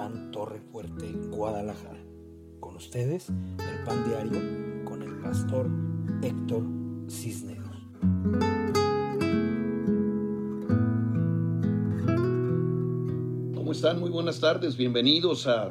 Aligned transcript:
Pan 0.00 0.30
Torre 0.30 0.62
Fuerte, 0.72 1.12
Guadalajara. 1.28 2.00
Con 2.58 2.74
ustedes, 2.74 3.28
el 3.28 3.84
Pan 3.84 4.02
Diario 4.08 4.82
con 4.86 5.02
el 5.02 5.20
pastor 5.20 5.68
Héctor 6.22 6.64
Cisneros. 7.10 7.76
¿Cómo 13.54 13.72
están? 13.72 14.00
Muy 14.00 14.08
buenas 14.08 14.40
tardes. 14.40 14.78
Bienvenidos 14.78 15.46
a 15.46 15.70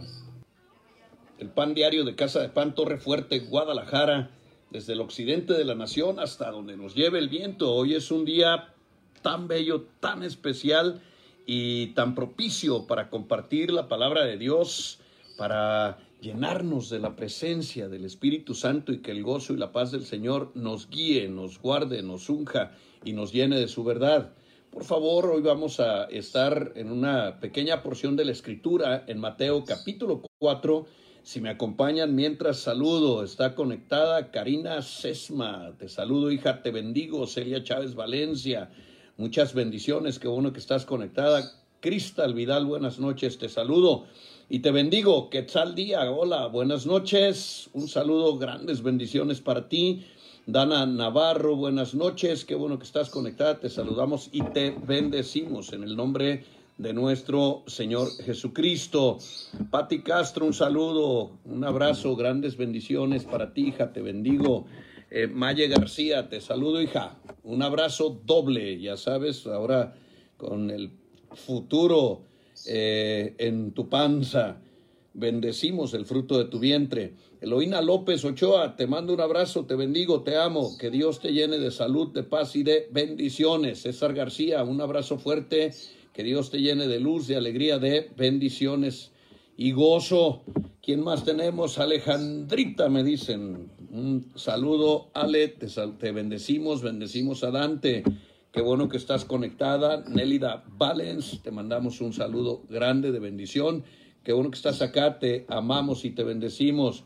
el 1.40 1.50
Pan 1.50 1.74
Diario 1.74 2.06
de 2.06 2.16
Casa 2.16 2.40
de 2.40 2.50
Pan 2.50 2.76
Torre 2.76 3.00
Fuerte, 3.00 3.40
Guadalajara, 3.40 4.30
desde 4.70 4.94
el 4.94 5.02
occidente 5.02 5.54
de 5.54 5.66
la 5.66 5.74
nación 5.74 6.20
hasta 6.20 6.52
donde 6.52 6.78
nos 6.78 6.94
lleve 6.94 7.18
el 7.18 7.30
viento. 7.30 7.74
Hoy 7.74 7.96
es 7.96 8.12
un 8.12 8.26
día 8.26 8.76
tan 9.24 9.48
bello, 9.48 9.88
tan 10.00 10.22
especial 10.22 11.02
y 11.52 11.88
tan 11.96 12.14
propicio 12.14 12.86
para 12.86 13.10
compartir 13.10 13.72
la 13.72 13.88
palabra 13.88 14.24
de 14.24 14.38
Dios, 14.38 15.00
para 15.36 15.98
llenarnos 16.22 16.92
de 16.92 17.00
la 17.00 17.16
presencia 17.16 17.90
del 17.90 18.06
Espíritu 18.06 18.54
Santo 18.54 18.92
y 18.92 19.00
que 19.00 19.10
el 19.10 19.24
gozo 19.24 19.54
y 19.54 19.58
la 19.58 19.72
paz 19.72 19.92
del 19.92 20.06
Señor 20.06 20.52
nos 20.54 20.92
guíe, 20.92 21.28
nos 21.28 21.60
guarde, 21.60 22.04
nos 22.04 22.30
unja 22.30 22.74
y 23.04 23.14
nos 23.14 23.34
llene 23.34 23.60
de 23.60 23.68
su 23.68 23.84
verdad. 23.84 24.32
Por 24.70 24.84
favor, 24.84 25.26
hoy 25.26 25.42
vamos 25.42 25.80
a 25.80 26.04
estar 26.04 26.74
en 26.76 26.92
una 26.92 27.40
pequeña 27.40 27.82
porción 27.82 28.16
de 28.16 28.26
la 28.26 28.32
Escritura 28.32 29.04
en 29.08 29.18
Mateo 29.18 29.66
capítulo 29.66 30.22
4. 30.38 30.86
Si 31.24 31.42
me 31.42 31.50
acompañan 31.50 32.14
mientras 32.14 32.60
saludo, 32.60 33.24
está 33.24 33.56
conectada 33.56 34.30
Karina 34.30 34.84
Sesma. 34.84 35.74
Te 35.80 35.90
saludo, 35.90 36.32
hija, 36.32 36.62
te 36.62 36.70
bendigo. 36.70 37.26
Celia 37.26 37.64
Chávez 37.64 37.96
Valencia. 37.96 38.70
Muchas 39.20 39.54
bendiciones, 39.54 40.18
qué 40.18 40.30
bueno 40.30 40.54
que 40.54 40.60
estás 40.60 40.86
conectada. 40.86 41.52
Cristal 41.82 42.34
Vidal, 42.34 42.66
buenas 42.66 43.00
noches, 43.00 43.38
te 43.38 43.50
saludo 43.50 44.06
y 44.48 44.60
te 44.60 44.72
bendigo. 44.72 45.30
Quetzal 45.30 45.76
Día, 45.76 46.10
hola, 46.10 46.48
buenas 46.48 46.86
noches. 46.86 47.70
Un 47.74 47.90
saludo, 47.90 48.38
grandes 48.38 48.82
bendiciones 48.82 49.42
para 49.42 49.68
ti. 49.68 50.06
Dana 50.46 50.86
Navarro, 50.86 51.58
buenas 51.58 51.94
noches, 51.94 52.46
qué 52.46 52.56
bueno 52.56 52.80
que 52.80 52.86
estás 52.86 53.10
conectada. 53.10 53.60
Te 53.60 53.70
saludamos 53.70 54.30
y 54.32 54.42
te 54.42 54.74
bendecimos 54.88 55.74
en 55.74 55.84
el 55.84 55.98
nombre 55.98 56.46
de 56.78 56.94
nuestro 56.94 57.64
Señor 57.68 58.08
Jesucristo. 58.24 59.18
Pati 59.70 60.02
Castro, 60.02 60.46
un 60.46 60.54
saludo, 60.54 61.32
un 61.44 61.66
abrazo, 61.66 62.16
grandes 62.16 62.56
bendiciones 62.56 63.26
para 63.26 63.54
ti, 63.54 63.68
hija, 63.68 63.92
te 63.92 64.02
bendigo. 64.02 64.66
Eh, 65.12 65.28
Maye 65.28 65.68
García, 65.68 66.30
te 66.30 66.40
saludo, 66.40 66.82
hija. 66.82 67.18
Un 67.44 67.64
abrazo 67.64 68.22
doble, 68.26 68.80
ya 68.80 68.96
sabes, 68.96 69.48
ahora 69.48 69.96
con 70.38 70.70
el 70.70 70.92
futuro 71.34 72.26
eh, 72.68 73.34
en 73.40 73.72
tu 73.72 73.90
panza. 73.90 74.62
Bendecimos 75.14 75.96
el 75.96 76.06
fruto 76.06 76.38
de 76.38 76.46
tu 76.46 76.60
vientre. 76.60 77.16
Eloína 77.42 77.82
López 77.82 78.24
Ochoa, 78.24 78.76
te 78.76 78.86
mando 78.86 79.14
un 79.14 79.22
abrazo, 79.22 79.66
te 79.66 79.76
bendigo, 79.76 80.22
te 80.22 80.38
amo. 80.38 80.78
Que 80.78 80.92
Dios 80.92 81.20
te 81.20 81.34
llene 81.34 81.58
de 81.58 81.72
salud, 81.72 82.14
de 82.14 82.24
paz 82.24 82.56
y 82.56 82.62
de 82.62 82.88
bendiciones. 82.92 83.82
César 83.82 84.14
García, 84.14 84.64
un 84.64 84.80
abrazo 84.80 85.18
fuerte. 85.18 85.72
Que 86.14 86.24
Dios 86.24 86.52
te 86.52 86.62
llene 86.62 86.88
de 86.88 87.00
luz, 87.00 87.28
de 87.28 87.36
alegría, 87.36 87.80
de 87.80 88.12
bendiciones 88.16 89.12
y 89.60 89.74
gozo. 89.74 90.42
¿Quién 90.82 91.04
más 91.04 91.26
tenemos? 91.26 91.80
Alejandrita, 91.80 92.88
me 92.88 93.04
dicen. 93.04 93.70
Un 93.92 94.32
saludo, 94.36 95.10
Ale, 95.14 95.50
te, 95.50 96.12
bendecimos, 96.14 96.82
bendecimos 96.82 97.44
a 97.44 97.52
Dante. 97.52 98.04
Qué 98.54 98.62
bueno 98.62 98.88
que 98.88 98.96
estás 98.96 99.26
conectada. 99.26 100.06
Nélida 100.08 100.64
Valens, 100.78 101.42
te 101.44 101.52
mandamos 101.52 102.00
un 102.00 102.14
saludo 102.14 102.62
grande 102.70 103.12
de 103.12 103.20
bendición. 103.20 103.84
Qué 104.24 104.32
bueno 104.32 104.50
que 104.50 104.56
estás 104.56 104.82
acá, 104.82 105.20
te 105.20 105.46
amamos 105.50 106.06
y 106.06 106.12
te 106.12 106.24
bendecimos. 106.24 107.04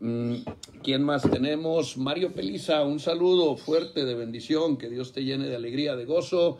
Mm, 0.00 0.36
¿Quién 0.82 1.02
más 1.02 1.30
tenemos? 1.30 1.98
Mario 1.98 2.32
Peliza, 2.32 2.82
un 2.82 2.98
saludo 2.98 3.58
fuerte 3.58 4.06
de 4.06 4.14
bendición. 4.14 4.78
Que 4.78 4.88
Dios 4.88 5.12
te 5.12 5.22
llene 5.22 5.48
de 5.48 5.56
alegría, 5.56 5.96
de 5.96 6.06
gozo, 6.06 6.56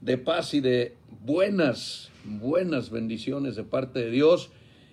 de 0.00 0.16
paz 0.16 0.54
y 0.54 0.60
de 0.60 0.96
buenas, 1.20 2.10
buenas 2.24 2.88
bendiciones 2.88 3.56
de 3.56 3.64
parte 3.64 3.98
de 3.98 4.10
Dios. 4.10 4.50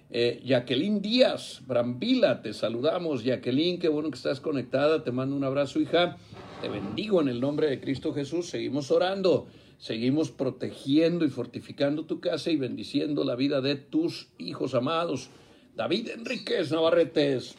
Eh, 0.10 0.42
Jacqueline 0.46 1.02
Díaz, 1.02 1.62
Brambila, 1.68 2.42
te 2.42 2.54
saludamos. 2.54 3.24
Jacqueline, 3.24 3.78
qué 3.78 3.90
bueno 3.90 4.10
que 4.10 4.16
estás 4.16 4.40
conectada. 4.40 5.04
Te 5.04 5.12
mando 5.12 5.36
un 5.36 5.44
abrazo, 5.44 5.80
hija. 5.80 6.18
Te 6.62 6.70
bendigo 6.70 7.22
en 7.22 7.28
el 7.28 7.42
nombre 7.42 7.70
de 7.70 7.80
Cristo 7.80 8.14
Jesús. 8.14 8.50
Seguimos 8.50 8.90
orando, 8.90 9.48
seguimos 9.78 10.32
protegiendo 10.32 11.26
y 11.26 11.30
fortificando 11.30 12.06
tu 12.06 12.20
casa 12.22 12.52
y 12.52 12.56
bendiciendo 12.56 13.24
la 13.26 13.36
vida 13.36 13.62
de 13.62 13.76
tus 13.76 14.30
hijos 14.38 14.74
amados. 14.76 15.30
David 15.76 16.10
Enríquez 16.10 16.72
Navarretes, 16.72 17.56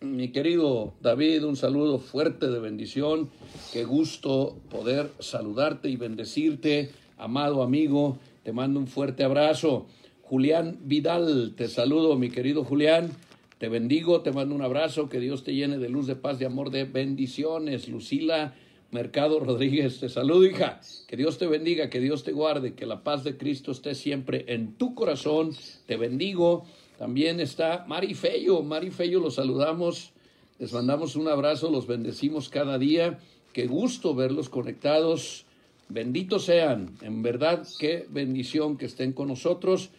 mi 0.00 0.32
querido 0.32 0.94
David, 1.00 1.44
un 1.44 1.56
saludo 1.56 1.98
fuerte 1.98 2.48
de 2.48 2.58
bendición. 2.58 3.30
Qué 3.72 3.84
gusto 3.84 4.58
poder 4.70 5.10
saludarte 5.18 5.88
y 5.88 5.96
bendecirte, 5.96 6.90
amado 7.18 7.62
amigo. 7.62 8.18
Te 8.42 8.52
mando 8.52 8.80
un 8.80 8.86
fuerte 8.86 9.22
abrazo. 9.22 9.86
Julián 10.26 10.78
Vidal, 10.84 11.52
te 11.54 11.68
saludo, 11.68 12.16
mi 12.16 12.30
querido 12.30 12.64
Julián. 12.64 13.10
Te 13.58 13.68
bendigo, 13.68 14.22
te 14.22 14.32
mando 14.32 14.54
un 14.54 14.62
abrazo, 14.62 15.10
que 15.10 15.20
Dios 15.20 15.44
te 15.44 15.54
llene 15.54 15.76
de 15.76 15.90
luz, 15.90 16.06
de 16.06 16.16
paz, 16.16 16.38
de 16.38 16.46
amor, 16.46 16.70
de 16.70 16.84
bendiciones. 16.84 17.88
Lucila 17.88 18.54
Mercado 18.90 19.38
Rodríguez, 19.38 20.00
te 20.00 20.08
saludo, 20.08 20.46
hija. 20.46 20.80
Que 21.06 21.18
Dios 21.18 21.36
te 21.36 21.46
bendiga, 21.46 21.90
que 21.90 22.00
Dios 22.00 22.24
te 22.24 22.32
guarde, 22.32 22.72
que 22.72 22.86
la 22.86 23.04
paz 23.04 23.22
de 23.22 23.36
Cristo 23.36 23.72
esté 23.72 23.94
siempre 23.94 24.46
en 24.48 24.72
tu 24.76 24.94
corazón. 24.94 25.50
Te 25.84 25.98
bendigo. 25.98 26.64
También 26.96 27.38
está 27.38 27.84
Mari 27.86 28.14
Fello. 28.14 28.62
Mari 28.62 28.90
Fello, 28.90 29.20
los 29.20 29.34
saludamos. 29.34 30.12
Les 30.58 30.72
mandamos 30.72 31.16
un 31.16 31.28
abrazo, 31.28 31.70
los 31.70 31.86
bendecimos 31.86 32.48
cada 32.48 32.78
día. 32.78 33.18
Qué 33.52 33.66
gusto 33.66 34.14
verlos 34.14 34.48
conectados. 34.48 35.44
Benditos 35.90 36.46
sean. 36.46 36.96
En 37.02 37.22
verdad, 37.22 37.68
qué 37.78 38.06
bendición 38.08 38.78
que 38.78 38.86
estén 38.86 39.12
con 39.12 39.28
nosotros. 39.28 39.90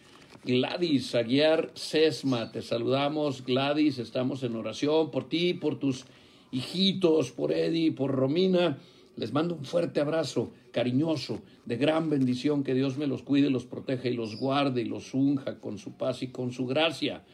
Gladys 0.46 1.12
Aguiar 1.16 1.72
Sesma, 1.74 2.52
te 2.52 2.62
saludamos. 2.62 3.44
Gladys, 3.44 3.98
estamos 3.98 4.44
en 4.44 4.54
oración 4.54 5.10
por 5.10 5.28
ti, 5.28 5.54
por 5.54 5.80
tus 5.80 6.04
hijitos, 6.52 7.32
por 7.32 7.50
Eddie, 7.50 7.90
por 7.90 8.12
Romina. 8.12 8.78
Les 9.16 9.32
mando 9.32 9.56
un 9.56 9.64
fuerte 9.64 9.98
abrazo, 9.98 10.52
cariñoso, 10.70 11.40
de 11.64 11.76
gran 11.76 12.10
bendición. 12.10 12.62
Que 12.62 12.74
Dios 12.74 12.96
me 12.96 13.08
los 13.08 13.24
cuide, 13.24 13.50
los 13.50 13.64
proteja 13.64 14.08
y 14.08 14.14
los 14.14 14.36
guarde 14.36 14.82
y 14.82 14.84
los 14.84 15.14
unja 15.14 15.58
con 15.58 15.78
su 15.78 15.94
paz 15.94 16.22
y 16.22 16.28
con 16.28 16.52
su 16.52 16.64
gracia. 16.64 17.24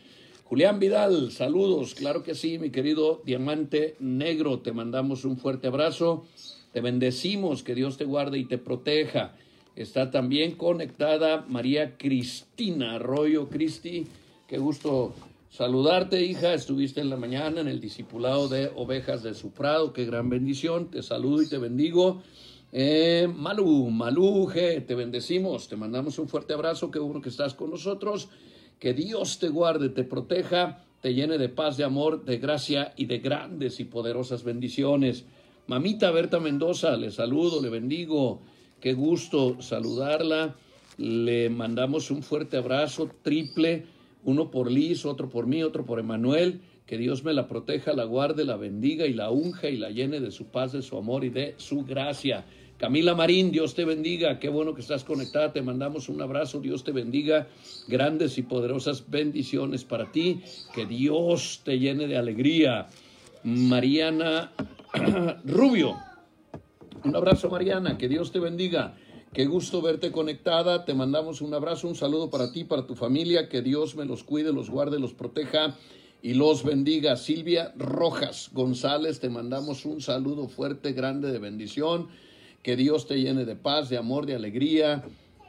Julián 0.44 0.78
Vidal, 0.78 1.32
saludos, 1.32 1.94
claro 1.94 2.22
que 2.22 2.34
sí, 2.34 2.58
mi 2.58 2.70
querido 2.70 3.20
Diamante 3.26 3.94
Negro, 4.00 4.60
te 4.60 4.72
mandamos 4.72 5.26
un 5.26 5.36
fuerte 5.36 5.66
abrazo. 5.66 6.24
Te 6.72 6.80
bendecimos, 6.80 7.62
que 7.62 7.74
Dios 7.74 7.98
te 7.98 8.06
guarde 8.06 8.38
y 8.38 8.46
te 8.46 8.56
proteja. 8.56 9.34
Está 9.74 10.10
también 10.10 10.56
conectada 10.56 11.46
María 11.48 11.96
Cristina 11.96 12.96
Arroyo. 12.96 13.48
Cristi, 13.48 14.06
qué 14.46 14.58
gusto 14.58 15.14
saludarte, 15.48 16.22
hija. 16.22 16.52
Estuviste 16.52 17.00
en 17.00 17.08
la 17.08 17.16
mañana 17.16 17.62
en 17.62 17.68
el 17.68 17.80
discipulado 17.80 18.48
de 18.48 18.70
ovejas 18.76 19.22
de 19.22 19.32
su 19.32 19.52
prado. 19.52 19.94
Qué 19.94 20.04
gran 20.04 20.28
bendición. 20.28 20.90
Te 20.90 21.02
saludo 21.02 21.42
y 21.42 21.48
te 21.48 21.56
bendigo. 21.56 22.22
Eh, 22.70 23.26
Malú, 23.34 23.88
Malú, 23.90 24.50
te 24.52 24.94
bendecimos. 24.94 25.68
Te 25.68 25.76
mandamos 25.76 26.18
un 26.18 26.28
fuerte 26.28 26.52
abrazo. 26.52 26.90
Qué 26.90 26.98
bueno 26.98 27.22
que 27.22 27.30
estás 27.30 27.54
con 27.54 27.70
nosotros. 27.70 28.28
Que 28.78 28.92
Dios 28.92 29.38
te 29.38 29.48
guarde, 29.48 29.88
te 29.88 30.04
proteja, 30.04 30.84
te 31.00 31.14
llene 31.14 31.38
de 31.38 31.48
paz, 31.48 31.78
de 31.78 31.84
amor, 31.84 32.26
de 32.26 32.36
gracia 32.36 32.92
y 32.96 33.06
de 33.06 33.20
grandes 33.20 33.80
y 33.80 33.84
poderosas 33.84 34.44
bendiciones. 34.44 35.24
Mamita 35.66 36.10
Berta 36.10 36.40
Mendoza, 36.40 36.94
le 36.96 37.10
saludo, 37.10 37.62
le 37.62 37.70
bendigo. 37.70 38.42
Qué 38.82 38.94
gusto 38.94 39.62
saludarla. 39.62 40.56
Le 40.98 41.48
mandamos 41.50 42.10
un 42.10 42.24
fuerte 42.24 42.56
abrazo 42.56 43.08
triple, 43.22 43.86
uno 44.24 44.50
por 44.50 44.72
Liz, 44.72 45.06
otro 45.06 45.30
por 45.30 45.46
mí, 45.46 45.62
otro 45.62 45.86
por 45.86 46.00
Emanuel. 46.00 46.62
Que 46.84 46.98
Dios 46.98 47.22
me 47.22 47.32
la 47.32 47.46
proteja, 47.46 47.92
la 47.92 48.02
guarde, 48.02 48.44
la 48.44 48.56
bendiga 48.56 49.06
y 49.06 49.12
la 49.12 49.30
unja 49.30 49.68
y 49.68 49.76
la 49.76 49.90
llene 49.90 50.18
de 50.18 50.32
su 50.32 50.46
paz, 50.46 50.72
de 50.72 50.82
su 50.82 50.98
amor 50.98 51.24
y 51.24 51.30
de 51.30 51.54
su 51.58 51.84
gracia. 51.84 52.44
Camila 52.76 53.14
Marín, 53.14 53.52
Dios 53.52 53.76
te 53.76 53.84
bendiga. 53.84 54.40
Qué 54.40 54.48
bueno 54.48 54.74
que 54.74 54.80
estás 54.80 55.04
conectada. 55.04 55.52
Te 55.52 55.62
mandamos 55.62 56.08
un 56.08 56.20
abrazo. 56.20 56.58
Dios 56.58 56.82
te 56.82 56.90
bendiga. 56.90 57.46
Grandes 57.86 58.36
y 58.36 58.42
poderosas 58.42 59.08
bendiciones 59.08 59.84
para 59.84 60.10
ti. 60.10 60.42
Que 60.74 60.86
Dios 60.86 61.60
te 61.64 61.78
llene 61.78 62.08
de 62.08 62.16
alegría. 62.16 62.88
Mariana 63.44 64.50
Rubio. 65.44 66.11
Un 67.04 67.16
abrazo, 67.16 67.50
Mariana, 67.50 67.98
que 67.98 68.08
Dios 68.08 68.30
te 68.30 68.38
bendiga. 68.38 68.94
Qué 69.32 69.46
gusto 69.46 69.82
verte 69.82 70.12
conectada. 70.12 70.84
Te 70.84 70.94
mandamos 70.94 71.40
un 71.40 71.52
abrazo, 71.52 71.88
un 71.88 71.96
saludo 71.96 72.30
para 72.30 72.52
ti, 72.52 72.62
para 72.62 72.86
tu 72.86 72.94
familia. 72.94 73.48
Que 73.48 73.60
Dios 73.60 73.96
me 73.96 74.04
los 74.04 74.22
cuide, 74.22 74.52
los 74.52 74.70
guarde, 74.70 75.00
los 75.00 75.12
proteja 75.12 75.76
y 76.22 76.34
los 76.34 76.62
bendiga. 76.62 77.16
Silvia 77.16 77.74
Rojas 77.76 78.50
González, 78.52 79.18
te 79.18 79.30
mandamos 79.30 79.84
un 79.84 80.00
saludo 80.00 80.46
fuerte, 80.46 80.92
grande 80.92 81.32
de 81.32 81.40
bendición. 81.40 82.06
Que 82.62 82.76
Dios 82.76 83.08
te 83.08 83.20
llene 83.20 83.44
de 83.46 83.56
paz, 83.56 83.88
de 83.88 83.96
amor, 83.96 84.24
de 84.24 84.36
alegría. 84.36 85.02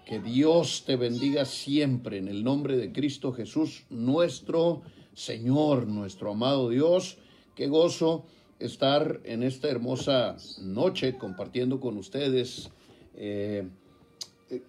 Que 0.07 0.19
Dios 0.19 0.85
te 0.87 0.95
bendiga 0.95 1.45
siempre 1.45 2.17
en 2.17 2.29
el 2.29 2.43
nombre 2.43 2.77
de 2.77 2.91
Cristo 2.91 3.31
Jesús, 3.31 3.85
nuestro 3.91 4.81
Señor, 5.13 5.85
nuestro 5.85 6.31
amado 6.31 6.69
Dios. 6.69 7.19
Qué 7.55 7.67
gozo 7.67 8.25
estar 8.65 9.19
en 9.23 9.43
esta 9.43 9.69
hermosa 9.69 10.37
noche 10.61 11.17
compartiendo 11.17 11.79
con 11.79 11.97
ustedes, 11.97 12.69
eh, 13.15 13.67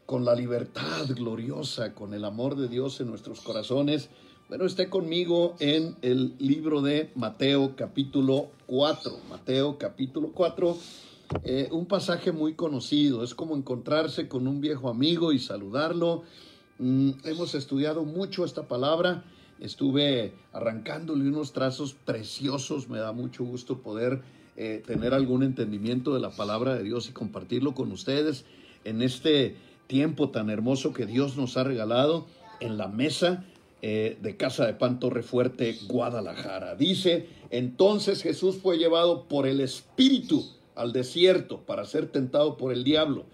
con 0.07 0.25
la 0.25 0.35
libertad 0.35 1.07
gloriosa, 1.09 1.95
con 1.95 2.15
el 2.15 2.25
amor 2.25 2.57
de 2.57 2.69
Dios 2.69 3.01
en 3.01 3.09
nuestros 3.09 3.41
corazones. 3.41 4.09
Bueno, 4.49 4.67
esté 4.67 4.89
conmigo 4.89 5.55
en 5.61 5.97
el 6.03 6.35
libro 6.39 6.83
de 6.83 7.11
Mateo 7.15 7.77
capítulo 7.77 8.51
4. 8.67 9.17
Mateo 9.31 9.79
capítulo 9.79 10.33
4 10.35 10.77
eh, 11.43 11.69
un 11.73 11.87
pasaje 11.87 12.33
muy 12.33 12.55
conocido, 12.55 13.25
es 13.25 13.35
como 13.35 13.57
encontrarse 13.57 14.29
con 14.29 14.47
un 14.47 14.61
viejo 14.61 14.89
amigo 14.89 15.33
y 15.33 15.39
saludarlo. 15.39 16.23
Mm, 16.79 17.11
hemos 17.25 17.55
estudiado 17.55 18.05
mucho 18.05 18.45
esta 18.45 18.69
palabra, 18.69 19.25
estuve 19.61 20.33
arrancándole 20.53 21.29
unos 21.29 21.53
trazos 21.53 21.95
preciosos, 21.95 22.89
me 22.89 22.99
da 22.99 23.13
mucho 23.13 23.45
gusto 23.45 23.79
poder 23.79 24.23
eh, 24.57 24.83
tener 24.87 25.15
algún 25.15 25.43
entendimiento 25.43 26.15
de 26.15 26.21
la 26.21 26.31
palabra 26.31 26.75
de 26.75 26.85
Dios 26.85 27.09
y 27.09 27.13
compartirlo 27.13 27.75
con 27.75 27.91
ustedes 27.93 28.45
en 28.85 29.03
este 29.03 29.57
tiempo 29.87 30.31
tan 30.31 30.51
hermoso 30.51 30.93
que 30.93 31.07
Dios 31.07 31.37
nos 31.37 31.57
ha 31.57 31.65
regalado 31.65 32.27
en 32.61 32.79
la 32.79 32.89
mesa 32.89 33.45
eh, 33.83 34.17
de 34.23 34.37
Casa 34.37 34.67
de 34.67 34.75
Pan 34.75 34.99
Torre 34.99 35.23
Fuerte, 35.23 35.77
Guadalajara. 35.87 36.75
Dice, 36.75 37.29
entonces 37.51 38.23
Jesús 38.23 38.57
fue 38.57 38.79
llevado 38.79 39.25
por 39.29 39.47
el 39.47 39.61
Espíritu 39.61 40.45
al 40.75 40.93
desierto 40.93 41.61
para 41.61 41.85
ser 41.85 42.07
tentado 42.07 42.57
por 42.57 42.73
el 42.73 42.85
diablo. 42.85 43.27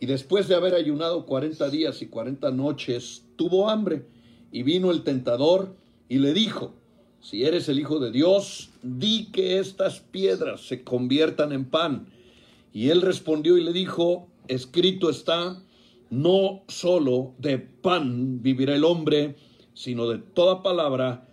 Y 0.00 0.06
después 0.06 0.48
de 0.48 0.56
haber 0.56 0.74
ayunado 0.74 1.26
cuarenta 1.26 1.70
días 1.70 2.02
y 2.02 2.06
cuarenta 2.06 2.50
noches, 2.50 3.22
tuvo 3.36 3.70
hambre. 3.70 4.04
Y 4.52 4.62
vino 4.62 4.90
el 4.90 5.02
tentador 5.02 5.74
y 6.08 6.18
le 6.18 6.32
dijo, 6.34 6.74
si 7.20 7.44
eres 7.44 7.68
el 7.68 7.80
Hijo 7.80 7.98
de 7.98 8.10
Dios, 8.10 8.70
di 8.82 9.30
que 9.32 9.58
estas 9.58 10.00
piedras 10.00 10.60
se 10.60 10.84
conviertan 10.84 11.52
en 11.52 11.64
pan. 11.64 12.06
Y 12.72 12.90
él 12.90 13.00
respondió 13.00 13.56
y 13.56 13.64
le 13.64 13.72
dijo, 13.72 14.28
escrito 14.48 15.08
está, 15.08 15.62
no 16.10 16.62
solo 16.68 17.32
de 17.38 17.58
pan 17.58 18.42
vivirá 18.42 18.74
el 18.74 18.84
hombre, 18.84 19.36
sino 19.72 20.08
de 20.08 20.18
toda 20.18 20.62
palabra 20.62 21.26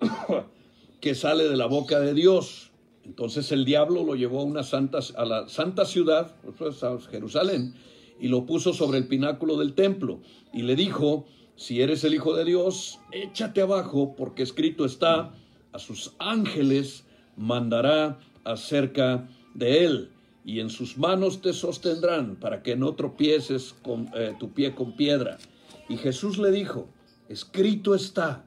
que 1.00 1.14
sale 1.14 1.48
de 1.48 1.56
la 1.56 1.66
boca 1.66 2.00
de 2.00 2.14
Dios. 2.14 2.70
Entonces 3.04 3.50
el 3.52 3.64
diablo 3.64 4.04
lo 4.04 4.14
llevó 4.14 4.40
a, 4.40 4.44
una 4.44 4.62
santa, 4.62 4.98
a 5.16 5.24
la 5.24 5.48
santa 5.48 5.86
ciudad, 5.86 6.36
pues, 6.58 6.82
a 6.82 6.98
Jerusalén, 7.00 7.74
y 8.20 8.28
lo 8.28 8.44
puso 8.44 8.74
sobre 8.74 8.98
el 8.98 9.06
pináculo 9.06 9.56
del 9.56 9.74
templo 9.74 10.20
y 10.52 10.62
le 10.62 10.76
dijo, 10.76 11.24
si 11.58 11.82
eres 11.82 12.04
el 12.04 12.14
Hijo 12.14 12.34
de 12.34 12.44
Dios, 12.44 13.00
échate 13.10 13.60
abajo, 13.60 14.14
porque 14.16 14.44
escrito 14.44 14.84
está, 14.84 15.34
a 15.72 15.78
sus 15.80 16.14
ángeles 16.20 17.04
mandará 17.36 18.20
acerca 18.44 19.28
de 19.54 19.84
él, 19.84 20.12
y 20.44 20.60
en 20.60 20.70
sus 20.70 20.96
manos 20.96 21.42
te 21.42 21.52
sostendrán 21.52 22.36
para 22.36 22.62
que 22.62 22.76
no 22.76 22.94
tropieces 22.94 23.74
con, 23.82 24.08
eh, 24.14 24.36
tu 24.38 24.52
pie 24.52 24.76
con 24.76 24.94
piedra. 24.96 25.38
Y 25.88 25.96
Jesús 25.96 26.38
le 26.38 26.52
dijo, 26.52 26.88
escrito 27.28 27.96
está, 27.96 28.44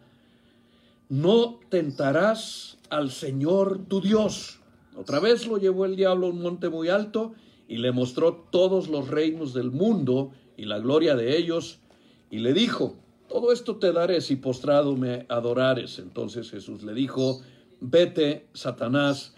no 1.09 1.59
tentarás 1.67 2.77
al 2.89 3.11
Señor 3.11 3.87
tu 3.89 3.99
Dios. 3.99 4.61
Otra 4.95 5.19
vez 5.19 5.47
lo 5.47 5.57
llevó 5.57 5.83
el 5.83 5.97
diablo 5.97 6.27
a 6.27 6.29
un 6.29 6.41
monte 6.41 6.69
muy 6.69 6.87
alto 6.87 7.33
y 7.67 7.75
le 7.75 7.91
mostró 7.91 8.47
todos 8.51 8.87
los 8.87 9.09
reinos 9.09 9.53
del 9.53 9.69
mundo 9.69 10.31
y 10.55 10.63
la 10.63 10.79
gloria 10.79 11.17
de 11.17 11.37
ellos, 11.37 11.79
y 12.29 12.39
le 12.39 12.53
dijo, 12.53 12.95
todo 13.31 13.53
esto 13.53 13.77
te 13.77 13.93
daré 13.93 14.19
si 14.19 14.35
postrado 14.35 14.97
me 14.97 15.25
adorares. 15.29 15.99
Entonces 15.99 16.51
Jesús 16.51 16.83
le 16.83 16.93
dijo, 16.93 17.41
vete, 17.79 18.45
Satanás, 18.53 19.33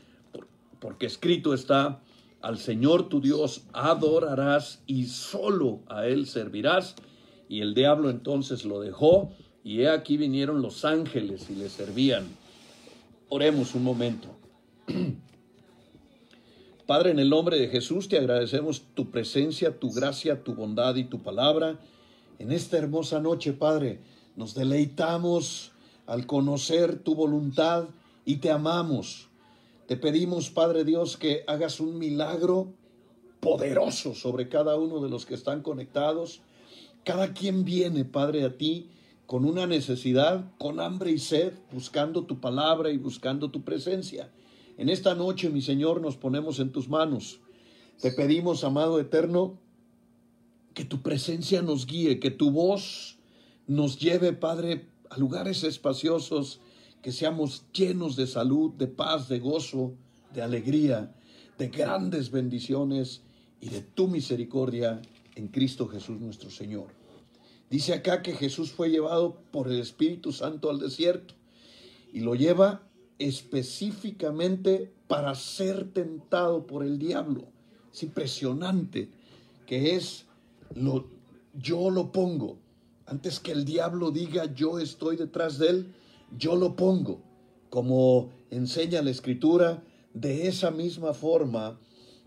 porque 0.79 1.05
escrito 1.05 1.53
está, 1.53 2.01
al 2.41 2.57
Señor 2.57 3.07
tu 3.07 3.21
Dios 3.21 3.65
adorarás 3.71 4.81
y 4.87 5.05
solo 5.05 5.81
a 5.87 6.07
Él 6.07 6.25
servirás. 6.25 6.95
Y 7.47 7.61
el 7.61 7.75
diablo 7.75 8.09
entonces 8.09 8.65
lo 8.65 8.79
dejó, 8.79 9.31
y 9.63 9.81
he 9.81 9.89
aquí 9.89 10.17
vinieron 10.17 10.63
los 10.63 10.85
ángeles 10.85 11.51
y 11.51 11.55
le 11.55 11.69
servían. 11.69 12.25
Oremos 13.29 13.75
un 13.75 13.83
momento. 13.83 14.29
Padre, 16.87 17.11
en 17.11 17.19
el 17.19 17.29
nombre 17.29 17.59
de 17.59 17.67
Jesús 17.67 18.09
te 18.09 18.17
agradecemos 18.17 18.81
tu 18.95 19.11
presencia, 19.11 19.79
tu 19.79 19.91
gracia, 19.91 20.43
tu 20.43 20.55
bondad 20.55 20.95
y 20.95 21.03
tu 21.03 21.21
palabra. 21.21 21.77
En 22.43 22.51
esta 22.51 22.77
hermosa 22.77 23.21
noche, 23.21 23.53
Padre, 23.53 24.01
nos 24.35 24.53
deleitamos 24.53 25.71
al 26.05 26.25
conocer 26.25 26.99
tu 26.99 27.15
voluntad 27.15 27.87
y 28.25 28.39
te 28.39 28.51
amamos. 28.51 29.29
Te 29.87 29.95
pedimos, 29.95 30.49
Padre 30.49 30.83
Dios, 30.83 31.15
que 31.15 31.45
hagas 31.47 31.79
un 31.79 31.97
milagro 31.97 32.73
poderoso 33.39 34.13
sobre 34.13 34.49
cada 34.49 34.75
uno 34.75 34.99
de 34.99 35.09
los 35.09 35.25
que 35.25 35.35
están 35.35 35.61
conectados. 35.61 36.41
Cada 37.05 37.31
quien 37.31 37.63
viene, 37.63 38.03
Padre, 38.03 38.43
a 38.43 38.57
ti 38.57 38.89
con 39.25 39.45
una 39.45 39.65
necesidad, 39.65 40.51
con 40.57 40.81
hambre 40.81 41.11
y 41.11 41.19
sed, 41.19 41.53
buscando 41.71 42.25
tu 42.25 42.41
palabra 42.41 42.89
y 42.89 42.97
buscando 42.97 43.51
tu 43.51 43.63
presencia. 43.63 44.33
En 44.77 44.89
esta 44.89 45.15
noche, 45.15 45.49
mi 45.49 45.61
Señor, 45.61 46.01
nos 46.01 46.17
ponemos 46.17 46.59
en 46.59 46.73
tus 46.73 46.89
manos. 46.89 47.39
Te 48.01 48.11
pedimos, 48.11 48.65
amado 48.65 48.99
eterno, 48.99 49.62
que 50.73 50.85
tu 50.85 51.01
presencia 51.01 51.61
nos 51.61 51.85
guíe, 51.85 52.19
que 52.19 52.31
tu 52.31 52.51
voz 52.51 53.17
nos 53.67 53.99
lleve, 53.99 54.33
Padre, 54.33 54.87
a 55.09 55.17
lugares 55.17 55.63
espaciosos, 55.63 56.59
que 57.01 57.11
seamos 57.11 57.65
llenos 57.73 58.15
de 58.15 58.27
salud, 58.27 58.71
de 58.73 58.87
paz, 58.87 59.27
de 59.27 59.39
gozo, 59.39 59.93
de 60.33 60.41
alegría, 60.41 61.13
de 61.57 61.67
grandes 61.67 62.31
bendiciones 62.31 63.21
y 63.61 63.69
de 63.69 63.81
tu 63.81 64.07
misericordia 64.07 65.01
en 65.35 65.47
Cristo 65.47 65.87
Jesús 65.87 66.19
nuestro 66.19 66.49
Señor. 66.49 66.87
Dice 67.69 67.93
acá 67.93 68.21
que 68.21 68.33
Jesús 68.33 68.71
fue 68.71 68.89
llevado 68.89 69.37
por 69.51 69.67
el 69.67 69.79
Espíritu 69.79 70.31
Santo 70.31 70.69
al 70.69 70.79
desierto 70.79 71.33
y 72.11 72.19
lo 72.19 72.35
lleva 72.35 72.83
específicamente 73.19 74.91
para 75.07 75.35
ser 75.35 75.91
tentado 75.91 76.67
por 76.67 76.83
el 76.83 76.99
diablo. 76.99 77.47
Es 77.91 78.03
impresionante 78.03 79.09
que 79.65 79.95
es 79.95 80.25
lo 80.75 81.05
yo 81.53 81.89
lo 81.89 82.11
pongo. 82.11 82.57
Antes 83.05 83.39
que 83.39 83.51
el 83.51 83.65
diablo 83.65 84.11
diga 84.11 84.53
yo 84.53 84.79
estoy 84.79 85.17
detrás 85.17 85.59
de 85.59 85.67
él, 85.67 85.93
yo 86.37 86.55
lo 86.55 86.75
pongo. 86.75 87.21
Como 87.69 88.29
enseña 88.49 89.01
la 89.01 89.11
escritura, 89.11 89.83
de 90.13 90.47
esa 90.47 90.71
misma 90.71 91.13
forma 91.13 91.77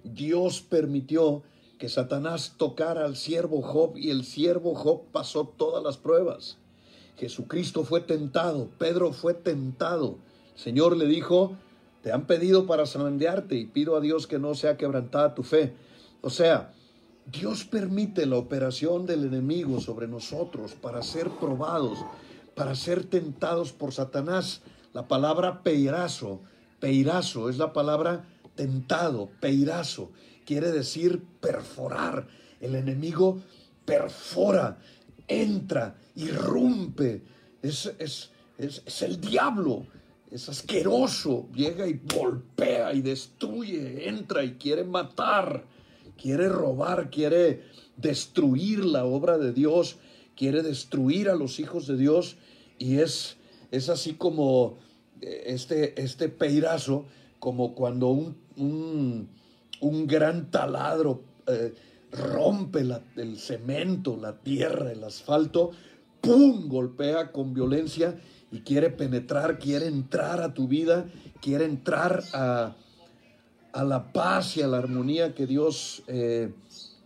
Dios 0.04 0.60
permitió 0.60 1.42
que 1.78 1.88
Satanás 1.88 2.54
tocara 2.56 3.04
al 3.04 3.16
siervo 3.16 3.62
Job 3.62 3.96
y 3.96 4.10
el 4.10 4.24
siervo 4.24 4.74
Job 4.74 5.02
pasó 5.12 5.46
todas 5.56 5.82
las 5.82 5.96
pruebas. 5.96 6.58
Jesucristo 7.16 7.84
fue 7.84 8.00
tentado, 8.00 8.68
Pedro 8.78 9.12
fue 9.12 9.34
tentado, 9.34 10.18
Señor 10.54 10.96
le 10.96 11.06
dijo, 11.06 11.56
te 12.02 12.12
han 12.12 12.26
pedido 12.26 12.66
para 12.66 12.86
zarandearte 12.86 13.56
y 13.56 13.66
pido 13.66 13.96
a 13.96 14.00
Dios 14.00 14.26
que 14.26 14.38
no 14.38 14.54
sea 14.54 14.76
quebrantada 14.76 15.34
tu 15.34 15.42
fe. 15.42 15.72
O 16.22 16.30
sea, 16.30 16.72
Dios 17.26 17.64
permite 17.64 18.24
la 18.26 18.36
operación 18.36 19.04
del 19.04 19.24
enemigo 19.24 19.80
sobre 19.80 20.06
nosotros 20.06 20.74
para 20.74 21.02
ser 21.02 21.30
probados, 21.30 21.98
para 22.54 22.74
ser 22.74 23.04
tentados 23.04 23.72
por 23.72 23.92
Satanás. 23.92 24.62
La 24.92 25.08
palabra 25.08 25.62
peirazo, 25.62 26.40
peirazo 26.78 27.50
es 27.50 27.58
la 27.58 27.72
palabra 27.72 28.24
tentado, 28.54 29.28
peirazo, 29.40 30.10
quiere 30.44 30.70
decir 30.70 31.22
perforar. 31.40 32.28
El 32.60 32.74
enemigo 32.74 33.40
perfora, 33.84 34.78
entra, 35.26 35.96
irrumpe. 36.14 37.22
Es, 37.60 37.92
es, 37.98 38.30
es, 38.56 38.82
es 38.86 39.02
el 39.02 39.20
diablo 39.20 39.86
es 40.30 40.48
asqueroso, 40.48 41.48
llega 41.54 41.86
y 41.86 42.00
golpea 42.14 42.92
y 42.92 43.00
destruye, 43.00 44.08
entra 44.08 44.44
y 44.44 44.54
quiere 44.54 44.84
matar, 44.84 45.64
quiere 46.16 46.48
robar, 46.48 47.10
quiere 47.10 47.62
destruir 47.96 48.84
la 48.84 49.04
obra 49.04 49.38
de 49.38 49.52
Dios, 49.52 49.96
quiere 50.36 50.62
destruir 50.62 51.28
a 51.28 51.34
los 51.34 51.60
hijos 51.60 51.86
de 51.86 51.96
Dios 51.96 52.36
y 52.78 52.98
es, 52.98 53.36
es 53.70 53.88
así 53.88 54.14
como 54.14 54.78
eh, 55.20 55.44
este, 55.46 56.00
este 56.00 56.28
peirazo, 56.28 57.06
como 57.38 57.74
cuando 57.74 58.08
un, 58.08 58.36
un, 59.80 60.06
gran 60.06 60.50
taladro 60.50 61.22
eh, 61.46 61.74
rompe 62.12 62.84
el 63.16 63.38
cemento, 63.38 64.16
la 64.16 64.36
tierra, 64.38 64.92
el 64.92 65.04
asfalto, 65.04 65.70
¡pum! 66.20 66.68
golpea 66.68 67.32
con 67.32 67.54
violencia 67.54 68.18
y 68.50 68.60
quiere 68.60 68.90
penetrar, 68.90 69.58
quiere 69.58 69.86
entrar 69.86 70.40
a 70.40 70.54
tu 70.54 70.68
vida, 70.68 71.06
quiere 71.40 71.64
entrar 71.64 72.22
a, 72.32 72.74
a 73.76 73.84
la 73.84 74.10
paz 74.10 74.56
y 74.56 74.62
a 74.62 74.68
la 74.68 74.78
armonía 74.78 75.34
que 75.34 75.46
Dios, 75.46 76.02
eh, 76.06 76.50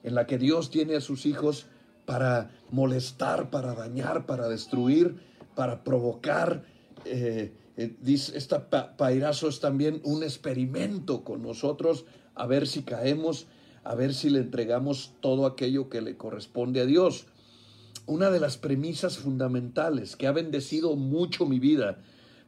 en 0.04 0.14
la 0.14 0.28
que 0.28 0.38
Dios 0.38 0.70
tiene 0.70 0.94
a 0.94 1.00
sus 1.00 1.26
hijos 1.26 1.66
para 2.06 2.52
molestar, 2.70 3.50
para 3.50 3.74
dañar, 3.74 4.24
para 4.24 4.48
destruir, 4.48 5.16
para 5.56 5.82
provocar. 5.82 6.62
Eh, 7.04 7.52
eh, 7.76 7.96
esta 8.06 8.70
pairazo 8.96 9.48
es 9.48 9.58
también 9.58 10.00
un 10.04 10.22
experimento 10.22 11.24
con 11.24 11.42
nosotros, 11.42 12.04
a 12.36 12.46
ver 12.46 12.68
si 12.68 12.82
caemos, 12.82 13.48
a 13.82 13.96
ver 13.96 14.14
si 14.14 14.30
le 14.30 14.38
entregamos 14.38 15.14
todo 15.20 15.46
aquello 15.46 15.88
que 15.88 16.00
le 16.00 16.16
corresponde 16.16 16.82
a 16.82 16.86
Dios. 16.86 17.26
Una 18.06 18.30
de 18.30 18.38
las 18.38 18.58
premisas 18.58 19.18
fundamentales 19.18 20.14
que 20.14 20.28
ha 20.28 20.32
bendecido 20.32 20.94
mucho 20.94 21.46
mi 21.46 21.58
vida, 21.58 21.98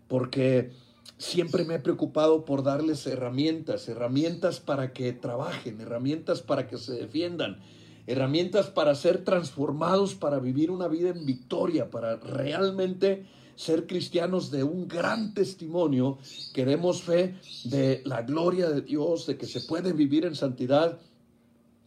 porque 0.06 0.70
siempre 1.18 1.64
me 1.64 1.76
he 1.76 1.78
preocupado 1.78 2.44
por 2.44 2.62
darles 2.62 3.06
herramientas, 3.06 3.88
herramientas 3.88 4.60
para 4.60 4.92
que 4.92 5.12
trabajen, 5.12 5.80
herramientas 5.80 6.42
para 6.42 6.66
que 6.66 6.78
se 6.78 6.92
defiendan, 6.92 7.60
herramientas 8.06 8.66
para 8.70 8.94
ser 8.94 9.24
transformados, 9.24 10.14
para 10.14 10.38
vivir 10.38 10.70
una 10.70 10.88
vida 10.88 11.10
en 11.10 11.24
victoria, 11.24 11.90
para 11.90 12.16
realmente 12.16 13.26
ser 13.54 13.86
cristianos 13.86 14.50
de 14.50 14.64
un 14.64 14.88
gran 14.88 15.34
testimonio, 15.34 16.18
que 16.52 16.64
demos 16.64 17.02
fe 17.02 17.36
de 17.64 18.02
la 18.04 18.22
gloria 18.22 18.68
de 18.68 18.80
Dios, 18.80 19.26
de 19.26 19.36
que 19.36 19.46
se 19.46 19.60
puede 19.60 19.92
vivir 19.92 20.24
en 20.24 20.34
santidad, 20.34 20.98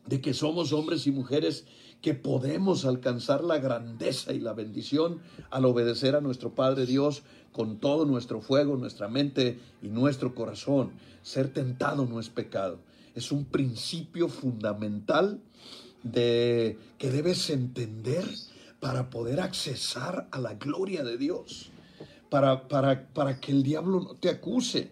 de 0.05 0.22
que 0.22 0.34
somos 0.34 0.72
hombres 0.72 1.07
y 1.07 1.12
mujeres 1.12 1.65
que 2.01 2.13
podemos 2.13 2.86
alcanzar 2.86 3.43
la 3.43 3.57
grandeza 3.57 4.31
y 4.31 4.39
la 4.39 4.53
bendición 4.53 5.22
al 5.50 5.65
obedecer 5.65 6.15
a 6.15 6.22
nuestro 6.22 6.53
Padre 6.53 6.86
Dios 6.86 7.24
con 7.56 7.78
todo 7.78 8.04
nuestro 8.04 8.42
fuego, 8.42 8.76
nuestra 8.76 9.08
mente 9.08 9.58
y 9.82 9.88
nuestro 9.88 10.36
corazón. 10.36 10.92
Ser 11.24 11.54
tentado 11.54 12.06
no 12.06 12.20
es 12.20 12.28
pecado. 12.28 12.80
Es 13.16 13.32
un 13.32 13.46
principio 13.46 14.28
fundamental 14.28 15.40
de 16.04 16.78
que 16.98 17.10
debes 17.10 17.50
entender 17.50 18.26
para 18.82 19.10
poder 19.10 19.40
accesar 19.40 20.28
a 20.32 20.40
la 20.40 20.56
gloria 20.56 21.06
de 21.06 21.18
Dios, 21.18 21.70
para, 22.30 22.68
para, 22.68 23.08
para 23.14 23.40
que 23.40 23.54
el 23.54 23.64
diablo 23.64 24.02
no 24.02 24.16
te 24.16 24.28
acuse, 24.28 24.92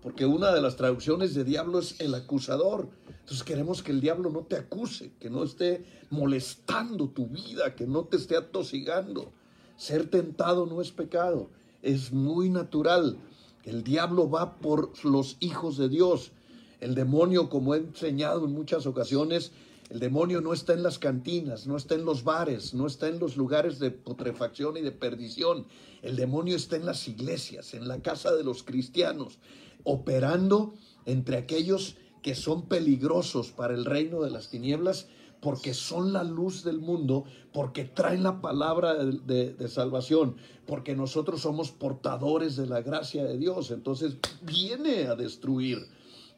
porque 0.00 0.24
una 0.24 0.50
de 0.50 0.62
las 0.62 0.76
traducciones 0.76 1.34
de 1.34 1.44
diablo 1.44 1.78
es 1.78 2.00
el 2.00 2.14
acusador. 2.14 2.88
Entonces 3.20 3.44
queremos 3.44 3.82
que 3.82 3.92
el 3.92 4.00
diablo 4.00 4.30
no 4.30 4.44
te 4.44 4.56
acuse, 4.56 5.12
que 5.20 5.28
no 5.28 5.44
esté 5.44 5.84
molestando 6.08 7.10
tu 7.10 7.26
vida, 7.26 7.74
que 7.74 7.86
no 7.86 8.04
te 8.04 8.16
esté 8.16 8.38
atosigando. 8.38 9.30
Ser 9.76 10.08
tentado 10.08 10.64
no 10.64 10.80
es 10.80 10.90
pecado, 10.90 11.50
es 11.82 12.12
muy 12.12 12.48
natural. 12.48 13.18
El 13.64 13.84
diablo 13.84 14.30
va 14.30 14.56
por 14.56 14.92
los 15.04 15.36
hijos 15.40 15.76
de 15.76 15.88
Dios. 15.88 16.32
El 16.80 16.94
demonio, 16.94 17.48
como 17.48 17.74
he 17.74 17.78
enseñado 17.78 18.44
en 18.44 18.52
muchas 18.52 18.86
ocasiones, 18.86 19.52
el 19.90 20.00
demonio 20.00 20.40
no 20.40 20.52
está 20.52 20.72
en 20.72 20.82
las 20.82 20.98
cantinas, 20.98 21.66
no 21.66 21.76
está 21.76 21.94
en 21.94 22.04
los 22.04 22.24
bares, 22.24 22.72
no 22.72 22.86
está 22.86 23.08
en 23.08 23.18
los 23.18 23.36
lugares 23.36 23.78
de 23.78 23.90
putrefacción 23.90 24.76
y 24.78 24.80
de 24.80 24.90
perdición. 24.90 25.66
El 26.00 26.16
demonio 26.16 26.56
está 26.56 26.76
en 26.76 26.86
las 26.86 27.06
iglesias, 27.08 27.74
en 27.74 27.86
la 27.86 28.00
casa 28.00 28.32
de 28.34 28.42
los 28.42 28.62
cristianos, 28.62 29.38
operando 29.84 30.74
entre 31.04 31.36
aquellos 31.36 31.96
que 32.22 32.34
son 32.34 32.68
peligrosos 32.68 33.50
para 33.50 33.74
el 33.74 33.84
reino 33.84 34.22
de 34.22 34.30
las 34.30 34.48
tinieblas 34.48 35.08
porque 35.42 35.74
son 35.74 36.12
la 36.12 36.22
luz 36.22 36.62
del 36.62 36.78
mundo, 36.78 37.24
porque 37.52 37.82
traen 37.84 38.22
la 38.22 38.40
palabra 38.40 38.94
de, 38.94 39.68
salvación, 39.68 40.36
porque 40.66 40.94
nosotros 40.94 41.40
somos 41.40 41.72
portadores 41.72 42.54
de 42.54 42.68
la 42.68 42.80
gracia 42.80 43.24
de 43.24 43.36
Dios. 43.38 43.72
Entonces 43.72 44.18
viene 44.42 45.08
a 45.08 45.16
destruir, 45.16 45.88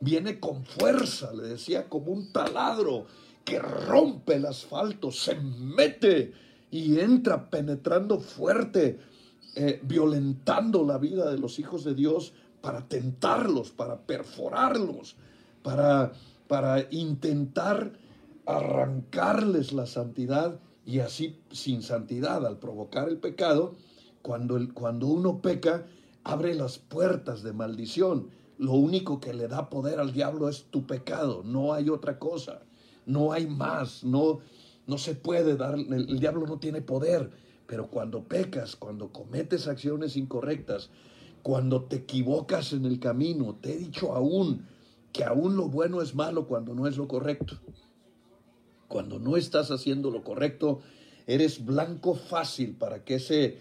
viene 0.01 0.41
con 0.41 0.65
fuerza, 0.65 1.35
le 1.35 1.43
decía, 1.43 1.87
como 1.91 2.13
un 2.13 2.33
taladro 2.33 3.05
que 3.45 3.59
rompe 3.59 4.37
el 4.37 4.47
asfalto, 4.47 5.13
se 5.13 5.35
mete 5.35 6.33
y 6.71 6.99
entra 6.99 7.51
penetrando 7.51 8.21
fuerte, 8.21 8.99
eh, 9.55 9.81
violentando 9.83 10.83
la 10.83 10.97
vida 10.97 11.31
de 11.31 11.37
los 11.37 11.59
hijos 11.59 11.85
de 11.85 11.95
Dios 11.95 12.33
para 12.63 12.89
tentarlos, 12.89 13.71
para 13.71 13.99
perforarlos, 13.99 15.17
para, 15.63 16.13
para 16.49 16.87
intentar 16.91 18.03
arrancarles 18.47 19.73
la 19.73 19.87
santidad 19.87 20.61
y 20.85 21.01
así 21.01 21.41
sin 21.51 21.83
santidad 21.83 22.47
al 22.47 22.59
provocar 22.59 23.09
el 23.09 23.19
pecado, 23.19 23.75
cuando, 24.23 24.57
el, 24.57 24.73
cuando 24.73 25.07
uno 25.07 25.41
peca, 25.41 25.87
abre 26.25 26.55
las 26.55 26.79
puertas 26.79 27.43
de 27.43 27.53
maldición. 27.53 28.29
Lo 28.59 28.73
único 28.73 29.21
que 29.21 29.35
le 29.35 29.49
da 29.49 29.69
poder 29.71 29.99
al 29.99 30.13
diablo 30.13 30.49
es 30.49 30.65
tu 30.71 30.87
pecado, 30.87 31.43
no 31.45 31.73
hay 31.73 31.89
otra 31.89 32.19
cosa 32.19 32.63
no 33.07 33.33
hay 33.33 33.47
más, 33.47 34.05
no, 34.05 34.41
no 34.87 34.99
se 34.99 35.15
puede 35.15 35.57
dar, 35.57 35.75
el, 35.75 36.19
diablo 36.19 36.47
no 36.47 36.59
tiene 36.59 36.81
poder, 36.81 37.31
pero 37.67 37.89
cuando 37.89 38.25
pecas, 38.25 38.77
cuando 38.77 39.13
cometes 39.13 39.67
acciones 39.69 40.17
incorrectas, 40.17 40.91
cuando 41.43 41.85
te 41.85 41.97
equivocas 41.97 42.73
en 42.73 42.87
el 42.87 42.99
camino, 42.99 43.57
te 43.61 43.73
he 43.73 43.77
dicho 43.77 44.15
aún 44.15 44.67
que 45.13 45.25
aún 45.25 45.57
lo 45.57 45.69
bueno 45.69 46.03
es 46.03 46.15
malo 46.15 46.47
cuando 46.47 46.75
no 46.75 46.87
es 46.87 46.97
lo 46.97 47.07
correcto. 47.07 47.61
Cuando 48.89 49.19
no 49.19 49.37
estás 49.37 49.71
haciendo 49.71 50.11
lo 50.11 50.23
correcto, 50.23 50.81
eres 51.27 51.65
blanco 51.65 52.15
fácil 52.15 52.75
para 52.75 53.05
que 53.05 53.17
ese, 53.17 53.59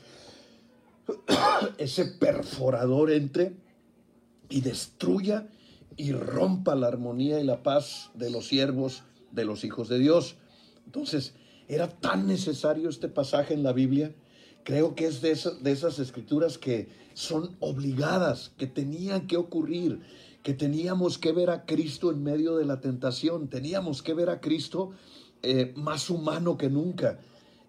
ese 1.77 2.06
perforador 2.06 3.12
entre 3.12 3.53
y 4.50 4.62
destruya 4.62 5.48
y 5.98 6.12
rompa 6.12 6.75
la 6.75 6.88
armonía 6.88 7.39
y 7.39 7.44
la 7.44 7.63
paz 7.63 8.12
de 8.13 8.30
los 8.30 8.48
siervos 8.48 9.03
de 9.32 9.46
los 9.46 9.63
hijos 9.63 9.89
de 9.89 10.00
Dios. 10.00 10.36
Entonces, 10.86 11.34
era 11.68 11.88
tan 11.88 12.27
necesario 12.27 12.89
este 12.89 13.08
pasaje 13.08 13.53
en 13.53 13.63
la 13.63 13.74
Biblia. 13.74 14.13
Creo 14.63 14.96
que 14.96 15.08
es 15.08 15.22
de, 15.22 15.38
de 15.62 15.72
esas 15.72 16.00
escrituras 16.00 16.58
que 16.58 16.88
son 17.13 17.56
obligadas, 17.60 18.51
que 18.58 18.68
tenían 18.68 19.27
que 19.27 19.38
ocurrir, 19.38 20.01
que 20.44 20.54
teníamos 20.54 21.18
que 21.18 21.32
ver 21.32 21.50
a 21.50 21.66
Cristo 21.66 22.12
en 22.12 22.22
medio 22.22 22.58
de 22.58 22.66
la 22.66 22.82
tentación, 22.82 23.48
teníamos 23.48 24.04
que 24.04 24.14
ver 24.14 24.30
a 24.30 24.42
Cristo 24.42 24.92
eh, 25.42 25.74
más 25.76 26.10
humano 26.10 26.58
que 26.58 26.70
nunca, 26.70 27.20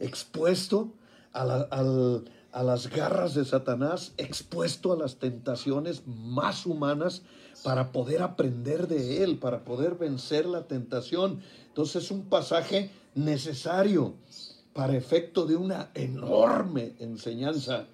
expuesto 0.00 0.93
a, 1.33 1.43
a 1.43 2.62
las 2.62 2.88
garras 2.88 3.35
de 3.35 3.45
Satanás, 3.45 4.12
expuesto 4.16 4.93
a 4.93 4.97
las 4.97 5.16
tentaciones 5.16 6.07
más 6.07 6.66
humanas 6.66 7.23
para 7.62 7.93
poder 7.93 8.23
aprender 8.23 8.88
de 8.88 9.25
él, 9.25 9.38
para 9.38 9.64
poder 9.64 9.95
vencer 9.95 10.47
la 10.47 10.66
tentación. 10.69 11.40
Entonces 11.69 12.04
es 12.04 12.11
un 12.11 12.25
pasaje 12.25 12.90
necesario 13.14 14.14
para 14.73 14.97
efecto 14.97 15.47
de 15.47 15.57
una 15.57 15.90
enorme 15.95 16.95
enseñanza. 16.99 17.87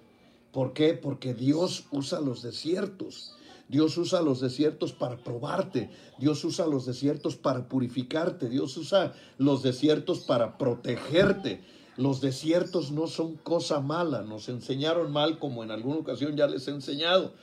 ¿Por 0.51 0.73
qué? 0.73 0.93
Porque 0.93 1.33
Dios 1.33 1.85
usa 1.91 2.19
los 2.19 2.41
desiertos. 2.41 3.35
Dios 3.71 3.97
usa 3.97 4.21
los 4.21 4.39
desiertos 4.39 4.93
para 4.93 5.17
probarte. 5.17 5.89
Dios 6.19 6.43
usa 6.43 6.67
los 6.67 6.85
desiertos 6.85 7.37
para 7.37 7.67
purificarte. 7.67 8.49
Dios 8.49 8.77
usa 8.77 9.13
los 9.39 9.63
desiertos 9.63 10.19
para 10.19 10.59
protegerte. 10.59 11.63
Los 11.97 12.21
desiertos 12.21 12.91
no 12.91 13.07
son 13.07 13.37
cosa 13.37 13.79
mala. 13.79 14.21
Nos 14.21 14.49
enseñaron 14.49 15.11
mal 15.11 15.39
como 15.39 15.63
en 15.63 15.71
alguna 15.71 15.95
ocasión 15.95 16.35
ya 16.35 16.45
les 16.45 16.67
he 16.67 16.71
enseñado 16.71 17.33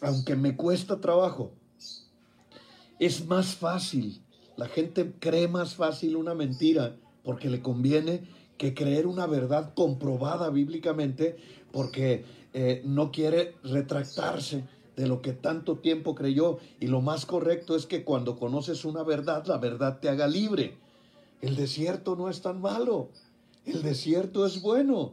aunque 0.00 0.36
me 0.36 0.56
cuesta 0.56 1.00
trabajo, 1.00 1.52
es 2.98 3.26
más 3.26 3.54
fácil. 3.54 4.22
La 4.56 4.68
gente 4.68 5.14
cree 5.18 5.48
más 5.48 5.74
fácil 5.74 6.16
una 6.16 6.34
mentira 6.34 6.96
porque 7.24 7.50
le 7.50 7.60
conviene 7.60 8.22
que 8.56 8.74
creer 8.74 9.06
una 9.06 9.26
verdad 9.26 9.74
comprobada 9.74 10.48
bíblicamente 10.48 11.36
porque 11.72 12.24
eh, 12.54 12.80
no 12.84 13.10
quiere 13.10 13.54
retractarse 13.62 14.64
de 14.96 15.06
lo 15.06 15.22
que 15.22 15.32
tanto 15.32 15.78
tiempo 15.78 16.14
creyó. 16.14 16.58
Y 16.80 16.86
lo 16.86 17.00
más 17.00 17.26
correcto 17.26 17.76
es 17.76 17.86
que 17.86 18.04
cuando 18.04 18.38
conoces 18.38 18.84
una 18.84 19.02
verdad, 19.02 19.46
la 19.46 19.58
verdad 19.58 20.00
te 20.00 20.08
haga 20.08 20.26
libre. 20.26 20.78
El 21.40 21.54
desierto 21.54 22.16
no 22.16 22.28
es 22.28 22.40
tan 22.40 22.60
malo. 22.60 23.10
El 23.64 23.82
desierto 23.82 24.46
es 24.46 24.62
bueno. 24.62 25.12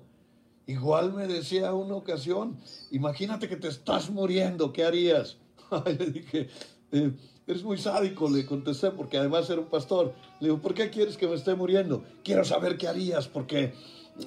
Igual 0.66 1.14
me 1.14 1.28
decía 1.28 1.74
una 1.74 1.96
ocasión, 1.96 2.58
imagínate 2.90 3.50
que 3.50 3.58
te 3.58 3.68
estás 3.68 4.10
muriendo, 4.10 4.72
¿qué 4.72 4.86
harías? 4.86 5.38
le 5.86 6.06
dije, 6.12 6.48
eh, 6.94 7.12
eres 7.46 7.64
muy 7.64 7.78
sádico, 7.78 8.30
le 8.30 8.46
contesté, 8.46 8.92
porque 8.92 9.18
además 9.18 9.50
era 9.50 9.60
un 9.60 9.68
pastor. 9.68 10.14
Le 10.40 10.48
digo, 10.48 10.62
¿por 10.62 10.74
qué 10.74 10.90
quieres 10.90 11.18
que 11.18 11.28
me 11.28 11.36
esté 11.36 11.54
muriendo? 11.56 12.06
Quiero 12.24 12.46
saber 12.46 12.78
qué 12.78 12.88
harías, 12.88 13.28
porque 13.28 13.74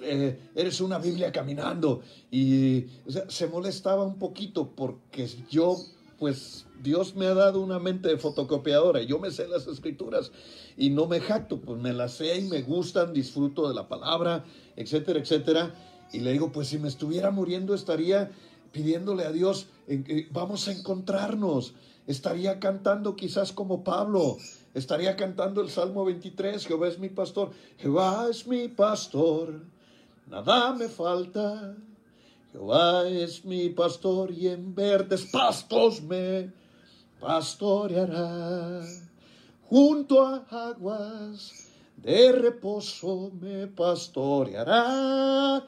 eh, 0.03 0.39
eres 0.55 0.81
una 0.81 0.99
Biblia 0.99 1.33
caminando. 1.33 2.03
Y 2.31 2.87
se 3.29 3.47
molestaba 3.47 4.05
un 4.05 4.19
poquito 4.19 4.73
porque 4.75 5.29
yo, 5.51 5.77
pues 6.19 6.67
Dios 6.83 7.15
me 7.15 7.27
ha 7.27 7.35
dado 7.35 7.61
una 7.61 7.79
mente 7.79 8.09
de 8.09 8.19
fotocopiadora. 8.19 9.03
Yo 9.03 9.19
me 9.19 9.31
sé 9.31 9.49
las 9.49 9.67
escrituras 9.67 10.33
y 10.77 10.91
no 10.91 11.07
me 11.07 11.21
jacto, 11.21 11.61
pues 11.61 11.81
me 11.81 11.93
las 11.93 12.15
sé 12.15 12.39
y 12.39 12.49
me 12.49 12.63
gustan, 12.63 13.13
disfruto 13.13 13.69
de 13.69 13.75
la 13.75 13.89
palabra, 13.89 14.45
etcétera, 14.77 15.21
etcétera. 15.21 15.75
Y 16.13 16.21
le 16.21 16.33
digo, 16.33 16.53
pues 16.53 16.69
si 16.69 16.79
me 16.79 16.89
estuviera 16.89 17.31
muriendo 17.31 17.75
estaría 17.75 18.31
pidiéndole 18.73 19.25
a 19.25 19.33
Dios, 19.33 19.69
vamos 20.31 20.69
a 20.69 20.73
encontrarnos. 20.73 21.75
Estaría 22.07 22.61
cantando 22.61 23.17
quizás 23.17 23.53
como 23.53 23.83
Pablo, 23.83 24.37
estaría 24.75 25.17
cantando 25.17 25.61
el 25.61 25.71
Salmo 25.71 26.05
23, 26.05 26.65
Jehová 26.65 26.87
es 26.87 27.01
mi 27.01 27.09
pastor, 27.09 27.51
Jehová 27.79 28.29
es 28.31 28.47
mi 28.47 28.69
pastor, 28.69 29.63
nada 30.27 30.73
me 30.75 30.89
falta. 30.89 31.77
Jehová 32.53 33.09
es 33.09 33.45
mi 33.45 33.69
pastor 33.71 34.31
y 34.31 34.49
en 34.49 34.75
verdes 34.75 35.27
pastos 35.27 36.03
me 36.03 36.53
pastoreará. 37.21 38.83
Junto 39.69 40.25
a 40.25 40.47
aguas 40.51 41.53
de 41.97 42.33
reposo 42.33 43.31
me 43.41 43.67
pastoreará. 43.67 45.65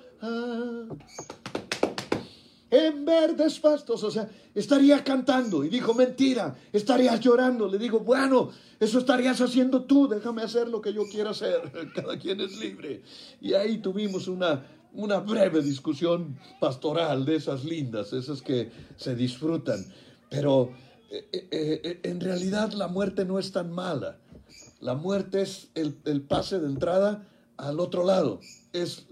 En 2.70 3.06
verdes 3.06 3.58
pastos, 3.60 4.02
o 4.02 4.10
sea, 4.10 4.28
estaría 4.54 5.02
cantando 5.02 5.64
y 5.64 5.70
dijo, 5.70 5.94
mentira, 5.94 6.54
estarías 6.70 7.18
llorando. 7.18 7.66
Le 7.66 7.78
digo, 7.78 8.00
bueno, 8.00 8.50
eso 8.78 8.98
estarías 8.98 9.40
haciendo 9.40 9.84
tú, 9.84 10.06
déjame 10.06 10.42
hacer 10.42 10.68
lo 10.68 10.82
que 10.82 10.92
yo 10.92 11.04
quiera 11.08 11.30
hacer, 11.30 11.72
cada 11.94 12.18
quien 12.18 12.40
es 12.40 12.58
libre. 12.58 13.02
Y 13.40 13.54
ahí 13.54 13.78
tuvimos 13.78 14.28
una, 14.28 14.66
una 14.92 15.18
breve 15.20 15.62
discusión 15.62 16.38
pastoral 16.60 17.24
de 17.24 17.36
esas 17.36 17.64
lindas, 17.64 18.12
esas 18.12 18.42
que 18.42 18.70
se 18.96 19.14
disfrutan. 19.14 19.84
Pero 20.28 20.72
eh, 21.10 21.26
eh, 21.32 21.48
eh, 21.50 22.00
en 22.02 22.20
realidad 22.20 22.72
la 22.72 22.88
muerte 22.88 23.24
no 23.24 23.38
es 23.38 23.50
tan 23.50 23.72
mala. 23.72 24.18
La 24.80 24.94
muerte 24.94 25.40
es 25.40 25.68
el, 25.74 25.96
el 26.04 26.20
pase 26.20 26.60
de 26.60 26.66
entrada 26.66 27.26
al 27.56 27.80
otro 27.80 28.04
lado. 28.04 28.40
Es, 28.72 29.06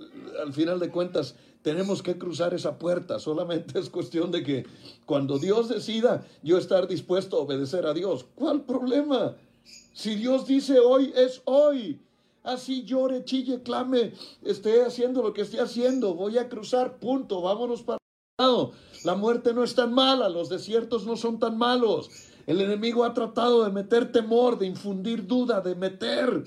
al 0.45 0.53
final 0.53 0.79
de 0.79 0.91
cuentas, 0.91 1.37
tenemos 1.67 2.01
que 2.01 2.17
cruzar 2.17 2.55
esa 2.55 2.79
puerta. 2.79 3.19
Solamente 3.19 3.81
es 3.81 3.91
cuestión 3.91 4.31
de 4.31 4.45
que 4.45 4.65
cuando 5.05 5.37
Dios 5.37 5.69
decida 5.69 6.25
yo 6.41 6.59
estar 6.59 6.87
dispuesto 6.87 7.37
a 7.37 7.41
obedecer 7.41 7.87
a 7.87 7.93
Dios, 7.93 8.25
¿cuál 8.37 8.63
problema? 8.63 9.35
Si 9.93 10.15
Dios 10.15 10.47
dice 10.47 10.79
hoy, 10.79 11.13
es 11.17 11.43
hoy. 11.45 12.01
Así 12.45 12.85
llore, 12.85 13.25
chille, 13.25 13.65
clame, 13.65 14.13
esté 14.45 14.85
haciendo 14.85 15.25
lo 15.25 15.33
que 15.33 15.43
esté 15.43 15.59
haciendo. 15.59 16.15
Voy 16.15 16.39
a 16.39 16.49
cruzar, 16.49 17.01
punto. 17.01 17.43
Vámonos 17.43 17.83
para 17.83 17.99
el 17.99 18.47
lado. 18.47 18.71
La 19.03 19.17
muerte 19.17 19.53
no 19.53 19.65
es 19.65 19.75
tan 19.75 19.93
mala, 19.93 20.29
los 20.29 20.49
desiertos 20.49 21.05
no 21.05 21.17
son 21.17 21.41
tan 21.41 21.59
malos. 21.59 22.11
El 22.47 22.61
enemigo 22.61 23.03
ha 23.03 23.13
tratado 23.13 23.65
de 23.65 23.73
meter 23.73 24.13
temor, 24.13 24.57
de 24.57 24.67
infundir 24.67 25.27
duda, 25.27 25.61
de 25.61 25.75
meter 25.75 26.45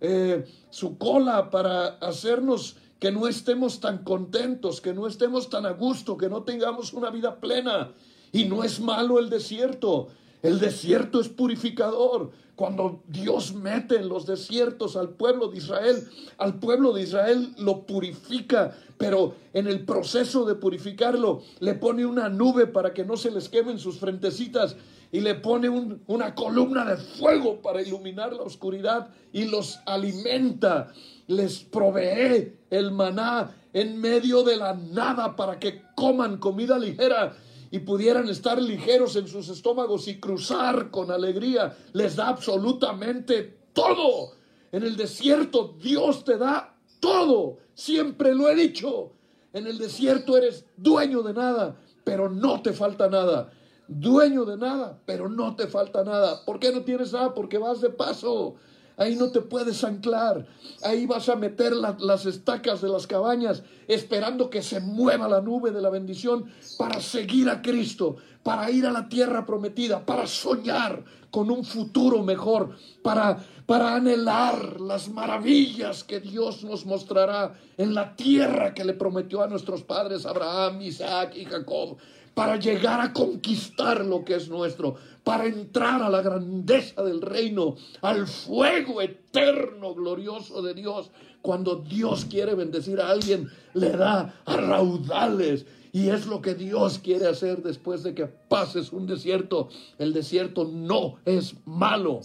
eh, 0.00 0.46
su 0.70 0.96
cola 0.96 1.50
para 1.50 1.98
hacernos 1.98 2.76
que 2.98 3.12
no 3.12 3.28
estemos 3.28 3.80
tan 3.80 3.98
contentos, 3.98 4.80
que 4.80 4.94
no 4.94 5.06
estemos 5.06 5.50
tan 5.50 5.66
a 5.66 5.72
gusto, 5.72 6.16
que 6.16 6.28
no 6.28 6.42
tengamos 6.42 6.92
una 6.92 7.10
vida 7.10 7.40
plena. 7.40 7.92
Y 8.32 8.46
no 8.46 8.64
es 8.64 8.80
malo 8.80 9.18
el 9.18 9.30
desierto. 9.30 10.08
El 10.42 10.58
desierto 10.58 11.20
es 11.20 11.28
purificador. 11.28 12.30
Cuando 12.56 13.02
Dios 13.08 13.54
mete 13.54 13.96
en 13.96 14.08
los 14.08 14.26
desiertos 14.26 14.96
al 14.96 15.10
pueblo 15.10 15.48
de 15.48 15.58
Israel, 15.58 16.08
al 16.38 16.60
pueblo 16.60 16.92
de 16.92 17.02
Israel 17.02 17.52
lo 17.58 17.84
purifica, 17.84 18.76
pero 18.96 19.34
en 19.54 19.66
el 19.66 19.84
proceso 19.84 20.44
de 20.44 20.54
purificarlo 20.54 21.42
le 21.58 21.74
pone 21.74 22.06
una 22.06 22.28
nube 22.28 22.66
para 22.66 22.94
que 22.94 23.04
no 23.04 23.16
se 23.16 23.32
les 23.32 23.48
quemen 23.48 23.78
sus 23.78 23.98
frentecitas 23.98 24.76
y 25.10 25.20
le 25.20 25.34
pone 25.34 25.68
una 26.06 26.34
columna 26.34 26.84
de 26.84 26.96
fuego 26.96 27.62
para 27.62 27.82
iluminar 27.82 28.32
la 28.32 28.42
oscuridad 28.42 29.08
y 29.32 29.44
los 29.44 29.78
alimenta, 29.86 30.92
les 31.26 31.60
provee 31.64 32.52
el 32.70 32.90
maná 32.92 33.54
en 33.72 34.00
medio 34.00 34.42
de 34.42 34.56
la 34.56 34.74
nada 34.74 35.34
para 35.36 35.58
que 35.58 35.82
coman 35.94 36.38
comida 36.38 36.78
ligera 36.78 37.36
y 37.70 37.80
pudieran 37.80 38.28
estar 38.28 38.60
ligeros 38.60 39.16
en 39.16 39.26
sus 39.26 39.48
estómagos 39.48 40.06
y 40.06 40.20
cruzar 40.20 40.90
con 40.90 41.10
alegría. 41.10 41.76
Les 41.92 42.16
da 42.16 42.28
absolutamente 42.28 43.58
todo. 43.72 44.32
En 44.70 44.82
el 44.84 44.96
desierto 44.96 45.74
Dios 45.80 46.24
te 46.24 46.38
da 46.38 46.76
todo. 47.00 47.58
Siempre 47.74 48.34
lo 48.34 48.48
he 48.48 48.54
dicho. 48.54 49.12
En 49.52 49.66
el 49.66 49.78
desierto 49.78 50.36
eres 50.36 50.66
dueño 50.76 51.22
de 51.22 51.32
nada, 51.32 51.76
pero 52.04 52.28
no 52.28 52.62
te 52.62 52.72
falta 52.72 53.08
nada 53.08 53.50
dueño 53.86 54.44
de 54.44 54.56
nada, 54.56 54.98
pero 55.04 55.28
no 55.28 55.56
te 55.56 55.66
falta 55.66 56.04
nada. 56.04 56.44
¿Por 56.44 56.58
qué 56.58 56.72
no 56.72 56.82
tienes 56.82 57.12
nada? 57.12 57.34
Porque 57.34 57.58
vas 57.58 57.80
de 57.80 57.90
paso. 57.90 58.56
Ahí 58.96 59.16
no 59.16 59.30
te 59.30 59.40
puedes 59.40 59.82
anclar. 59.82 60.46
Ahí 60.82 61.06
vas 61.06 61.28
a 61.28 61.36
meter 61.36 61.72
las 61.72 62.26
estacas 62.26 62.80
de 62.80 62.88
las 62.88 63.06
cabañas 63.06 63.62
esperando 63.88 64.50
que 64.50 64.62
se 64.62 64.80
mueva 64.80 65.28
la 65.28 65.40
nube 65.40 65.70
de 65.70 65.82
la 65.82 65.90
bendición 65.90 66.44
para 66.78 67.00
seguir 67.00 67.48
a 67.48 67.60
Cristo, 67.60 68.16
para 68.42 68.70
ir 68.70 68.86
a 68.86 68.92
la 68.92 69.08
tierra 69.08 69.44
prometida, 69.44 70.04
para 70.04 70.26
soñar 70.26 71.02
con 71.30 71.50
un 71.50 71.64
futuro 71.64 72.22
mejor, 72.22 72.76
para, 73.02 73.44
para 73.66 73.96
anhelar 73.96 74.80
las 74.80 75.08
maravillas 75.08 76.04
que 76.04 76.20
Dios 76.20 76.62
nos 76.62 76.86
mostrará 76.86 77.54
en 77.76 77.94
la 77.94 78.14
tierra 78.14 78.72
que 78.72 78.84
le 78.84 78.94
prometió 78.94 79.42
a 79.42 79.48
nuestros 79.48 79.82
padres 79.82 80.26
Abraham, 80.26 80.82
Isaac 80.82 81.34
y 81.34 81.44
Jacob 81.44 81.96
para 82.34 82.56
llegar 82.56 83.00
a 83.00 83.12
conquistar 83.12 84.04
lo 84.04 84.24
que 84.24 84.34
es 84.34 84.48
nuestro, 84.48 84.96
para 85.22 85.46
entrar 85.46 86.02
a 86.02 86.10
la 86.10 86.20
grandeza 86.20 87.02
del 87.02 87.22
reino, 87.22 87.76
al 88.02 88.26
fuego 88.26 89.00
eterno, 89.00 89.94
glorioso 89.94 90.60
de 90.60 90.74
Dios. 90.74 91.10
Cuando 91.40 91.76
Dios 91.76 92.24
quiere 92.24 92.54
bendecir 92.54 93.00
a 93.00 93.10
alguien, 93.10 93.48
le 93.72 93.90
da 93.90 94.34
a 94.44 94.56
raudales. 94.56 95.66
Y 95.92 96.08
es 96.08 96.26
lo 96.26 96.42
que 96.42 96.54
Dios 96.54 96.98
quiere 96.98 97.28
hacer 97.28 97.62
después 97.62 98.02
de 98.02 98.14
que 98.14 98.26
pases 98.26 98.92
un 98.92 99.06
desierto. 99.06 99.68
El 99.98 100.12
desierto 100.12 100.64
no 100.64 101.18
es 101.24 101.54
malo. 101.64 102.20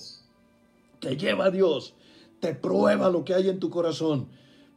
Te 0.99 1.15
lleva 1.15 1.45
a 1.45 1.51
Dios, 1.51 1.93
te 2.39 2.55
prueba 2.55 3.09
lo 3.09 3.23
que 3.23 3.35
hay 3.35 3.47
en 3.47 3.59
tu 3.59 3.69
corazón 3.69 4.27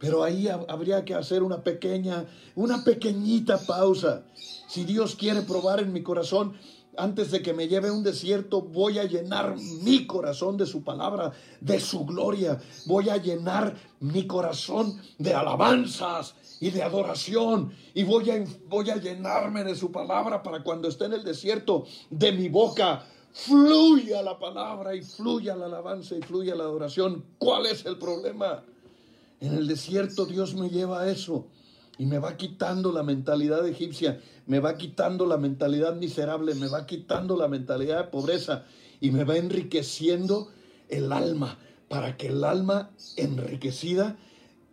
pero 0.03 0.25
ahí 0.25 0.49
habría 0.49 1.05
que 1.05 1.15
hacer 1.15 1.45
una 1.45 1.63
pequeña, 1.63 2.27
una 2.57 2.83
pequeñita 2.83 3.57
pausa. 3.57 4.25
Si 4.67 4.85
Dios 4.85 5.15
quiere 5.15 5.43
probar 5.43 5.79
en 5.79 5.93
mi 5.93 6.03
corazón, 6.03 6.55
antes 6.97 7.31
de 7.31 7.41
que 7.41 7.55
me 7.55 7.69
lleve 7.69 7.89
a 7.89 7.93
un 7.93 8.03
desierto, 8.03 8.63
voy 8.63 8.99
a 8.99 9.05
llenar 9.05 9.55
mi 9.85 10.05
corazón 10.05 10.57
de 10.57 10.67
su 10.67 10.83
palabra, 10.83 11.33
de 11.61 11.79
su 11.79 12.05
gloria. 12.05 12.59
Voy 12.87 13.11
a 13.11 13.17
llenar 13.17 13.77
mi 14.01 14.27
corazón 14.27 15.01
de 15.19 15.35
alabanzas 15.35 16.35
y 16.59 16.71
de 16.71 16.83
adoración. 16.83 17.73
Y 17.95 18.03
voy 18.03 18.29
a, 18.31 18.45
voy 18.67 18.91
a 18.91 18.97
llenarme 18.97 19.63
de 19.63 19.77
su 19.77 19.93
palabra 19.93 20.43
para 20.43 20.65
cuando 20.65 20.89
esté 20.89 21.05
en 21.05 21.13
el 21.13 21.23
desierto, 21.23 21.85
de 22.11 22.33
mi 22.33 22.49
boca 22.49 23.07
fluya 23.33 24.21
la 24.21 24.39
palabra 24.39 24.95
y 24.95 25.01
fluya 25.01 25.57
la 25.57 25.67
alabanza 25.67 26.17
y 26.17 26.23
fluya 26.23 26.57
la 26.57 26.65
adoración. 26.65 27.25
¿Cuál 27.39 27.67
es 27.67 27.87
el 27.87 27.99
problema? 27.99 28.65
En 29.43 29.55
el 29.55 29.67
desierto 29.67 30.25
Dios 30.25 30.55
me 30.55 30.71
lleva 30.71 31.01
a 31.01 31.11
eso 31.11 31.49
y 31.99 32.07
me 32.07 32.21
va 32.21 32.37
quitando 32.37 32.93
la 32.93 33.03
mentalidad 33.03 33.67
egipcia, 33.67 34.21
me 34.47 34.61
va 34.61 34.77
quitando 34.77 35.27
la 35.27 35.37
mentalidad 35.37 35.97
miserable, 35.97 36.55
me 36.55 36.69
va 36.69 36.87
quitando 36.87 37.37
la 37.37 37.49
mentalidad 37.49 38.05
de 38.05 38.11
pobreza 38.11 38.63
y 39.01 39.11
me 39.11 39.25
va 39.25 39.37
enriqueciendo 39.37 40.53
el 40.89 41.13
alma 41.13 41.59
para 41.89 42.17
que 42.17 42.29
el 42.29 42.45
alma 42.45 42.93
enriquecida 43.17 44.17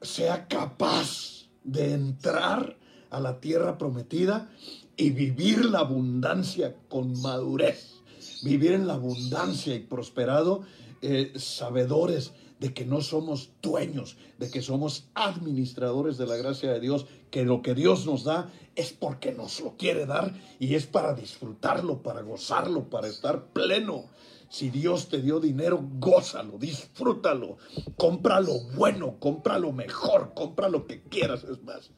sea 0.03 0.47
capaz 0.47 1.47
de 1.63 1.93
entrar 1.93 2.77
a 3.09 3.19
la 3.19 3.39
tierra 3.39 3.79
prometida 3.79 4.51
y 4.95 5.09
vivir 5.09 5.65
la 5.65 5.79
abundancia 5.79 6.75
con 6.89 7.19
madurez, 7.21 8.01
vivir 8.43 8.73
en 8.73 8.85
la 8.85 8.93
abundancia 8.93 9.73
y 9.73 9.79
prosperado, 9.79 10.61
eh, 11.01 11.33
sabedores 11.37 12.33
de 12.59 12.73
que 12.73 12.85
no 12.85 13.01
somos 13.01 13.51
dueños, 13.61 14.17
de 14.37 14.51
que 14.51 14.61
somos 14.61 15.05
administradores 15.13 16.17
de 16.17 16.27
la 16.27 16.35
gracia 16.35 16.71
de 16.71 16.79
Dios, 16.79 17.05
que 17.31 17.43
lo 17.43 17.61
que 17.61 17.73
Dios 17.73 18.05
nos 18.05 18.23
da 18.23 18.51
es 18.75 18.91
porque 18.91 19.31
nos 19.31 19.59
lo 19.61 19.77
quiere 19.77 20.05
dar 20.05 20.33
y 20.59 20.75
es 20.75 20.85
para 20.85 21.13
disfrutarlo, 21.13 22.01
para 22.01 22.21
gozarlo, 22.21 22.89
para 22.89 23.07
estar 23.07 23.45
pleno. 23.47 24.05
Si 24.49 24.69
Dios 24.69 25.09
te 25.09 25.21
dio 25.21 25.39
dinero, 25.39 25.79
gózalo, 25.99 26.57
disfrútalo, 26.57 27.57
compra 27.97 28.41
lo 28.41 28.59
bueno, 28.75 29.15
compra 29.19 29.59
lo 29.59 29.71
mejor, 29.71 30.33
compra 30.33 30.69
lo 30.69 30.87
que 30.87 31.03
quieras, 31.03 31.43
es 31.43 31.61
más. 31.63 31.91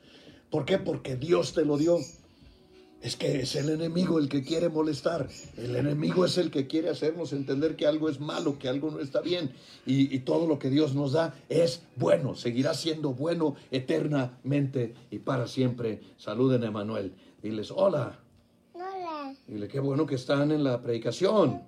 ¿Por 0.50 0.65
qué? 0.65 0.78
Porque 0.78 1.15
Dios 1.15 1.54
te 1.54 1.63
lo 1.63 1.78
dio. 1.78 1.97
Es 3.01 3.15
que 3.15 3.41
es 3.41 3.55
el 3.55 3.69
enemigo 3.69 4.19
el 4.19 4.29
que 4.29 4.43
quiere 4.43 4.69
molestar. 4.69 5.27
El 5.57 5.75
enemigo 5.75 6.23
es 6.23 6.37
el 6.37 6.51
que 6.51 6.67
quiere 6.67 6.89
hacernos 6.89 7.33
entender 7.33 7.75
que 7.75 7.87
algo 7.87 8.09
es 8.09 8.19
malo, 8.19 8.59
que 8.59 8.69
algo 8.69 8.91
no 8.91 8.99
está 8.99 9.21
bien. 9.21 9.51
Y, 9.87 10.19
todo 10.19 10.45
lo 10.45 10.59
que 10.59 10.69
Dios 10.69 10.93
nos 10.93 11.13
da 11.13 11.33
es 11.49 11.81
bueno. 11.95 12.35
Seguirá 12.35 12.75
siendo 12.75 13.13
bueno 13.13 13.55
eternamente 13.71 14.93
y 15.09 15.17
para 15.17 15.47
siempre. 15.47 16.01
Saluden 16.17 16.63
a 16.63 16.67
Emanuel. 16.67 17.13
Diles, 17.41 17.71
hola. 17.71 18.19
Hola. 18.75 19.35
Dile, 19.47 19.67
qué 19.67 19.79
bueno 19.79 20.05
que 20.05 20.15
están 20.15 20.51
en 20.51 20.63
la 20.63 20.79
predicación. 20.79 21.63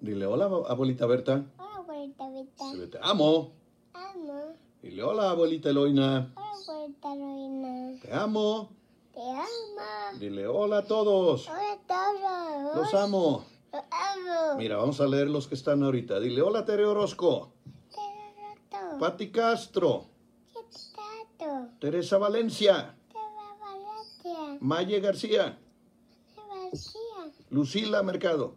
Dile, 0.00 0.26
hola, 0.26 0.46
abuelita 0.68 1.06
Berta. 1.06 1.44
Hola, 1.56 1.76
abuelita 1.76 2.28
Berta. 2.28 2.90
te 2.90 2.98
amo. 3.00 3.52
Amo. 3.92 4.54
Dile, 4.82 5.02
hola, 5.04 5.30
abuelita 5.30 5.70
Eloina. 5.70 6.32
Hola, 6.36 6.45
Eloina. 6.68 8.00
Te 8.00 8.12
amo. 8.12 8.70
Te 9.12 9.20
amo. 9.20 10.18
Dile, 10.18 10.46
hola 10.46 10.78
a 10.78 10.84
todos. 10.84 11.48
Hola 11.48 11.72
a 11.72 11.78
todos. 11.86 12.76
Los 12.76 12.94
amo. 12.94 13.44
Los 13.72 13.82
amo. 13.92 14.36
Orozco. 14.40 14.56
Mira, 14.58 14.76
vamos 14.76 15.00
a 15.00 15.06
leer 15.06 15.28
los 15.28 15.46
que 15.46 15.54
están 15.54 15.82
ahorita. 15.82 16.18
Dile, 16.20 16.42
hola 16.42 16.64
Tere 16.64 16.84
Orozco, 16.86 17.52
Terroto. 17.90 18.98
Pati 18.98 19.30
Castro, 19.30 20.06
Tato. 21.38 21.68
Teresa 21.78 22.18
Valencia, 22.18 22.94
Teba 23.12 23.56
Valencia. 23.60 24.58
Maye 24.60 25.00
García, 25.00 25.58
García. 26.36 27.00
Lucila 27.50 28.02
Mercado 28.02 28.54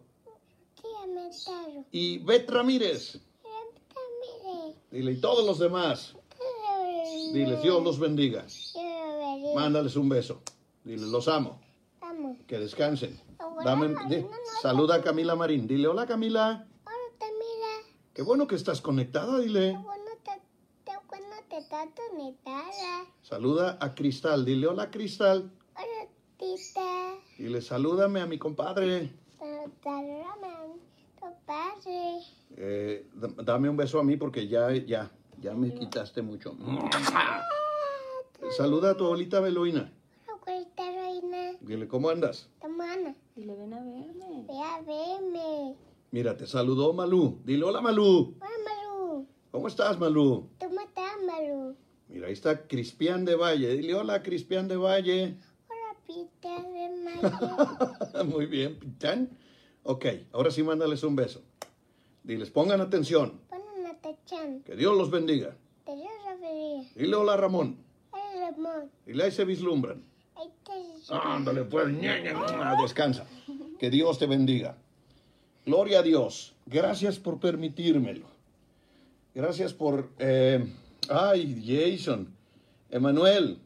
Tía 0.80 1.06
Metaro. 1.06 1.84
y 1.92 2.18
Bet 2.18 2.50
Ramírez. 2.50 3.20
Mire. 4.44 4.74
Dile, 4.90 5.12
y 5.12 5.20
todos 5.20 5.46
los 5.46 5.58
demás. 5.58 6.16
Dile, 7.32 7.56
Dios 7.62 7.82
los 7.82 7.98
bendiga. 7.98 8.44
Mándales 9.54 9.96
un 9.96 10.08
beso. 10.08 10.42
Dile, 10.84 11.06
los 11.06 11.28
amo. 11.28 11.60
Que 12.46 12.58
descansen. 12.58 13.20
Dame, 13.64 13.94
saluda 14.62 14.96
a 14.96 15.02
Camila 15.02 15.34
Marín. 15.36 15.66
Dile, 15.66 15.86
hola 15.88 16.06
Camila. 16.06 16.66
Ahora 16.84 16.98
te 17.18 17.26
mira. 17.26 17.96
Qué 18.14 18.22
bueno 18.22 18.46
que 18.46 18.54
estás 18.56 18.80
conectada, 18.80 19.38
dile. 19.38 19.72
Bueno, 19.72 20.04
te, 20.24 20.32
te, 20.84 20.92
bueno, 21.08 21.26
te 21.48 21.62
trato 21.68 22.02
netada. 22.16 23.06
Saluda 23.22 23.78
a 23.80 23.94
Cristal. 23.94 24.44
Dile, 24.44 24.66
hola 24.66 24.90
Cristal. 24.90 25.50
Hola, 25.76 26.08
tita. 26.38 27.14
Dile, 27.38 27.60
salúdame 27.62 28.20
a 28.20 28.26
mi 28.26 28.38
compadre. 28.38 29.12
Raman, 29.84 30.72
tu 31.18 31.26
padre. 31.46 32.20
Eh, 32.56 33.06
d- 33.14 33.42
dame 33.44 33.68
un 33.68 33.76
beso 33.76 33.98
a 34.00 34.04
mí 34.04 34.16
porque 34.16 34.48
ya, 34.48 34.72
ya, 34.74 35.10
ya 35.40 35.54
me 35.54 35.72
quitaste 35.74 36.22
mucho. 36.22 36.56
Saluda 38.56 38.90
a 38.90 38.96
tu 38.96 39.04
abuelita 39.04 39.40
Beloina. 39.40 39.92
Abuelita 40.28 40.82
reina, 40.90 41.52
Dile, 41.60 41.86
¿cómo 41.88 42.10
andas? 42.10 42.48
tomana, 42.60 43.14
Dile, 43.36 43.54
ven 43.54 43.74
a 43.74 43.80
verme. 43.80 44.44
ve 44.48 44.58
a 44.62 44.80
verme. 44.82 45.76
Mira, 46.10 46.36
te 46.36 46.46
saludó 46.46 46.92
Malú. 46.92 47.38
Dile, 47.44 47.64
hola 47.64 47.80
Malú. 47.80 48.34
Hola, 48.40 48.50
Maru. 48.64 49.26
¿Cómo 49.52 49.68
estás, 49.68 49.98
Malú? 49.98 50.48
¿Cómo 50.58 50.80
estás, 50.80 51.12
Maru? 51.26 51.76
Mira, 52.08 52.26
ahí 52.26 52.32
está 52.32 52.66
Crispián 52.66 53.24
de 53.24 53.36
Valle. 53.36 53.76
Dile, 53.76 53.94
hola 53.94 54.22
Crispián 54.22 54.66
de 54.68 54.76
Valle. 54.76 55.36
Hola, 55.68 55.96
Pita 56.06 56.62
de 56.62 56.90
Mayo. 58.16 58.24
Muy 58.24 58.46
bien, 58.46 58.78
Pitán. 58.78 59.30
Ok, 59.84 60.06
ahora 60.32 60.50
sí 60.50 60.62
mándales 60.62 61.04
un 61.04 61.14
beso. 61.16 61.42
Diles, 62.24 62.50
pongan 62.50 62.80
atención. 62.80 63.40
Que 64.64 64.76
Dios 64.76 64.96
los 64.96 65.10
bendiga. 65.10 65.56
Dile 66.94 67.16
hola 67.16 67.36
Ramón. 67.36 67.76
Hola, 68.12 68.50
Ramón. 68.50 68.90
Dile 69.06 69.24
ahí 69.24 69.32
se 69.32 69.44
vislumbran. 69.44 70.02
Ahí 70.36 70.48
te 70.64 71.12
Ándale, 71.12 71.64
pues, 71.64 71.88
ña, 71.88 72.18
ña, 72.20 72.32
ña, 72.32 72.76
descansa. 72.80 73.26
Que 73.78 73.90
Dios 73.90 74.18
te 74.18 74.26
bendiga. 74.26 74.76
Gloria 75.66 75.98
a 75.98 76.02
Dios. 76.02 76.54
Gracias 76.66 77.18
por 77.18 77.40
permitírmelo. 77.40 78.26
Gracias 79.34 79.72
por... 79.74 80.10
eh, 80.18 80.64
ay, 81.08 81.62
Jason. 81.66 82.32
Emanuel. 82.90 83.58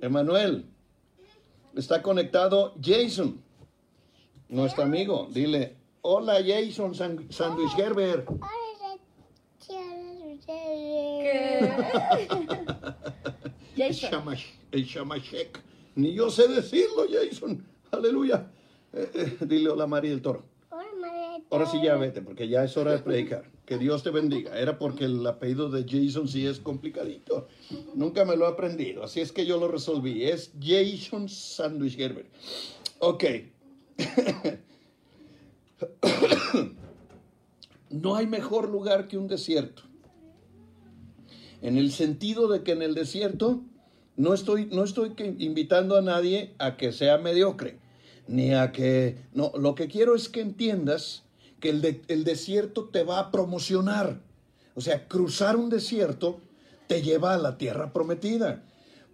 Emanuel. 0.00 0.66
Está 1.76 2.02
conectado 2.02 2.74
Jason. 2.82 3.40
Nuestro 4.48 4.82
amigo. 4.82 5.28
Dile, 5.30 5.76
hola 6.02 6.38
Jason 6.44 6.94
San- 6.94 7.32
Sandwich 7.32 7.72
Gerber. 7.72 8.24
Hola, 8.28 8.48
Jason. 13.76 14.10
Shamash- 14.10 14.52
El 14.70 14.84
Shamashek. 14.84 15.60
Ni 15.94 16.14
yo 16.14 16.30
sé 16.30 16.48
decirlo, 16.48 17.06
Jason. 17.10 17.64
Aleluya. 17.90 18.50
Eh, 18.92 19.10
eh, 19.14 19.36
dile 19.46 19.70
hola 19.70 19.86
María 19.86 20.10
del 20.10 20.22
Toro. 20.22 20.44
Hola, 20.70 20.84
María. 21.00 21.44
Ahora 21.50 21.66
sí 21.66 21.78
ya 21.82 21.96
vete, 21.96 22.22
porque 22.22 22.48
ya 22.48 22.64
es 22.64 22.76
hora 22.76 22.92
de 22.92 22.98
predicar. 23.00 23.50
Que 23.66 23.78
Dios 23.78 24.02
te 24.02 24.10
bendiga. 24.10 24.58
Era 24.58 24.78
porque 24.78 25.04
el 25.04 25.26
apellido 25.26 25.68
de 25.70 25.84
Jason 25.88 26.28
sí 26.28 26.46
es 26.46 26.58
complicadito. 26.60 27.48
Nunca 27.94 28.24
me 28.24 28.36
lo 28.36 28.46
he 28.46 28.48
aprendido, 28.48 29.02
así 29.04 29.20
es 29.20 29.32
que 29.32 29.46
yo 29.46 29.58
lo 29.58 29.68
resolví. 29.68 30.24
Es 30.24 30.52
Jason 30.60 31.28
Sandwich 31.28 31.96
Gerber. 31.96 32.26
Ok. 32.98 33.24
No 37.90 38.16
hay 38.16 38.26
mejor 38.26 38.70
lugar 38.70 39.06
que 39.06 39.18
un 39.18 39.28
desierto. 39.28 39.82
En 41.62 41.78
el 41.78 41.92
sentido 41.92 42.48
de 42.48 42.62
que 42.62 42.72
en 42.72 42.82
el 42.82 42.94
desierto 42.94 43.62
no 44.16 44.34
estoy, 44.34 44.66
no 44.66 44.84
estoy 44.84 45.12
invitando 45.38 45.96
a 45.96 46.02
nadie 46.02 46.54
a 46.58 46.76
que 46.76 46.92
sea 46.92 47.18
mediocre, 47.18 47.78
ni 48.28 48.52
a 48.52 48.72
que... 48.72 49.16
No, 49.32 49.52
lo 49.58 49.74
que 49.74 49.88
quiero 49.88 50.14
es 50.14 50.28
que 50.28 50.40
entiendas 50.40 51.22
que 51.60 51.70
el, 51.70 51.80
de- 51.80 52.02
el 52.08 52.24
desierto 52.24 52.88
te 52.92 53.04
va 53.04 53.20
a 53.20 53.30
promocionar. 53.30 54.20
O 54.74 54.80
sea, 54.80 55.06
cruzar 55.06 55.56
un 55.56 55.70
desierto 55.70 56.40
te 56.88 57.00
lleva 57.02 57.34
a 57.34 57.38
la 57.38 57.56
tierra 57.58 57.92
prometida. 57.92 58.64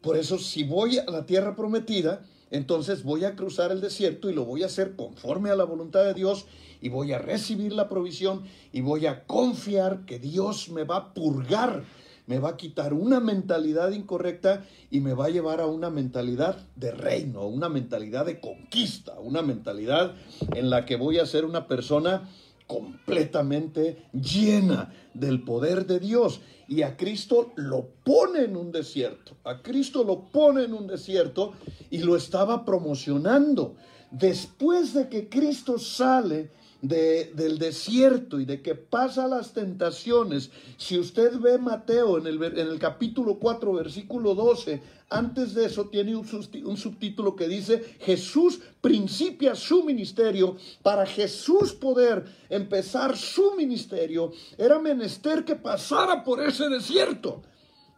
Por 0.01 0.17
eso, 0.17 0.39
si 0.39 0.65
voy 0.65 0.99
a 0.99 1.05
la 1.05 1.27
tierra 1.27 1.55
prometida, 1.55 2.23
entonces 2.51 3.03
voy 3.03 3.25
a 3.25 3.37
cruzar 3.37 3.73
el 3.73 3.81
desierto 3.83 4.31
y 4.31 4.35
lo 4.35 4.45
voy 4.45 4.63
a 4.63 4.67
hacer 4.67 4.97
conforme 4.97 5.51
a 5.51 5.55
la 5.57 5.65
voluntad 5.65 6.03
de 6.05 6.15
Dios 6.15 6.47
y 6.81 6.89
voy 6.89 7.13
a 7.13 7.19
recibir 7.19 7.73
la 7.73 7.89
provisión 7.89 8.45
y 8.73 8.81
voy 8.81 9.07
a 9.07 9.25
confiar 9.27 10.07
que 10.07 10.19
Dios 10.19 10.71
me 10.71 10.85
va 10.85 10.97
a 10.97 11.15
purgar, 11.15 11.85
me 12.29 12.39
va 12.39 12.51
a 12.51 12.57
quitar 12.57 12.93
una 12.93 13.21
mentalidad 13.21 13.91
incorrecta 13.91 14.65
y 14.91 15.01
me 15.01 15.15
va 15.15 15.27
a 15.27 15.31
llevar 15.31 15.61
a 15.61 15.67
una 15.67 15.89
mentalidad 15.89 16.59
de 16.77 16.93
reino, 16.93 17.47
una 17.47 17.71
mentalidad 17.71 18.27
de 18.27 18.39
conquista, 18.39 19.19
una 19.19 19.41
mentalidad 19.41 20.15
en 20.55 20.69
la 20.69 20.85
que 20.85 20.97
voy 20.97 21.19
a 21.19 21.27
ser 21.27 21.47
una 21.47 21.67
persona 21.67 22.29
completamente 22.67 24.05
llena 24.13 24.93
del 25.15 25.43
poder 25.43 25.87
de 25.87 26.01
Dios. 26.01 26.43
Y 26.69 26.83
a 26.83 26.99
Cristo 26.99 27.53
lo 27.57 27.89
pone 28.05 28.45
en 28.45 28.57
un 28.57 28.73
desierto. 28.73 29.33
A 29.45 29.63
Cristo 29.63 30.05
lo 30.05 30.31
pone 30.31 30.65
en 30.65 30.75
un 30.75 30.87
desierto 30.87 31.55
y 31.89 31.99
lo 31.99 32.15
estaba 32.15 32.67
promocionando. 32.67 33.77
Después 34.11 34.93
de 34.93 35.09
que 35.09 35.31
Cristo 35.31 35.79
sale 35.79 36.51
de- 36.83 37.33
del 37.35 37.59
desierto 37.59 38.39
y 38.41 38.45
de 38.45 38.63
que 38.63 38.75
pasa 38.75 39.27
las 39.27 39.53
tentaciones, 39.53 40.51
si 40.77 40.99
usted 40.99 41.39
ve 41.39 41.59
Mateo 41.59 42.19
en 42.19 42.27
el, 42.27 42.43
en 42.43 42.59
el 42.59 42.79
capítulo 42.79 43.39
4, 43.39 43.73
versículo 43.73 44.35
12, 44.35 44.81
antes 45.11 45.55
de 45.55 45.65
eso 45.65 45.87
tiene 45.87 46.15
un, 46.15 46.27
un 46.65 46.77
subtítulo 46.77 47.35
que 47.35 47.49
dice, 47.49 47.83
Jesús 48.01 48.61
principia 48.81 49.55
su 49.55 49.83
ministerio. 49.83 50.57
Para 50.83 51.07
Jesús 51.07 51.73
poder 51.73 52.25
empezar 52.51 53.17
su 53.17 53.55
ministerio, 53.57 54.33
era 54.59 54.79
menester 54.79 55.45
que 55.45 55.57
pasara 55.57 56.23
por 56.23 56.43
ese 56.43 56.69
desierto. 56.69 57.43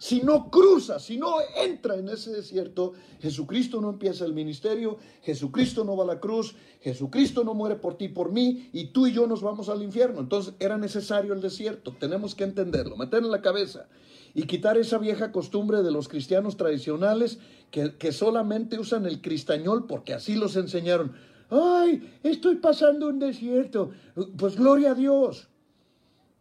Si 0.01 0.23
no 0.23 0.51
cruza, 0.51 0.99
si 0.99 1.19
no 1.19 1.35
entra 1.63 1.95
en 1.95 2.09
ese 2.09 2.31
desierto, 2.31 2.95
Jesucristo 3.21 3.83
no 3.83 3.91
empieza 3.91 4.25
el 4.25 4.33
ministerio, 4.33 4.97
Jesucristo 5.21 5.85
no 5.85 5.95
va 5.95 6.05
a 6.05 6.07
la 6.07 6.21
cruz, 6.21 6.55
Jesucristo 6.81 7.45
no 7.45 7.53
muere 7.53 7.77
por 7.77 7.99
ti, 7.99 8.09
por 8.09 8.33
mí, 8.33 8.71
y 8.73 8.93
tú 8.93 9.07
y 9.07 9.13
yo 9.13 9.27
nos 9.27 9.43
vamos 9.43 9.69
al 9.69 9.83
infierno. 9.83 10.21
Entonces 10.21 10.55
era 10.59 10.79
necesario 10.79 11.35
el 11.35 11.43
desierto, 11.43 11.95
tenemos 12.01 12.35
que 12.35 12.45
entenderlo, 12.45 12.97
meter 12.97 13.23
en 13.23 13.31
la 13.31 13.43
cabeza 13.43 13.89
y 14.33 14.45
quitar 14.45 14.79
esa 14.79 14.97
vieja 14.97 15.33
costumbre 15.33 15.83
de 15.83 15.91
los 15.91 16.09
cristianos 16.09 16.57
tradicionales 16.57 17.39
que, 17.71 17.99
que 17.99 18.13
solamente 18.13 18.79
usan 18.79 19.05
el 19.05 19.21
cristañol 19.21 19.87
porque 19.87 20.15
así 20.15 20.35
los 20.35 20.57
enseñaron. 20.57 21.13
Ay, 21.51 22.19
estoy 22.23 22.55
pasando 22.55 23.07
un 23.09 23.19
desierto. 23.19 23.91
Pues 24.39 24.57
gloria 24.57 24.93
a 24.93 24.95
Dios. 24.95 25.50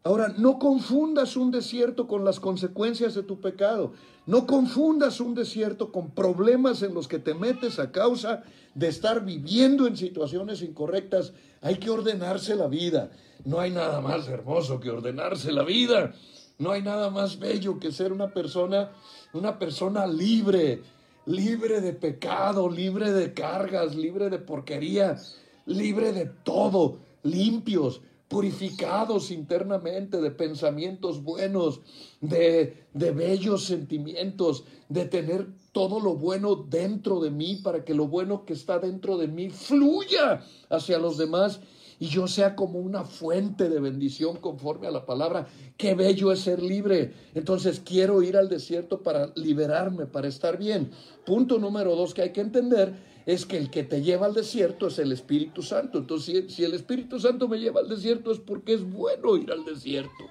Ahora, 0.04 0.34
no 0.38 0.60
confundas 0.60 1.36
un 1.36 1.52
desierto 1.52 2.08
con 2.08 2.24
las 2.24 2.40
consecuencias 2.40 3.16
de 3.16 3.24
tu 3.24 3.42
pecado. 3.42 3.92
No 4.26 4.48
confundas 4.48 5.20
un 5.20 5.36
desierto 5.36 5.92
con 5.92 6.12
problemas 6.12 6.82
en 6.84 6.94
los 6.94 7.08
que 7.08 7.20
te 7.20 7.34
metes 7.34 7.80
a 7.80 7.92
causa 7.92 8.44
de 8.76 8.88
estar 8.88 9.26
viviendo 9.26 9.88
en 9.88 9.98
situaciones 9.98 10.62
incorrectas. 10.62 11.34
Hay 11.62 11.76
que 11.76 11.90
ordenarse 11.90 12.56
la 12.56 12.68
vida. 12.68 13.12
No 13.44 13.60
hay 13.60 13.72
nada 13.72 14.00
más 14.00 14.28
hermoso 14.30 14.80
que 14.80 14.90
ordenarse 14.90 15.52
la 15.52 15.64
vida. 15.64 16.14
No 16.60 16.72
hay 16.72 16.82
nada 16.82 17.10
más 17.10 17.40
bello 17.40 17.80
que 17.80 17.92
ser 17.92 18.14
una 18.14 18.34
persona, 18.34 18.92
una 19.34 19.60
persona 19.60 20.08
libre, 20.08 20.82
libre 21.26 21.82
de 21.82 21.94
pecado, 21.94 22.70
libre 22.70 23.12
de 23.12 23.34
cargas, 23.34 23.96
libre 23.96 24.30
de 24.30 24.40
porquería, 24.40 25.18
libre 25.66 26.14
de 26.14 26.26
todo, 26.26 27.00
limpios, 27.24 28.02
purificados 28.30 29.32
internamente 29.32 30.22
de 30.22 30.32
pensamientos 30.32 31.24
buenos, 31.24 31.82
de, 32.22 32.86
de 32.94 33.12
bellos 33.12 33.66
sentimientos, 33.66 34.64
de 34.88 35.06
tener 35.06 35.48
todo 35.72 36.00
lo 36.00 36.16
bueno 36.16 36.56
dentro 36.56 37.20
de 37.20 37.32
mí 37.32 37.56
para 37.58 37.84
que 37.84 37.94
lo 37.94 38.08
bueno 38.08 38.46
que 38.46 38.54
está 38.54 38.80
dentro 38.80 39.18
de 39.18 39.28
mí 39.28 39.50
fluya 39.50 40.44
hacia 40.70 41.00
los 41.00 41.18
demás 41.18 41.60
y 42.00 42.08
yo 42.08 42.28
sea 42.28 42.56
como 42.56 42.80
una 42.80 43.04
fuente 43.04 43.68
de 43.68 43.80
bendición 43.80 44.38
conforme 44.38 44.88
a 44.88 44.92
la 44.92 45.06
palabra. 45.06 45.48
Qué 45.76 45.96
bello 45.96 46.32
es 46.32 46.40
ser 46.40 46.64
libre. 46.64 47.14
Entonces 47.36 47.82
quiero 47.84 48.24
ir 48.24 48.38
al 48.38 48.48
desierto 48.48 49.04
para 49.04 49.34
liberarme, 49.36 50.06
para 50.06 50.30
estar 50.30 50.58
bien. 50.58 50.92
Punto 51.26 51.60
número 51.60 51.96
dos 51.96 52.14
que 52.14 52.22
hay 52.22 52.32
que 52.32 52.42
entender 52.42 53.19
es 53.26 53.46
que 53.46 53.58
el 53.58 53.70
que 53.70 53.84
te 53.84 54.02
lleva 54.02 54.26
al 54.26 54.34
desierto 54.34 54.88
es 54.88 55.00
el 55.00 55.12
Espíritu 55.12 55.62
Santo. 55.62 56.00
Entonces, 56.00 56.54
si, 56.54 56.64
el 56.64 56.74
Espíritu 56.74 57.20
Santo 57.20 57.48
me 57.48 57.60
lleva 57.60 57.82
al 57.82 57.90
desierto 57.90 58.32
es 58.32 58.40
porque 58.40 58.74
es 58.74 58.84
bueno 58.84 59.38
ir 59.38 59.52
al 59.52 59.66
desierto. 59.66 60.26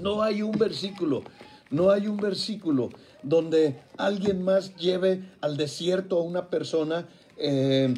No 0.00 0.22
hay 0.22 0.42
un 0.42 0.52
versículo, 0.52 1.22
no 1.70 1.90
hay 1.90 2.06
un 2.06 2.16
versículo 2.16 2.90
donde 3.22 3.80
alguien 3.96 4.42
más 4.42 4.76
lleve 4.76 5.24
al 5.40 5.56
desierto 5.56 6.18
a 6.18 6.22
una 6.22 6.48
persona 6.48 7.08
eh, 7.36 7.92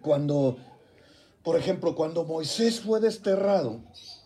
cuando, 0.00 0.56
por 1.42 1.56
ejemplo, 1.56 1.94
cuando 1.94 2.24
Moisés 2.24 2.80
fue 2.80 3.00
desterrado, 3.00 3.80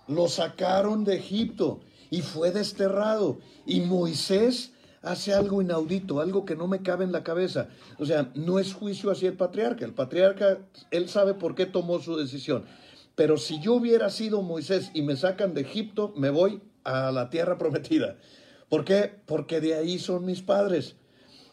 lo 0.09 0.29
sacaron 0.29 1.05
de 1.05 1.17
Egipto 1.17 1.81
y 2.11 2.23
fue 2.23 2.51
desterrado. 2.51 3.39
Y 3.67 3.81
Moisés 3.81 4.73
hace 5.07 5.33
algo 5.33 5.63
inaudito, 5.63 6.21
algo 6.21 6.45
que 6.45 6.57
no 6.57 6.67
me 6.67 6.83
cabe 6.83 7.05
en 7.05 7.13
la 7.13 7.23
cabeza. 7.23 7.69
O 7.99 8.05
sea, 8.05 8.33
no 8.35 8.59
es 8.59 8.75
juicio 8.75 9.13
hacia 9.13 9.29
el 9.29 9.37
patriarca. 9.37 9.85
El 9.85 9.95
patriarca, 9.95 10.59
él 10.91 11.09
sabe 11.09 11.35
por 11.35 11.55
qué 11.55 11.65
tomó 11.65 12.01
su 12.01 12.17
decisión. 12.17 12.65
Pero 13.15 13.37
si 13.39 13.61
yo 13.61 13.75
hubiera 13.75 14.11
sido 14.11 14.43
Moisés 14.43 14.91
y 14.95 15.03
me 15.03 15.17
sacan 15.17 15.55
de 15.55 15.61
Egipto, 15.61 16.13
me 16.17 16.31
voy 16.31 16.61
a 16.83 17.13
la 17.13 17.31
tierra 17.31 17.57
prometida. 17.59 18.17
¿Por 18.69 18.85
qué? 18.85 19.13
Porque 19.27 19.61
de 19.61 19.75
ahí 19.75 20.01
son 20.01 20.25
mis 20.25 20.43
padres. 20.43 20.97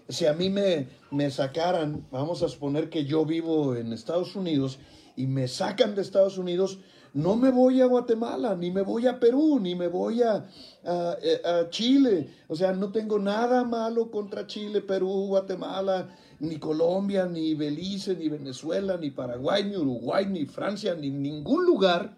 Si 0.09 0.25
a 0.25 0.33
mí 0.33 0.49
me, 0.49 0.87
me 1.11 1.29
sacaran, 1.29 2.07
vamos 2.11 2.41
a 2.41 2.49
suponer 2.49 2.89
que 2.89 3.05
yo 3.05 3.23
vivo 3.23 3.75
en 3.75 3.93
Estados 3.93 4.35
Unidos 4.35 4.79
y 5.15 5.27
me 5.27 5.47
sacan 5.47 5.93
de 5.93 6.01
Estados 6.01 6.39
Unidos, 6.39 6.79
no 7.13 7.35
me 7.35 7.51
voy 7.51 7.79
a 7.81 7.85
Guatemala, 7.85 8.55
ni 8.55 8.71
me 8.71 8.81
voy 8.81 9.05
a 9.05 9.19
Perú, 9.19 9.59
ni 9.59 9.75
me 9.75 9.87
voy 9.87 10.23
a, 10.23 10.45
a, 10.83 11.69
Chile. 11.69 12.29
O 12.47 12.55
sea, 12.55 12.73
no 12.73 12.91
tengo 12.91 13.19
nada 13.19 13.63
malo 13.63 14.09
contra 14.09 14.47
Chile, 14.47 14.81
Perú, 14.81 15.27
Guatemala, 15.27 16.09
ni 16.39 16.57
Colombia, 16.57 17.25
ni 17.27 17.53
Belice, 17.53 18.15
ni 18.15 18.29
Venezuela, 18.29 18.97
ni 18.97 19.11
Paraguay, 19.11 19.63
ni 19.63 19.75
Uruguay, 19.77 20.25
ni 20.25 20.45
Francia, 20.45 20.95
ni 20.95 21.11
ningún 21.11 21.65
lugar. 21.65 22.17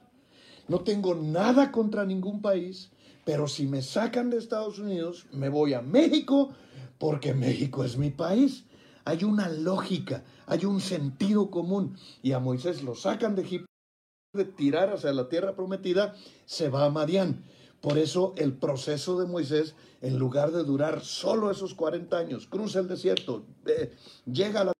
No 0.69 0.79
tengo 0.79 1.13
nada 1.13 1.71
contra 1.71 2.05
ningún 2.05 2.41
país. 2.41 2.91
Pero 3.25 3.47
si 3.47 3.67
me 3.67 3.81
sacan 3.81 4.29
de 4.29 4.37
Estados 4.37 4.79
Unidos, 4.79 5.25
me 5.33 5.49
voy 5.49 5.73
a 5.73 5.81
México, 5.81 6.53
porque 6.99 7.33
México 7.33 7.83
es 7.83 7.97
mi 7.97 8.11
país. 8.11 8.65
Hay 9.03 9.23
una 9.23 9.49
lógica, 9.49 10.23
hay 10.45 10.65
un 10.65 10.79
sentido 10.79 11.49
común. 11.49 11.97
Y 12.21 12.31
a 12.31 12.39
Moisés 12.39 12.81
lo 12.83 12.95
sacan 12.95 13.35
de 13.35 13.41
Egipto, 13.41 13.74
de 14.35 14.45
tirar 14.45 14.91
hacia 14.91 15.13
la 15.13 15.29
tierra 15.29 15.55
prometida, 15.55 16.15
se 16.45 16.69
va 16.69 16.85
a 16.85 16.89
Madián. 16.89 17.43
Por 17.81 17.97
eso 17.97 18.33
el 18.37 18.53
proceso 18.53 19.19
de 19.19 19.27
Moisés, 19.27 19.75
en 20.01 20.17
lugar 20.17 20.51
de 20.51 20.63
durar 20.63 21.03
solo 21.03 21.51
esos 21.51 21.73
40 21.73 22.17
años, 22.17 22.47
cruza 22.47 22.79
el 22.79 22.87
desierto, 22.87 23.45
eh, 23.67 23.91
llega 24.25 24.61
a 24.61 24.65
la 24.65 24.73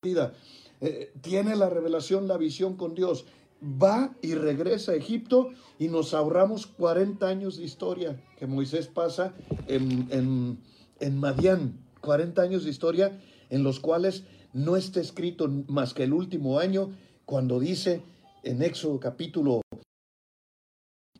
prometida, 0.00 0.34
eh, 0.80 1.12
tiene 1.20 1.56
la 1.56 1.68
revelación, 1.68 2.28
la 2.28 2.36
visión 2.36 2.76
con 2.76 2.94
Dios, 2.94 3.26
va 3.62 4.14
y 4.22 4.34
regresa 4.34 4.92
a 4.92 4.96
Egipto 4.96 5.50
y 5.78 5.88
nos 5.88 6.14
ahorramos 6.14 6.66
40 6.66 7.26
años 7.26 7.56
de 7.56 7.64
historia 7.64 8.22
que 8.38 8.46
Moisés 8.46 8.86
pasa 8.86 9.34
en, 9.66 10.08
en, 10.10 10.58
en 11.00 11.18
Madián, 11.18 11.78
40 12.00 12.42
años 12.42 12.64
de 12.64 12.70
historia 12.70 13.20
en 13.50 13.62
los 13.62 13.80
cuales 13.80 14.24
no 14.52 14.76
está 14.76 15.00
escrito 15.00 15.48
más 15.68 15.94
que 15.94 16.04
el 16.04 16.12
último 16.12 16.58
año 16.58 16.90
cuando 17.24 17.60
dice 17.60 18.02
en 18.46 18.62
Éxodo 18.62 19.00
capítulo 19.00 19.60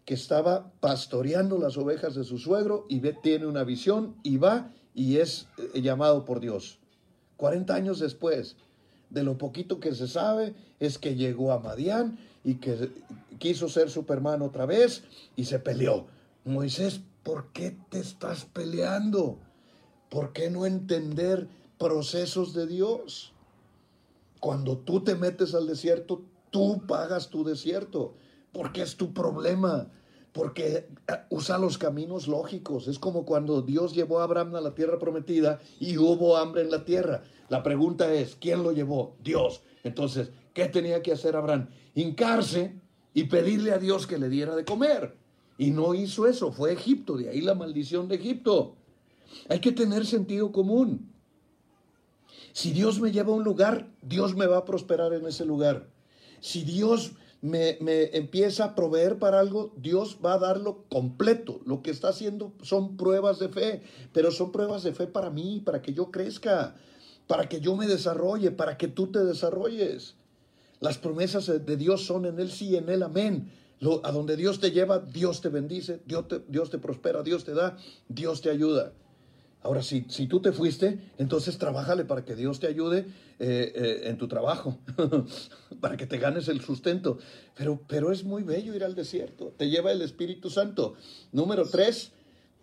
que 0.04 0.14
estaba 0.14 0.70
pastoreando 0.78 1.58
las 1.58 1.76
ovejas 1.76 2.14
de 2.14 2.22
su 2.22 2.38
suegro 2.38 2.86
y 2.88 3.00
ve, 3.00 3.18
tiene 3.20 3.46
una 3.46 3.64
visión 3.64 4.14
y 4.22 4.36
va 4.36 4.72
y 4.94 5.16
es 5.16 5.48
eh, 5.74 5.82
llamado 5.82 6.24
por 6.24 6.38
Dios. 6.38 6.78
40 7.36 7.74
años 7.74 7.98
después, 7.98 8.56
de 9.10 9.24
lo 9.24 9.38
poquito 9.38 9.80
que 9.80 9.92
se 9.92 10.06
sabe 10.06 10.54
es 10.78 10.98
que 10.98 11.16
llegó 11.16 11.52
a 11.52 11.58
Madián 11.58 12.16
y 12.44 12.54
que 12.54 12.92
quiso 13.38 13.68
ser 13.68 13.90
Superman 13.90 14.40
otra 14.40 14.64
vez 14.64 15.02
y 15.34 15.46
se 15.46 15.58
peleó. 15.58 16.06
Moisés, 16.44 17.00
¿por 17.24 17.50
qué 17.52 17.76
te 17.90 17.98
estás 17.98 18.44
peleando? 18.44 19.40
¿Por 20.10 20.32
qué 20.32 20.48
no 20.48 20.64
entender 20.64 21.48
procesos 21.76 22.54
de 22.54 22.68
Dios? 22.68 23.32
Cuando 24.38 24.78
tú 24.78 25.02
te 25.02 25.16
metes 25.16 25.56
al 25.56 25.66
desierto, 25.66 26.22
tú 26.56 26.80
pagas 26.86 27.28
tu 27.28 27.44
desierto, 27.44 28.14
porque 28.50 28.80
es 28.80 28.96
tu 28.96 29.12
problema, 29.12 29.90
porque 30.32 30.88
eh, 31.06 31.12
usa 31.28 31.58
los 31.58 31.76
caminos 31.76 32.28
lógicos. 32.28 32.88
Es 32.88 32.98
como 32.98 33.26
cuando 33.26 33.60
Dios 33.60 33.94
llevó 33.94 34.20
a 34.20 34.24
Abraham 34.24 34.54
a 34.54 34.62
la 34.62 34.74
tierra 34.74 34.98
prometida 34.98 35.60
y 35.78 35.98
hubo 35.98 36.38
hambre 36.38 36.62
en 36.62 36.70
la 36.70 36.86
tierra. 36.86 37.24
La 37.50 37.62
pregunta 37.62 38.10
es, 38.10 38.36
¿quién 38.36 38.62
lo 38.62 38.72
llevó? 38.72 39.16
Dios. 39.22 39.60
Entonces, 39.84 40.30
¿qué 40.54 40.64
tenía 40.64 41.02
que 41.02 41.12
hacer 41.12 41.36
Abraham? 41.36 41.68
Hincarse 41.94 42.80
y 43.12 43.24
pedirle 43.24 43.72
a 43.72 43.78
Dios 43.78 44.06
que 44.06 44.16
le 44.16 44.30
diera 44.30 44.56
de 44.56 44.64
comer. 44.64 45.14
Y 45.58 45.72
no 45.72 45.92
hizo 45.92 46.26
eso, 46.26 46.52
fue 46.52 46.72
Egipto, 46.72 47.18
de 47.18 47.28
ahí 47.28 47.42
la 47.42 47.54
maldición 47.54 48.08
de 48.08 48.14
Egipto. 48.14 48.76
Hay 49.50 49.60
que 49.60 49.72
tener 49.72 50.06
sentido 50.06 50.52
común. 50.52 51.12
Si 52.54 52.72
Dios 52.72 52.98
me 52.98 53.12
lleva 53.12 53.34
a 53.34 53.36
un 53.36 53.44
lugar, 53.44 53.90
Dios 54.00 54.34
me 54.34 54.46
va 54.46 54.56
a 54.56 54.64
prosperar 54.64 55.12
en 55.12 55.26
ese 55.26 55.44
lugar. 55.44 55.94
Si 56.46 56.62
Dios 56.62 57.10
me, 57.42 57.76
me, 57.80 58.16
empieza 58.16 58.66
a 58.66 58.74
proveer 58.76 59.18
para 59.18 59.40
algo, 59.40 59.74
Dios 59.76 60.18
va 60.24 60.34
a 60.34 60.38
darlo 60.38 60.84
completo. 60.88 61.60
Lo 61.66 61.82
que 61.82 61.90
está 61.90 62.10
haciendo 62.10 62.52
son 62.62 62.96
pruebas 62.96 63.40
de 63.40 63.48
fe, 63.48 63.82
pero 64.12 64.30
son 64.30 64.52
pruebas 64.52 64.84
de 64.84 64.92
fe 64.92 65.08
para 65.08 65.28
mí, 65.28 65.60
para 65.64 65.82
que 65.82 65.92
yo 65.92 66.12
crezca, 66.12 66.76
para 67.26 67.48
que 67.48 67.58
yo 67.58 67.74
me 67.74 67.88
desarrolle, 67.88 68.52
para 68.52 68.78
que 68.78 68.86
tú 68.86 69.08
te 69.08 69.24
desarrolles. 69.24 70.14
Las 70.78 70.98
promesas 70.98 71.46
de 71.46 71.76
Dios 71.76 72.06
son 72.06 72.26
en 72.26 72.38
Él 72.38 72.52
sí, 72.52 72.76
en 72.76 72.90
Él 72.90 73.02
amén. 73.02 73.50
a 74.04 74.12
donde 74.12 74.36
Dios 74.36 74.60
te 74.60 74.70
lleva, 74.70 75.00
Dios 75.00 75.40
te 75.40 75.48
bendice, 75.48 76.00
Dios 76.06 76.28
te, 76.28 76.44
Dios 76.46 76.70
te 76.70 76.78
prospera, 76.78 77.24
Dios 77.24 77.42
te 77.42 77.54
da, 77.54 77.76
Dios 78.08 78.40
te 78.40 78.50
ayuda. 78.50 78.92
Ahora, 79.66 79.82
si, 79.82 80.06
si 80.08 80.28
tú 80.28 80.38
te 80.38 80.52
fuiste, 80.52 81.00
entonces 81.18 81.58
trabájale 81.58 82.04
para 82.04 82.24
que 82.24 82.36
Dios 82.36 82.60
te 82.60 82.68
ayude 82.68 82.98
eh, 83.40 83.72
eh, 83.74 84.00
en 84.04 84.16
tu 84.16 84.28
trabajo, 84.28 84.78
para 85.80 85.96
que 85.96 86.06
te 86.06 86.18
ganes 86.18 86.46
el 86.46 86.60
sustento. 86.60 87.18
Pero, 87.56 87.80
pero 87.88 88.12
es 88.12 88.22
muy 88.22 88.44
bello 88.44 88.76
ir 88.76 88.84
al 88.84 88.94
desierto, 88.94 89.52
te 89.56 89.68
lleva 89.68 89.90
el 89.90 90.02
Espíritu 90.02 90.50
Santo. 90.50 90.94
Número 91.32 91.68
tres, 91.68 92.12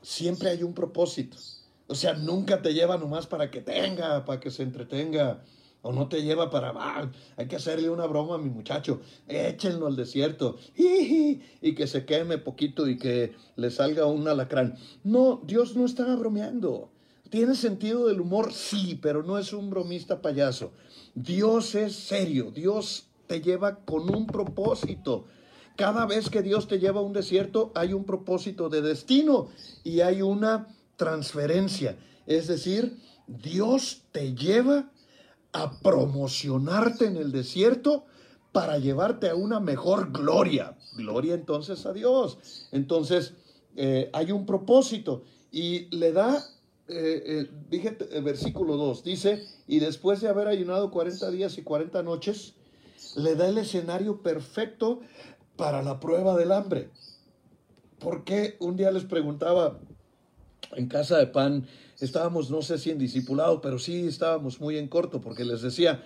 siempre 0.02 0.50
hay 0.50 0.64
un 0.64 0.74
propósito. 0.74 1.36
O 1.88 1.96
sea, 1.96 2.14
nunca 2.14 2.62
te 2.62 2.74
lleva 2.74 2.98
nomás 2.98 3.28
para 3.28 3.52
que 3.52 3.60
tenga, 3.60 4.24
para 4.24 4.40
que 4.40 4.50
se 4.50 4.64
entretenga. 4.64 5.44
O 5.82 5.92
no 5.92 6.08
te 6.08 6.24
lleva 6.24 6.50
para, 6.50 6.72
ah, 6.78 7.12
hay 7.36 7.48
que 7.50 7.58
hacerle 7.58 7.90
una 7.90 8.06
broma 8.06 8.36
a 8.36 8.38
mi 8.38 8.50
muchacho, 8.50 9.02
échenlo 9.28 9.88
al 9.88 9.98
desierto, 9.98 10.56
y 10.78 11.76
que 11.76 11.88
se 11.88 12.06
queme 12.06 12.38
poquito 12.38 12.88
y 12.88 12.98
que 12.98 13.34
le 13.58 13.70
salga 13.70 14.06
un 14.06 14.26
alacrán. 14.30 14.78
No, 15.04 15.42
Dios 15.44 15.76
no 15.76 15.86
está 15.86 16.16
bromeando. 16.16 16.93
¿Tiene 17.34 17.56
sentido 17.56 18.06
del 18.06 18.22
humor? 18.22 18.54
Sí, 18.54 19.00
pero 19.02 19.24
no 19.24 19.40
es 19.40 19.54
un 19.54 19.72
bromista 19.72 20.22
payaso. 20.22 20.72
Dios 21.16 21.74
es 21.74 21.96
serio, 21.96 22.52
Dios 22.52 23.08
te 23.26 23.42
lleva 23.42 23.78
con 23.78 24.16
un 24.16 24.28
propósito. 24.28 25.26
Cada 25.76 26.06
vez 26.06 26.30
que 26.30 26.44
Dios 26.44 26.68
te 26.68 26.78
lleva 26.78 27.00
a 27.00 27.04
un 27.04 27.12
desierto 27.12 27.72
hay 27.74 27.94
un 27.94 28.04
propósito 28.04 28.70
de 28.70 28.84
destino 28.84 29.48
y 29.84 30.02
hay 30.02 30.22
una 30.22 30.68
transferencia. 30.96 31.98
Es 32.28 32.46
decir, 32.46 33.00
Dios 33.26 34.04
te 34.12 34.36
lleva 34.36 34.92
a 35.54 35.80
promocionarte 35.80 37.08
en 37.08 37.18
el 37.18 37.32
desierto 37.32 38.06
para 38.52 38.78
llevarte 38.78 39.32
a 39.32 39.36
una 39.36 39.60
mejor 39.60 40.12
gloria. 40.12 40.78
Gloria 40.96 41.34
entonces 41.34 41.88
a 41.88 41.94
Dios. 41.94 42.68
Entonces, 42.72 43.34
eh, 43.76 44.12
hay 44.14 44.32
un 44.32 44.46
propósito 44.46 45.24
y 45.52 45.86
le 45.96 46.12
da, 46.12 46.44
eh, 46.88 47.50
dije, 47.70 47.98
el 48.12 48.24
versículo 48.24 48.76
2, 48.78 49.04
dice, 49.04 49.44
y 49.68 49.80
después 49.80 50.22
de 50.22 50.30
haber 50.30 50.48
ayunado 50.48 50.92
40 50.92 51.32
días 51.32 51.58
y 51.58 51.64
40 51.64 52.04
noches, 52.04 52.56
le 53.16 53.36
da 53.36 53.48
el 53.48 53.58
escenario 53.58 54.22
perfecto 54.22 55.02
para 55.56 55.82
la 55.82 56.00
prueba 56.00 56.38
del 56.38 56.52
hambre. 56.52 56.90
Porque 58.00 58.58
un 58.60 58.76
día 58.76 58.92
les 58.92 59.06
preguntaba 59.06 59.80
en 60.76 60.88
casa 60.88 61.18
de 61.18 61.28
pan, 61.28 61.68
estábamos, 62.00 62.50
no 62.50 62.62
sé 62.62 62.78
si 62.78 62.90
en 62.90 62.98
discipulado, 62.98 63.62
pero 63.62 63.80
sí 63.80 64.08
estábamos 64.08 64.60
muy 64.60 64.78
en 64.78 64.88
corto, 64.88 65.22
porque 65.22 65.46
les 65.46 65.62
decía, 65.62 66.04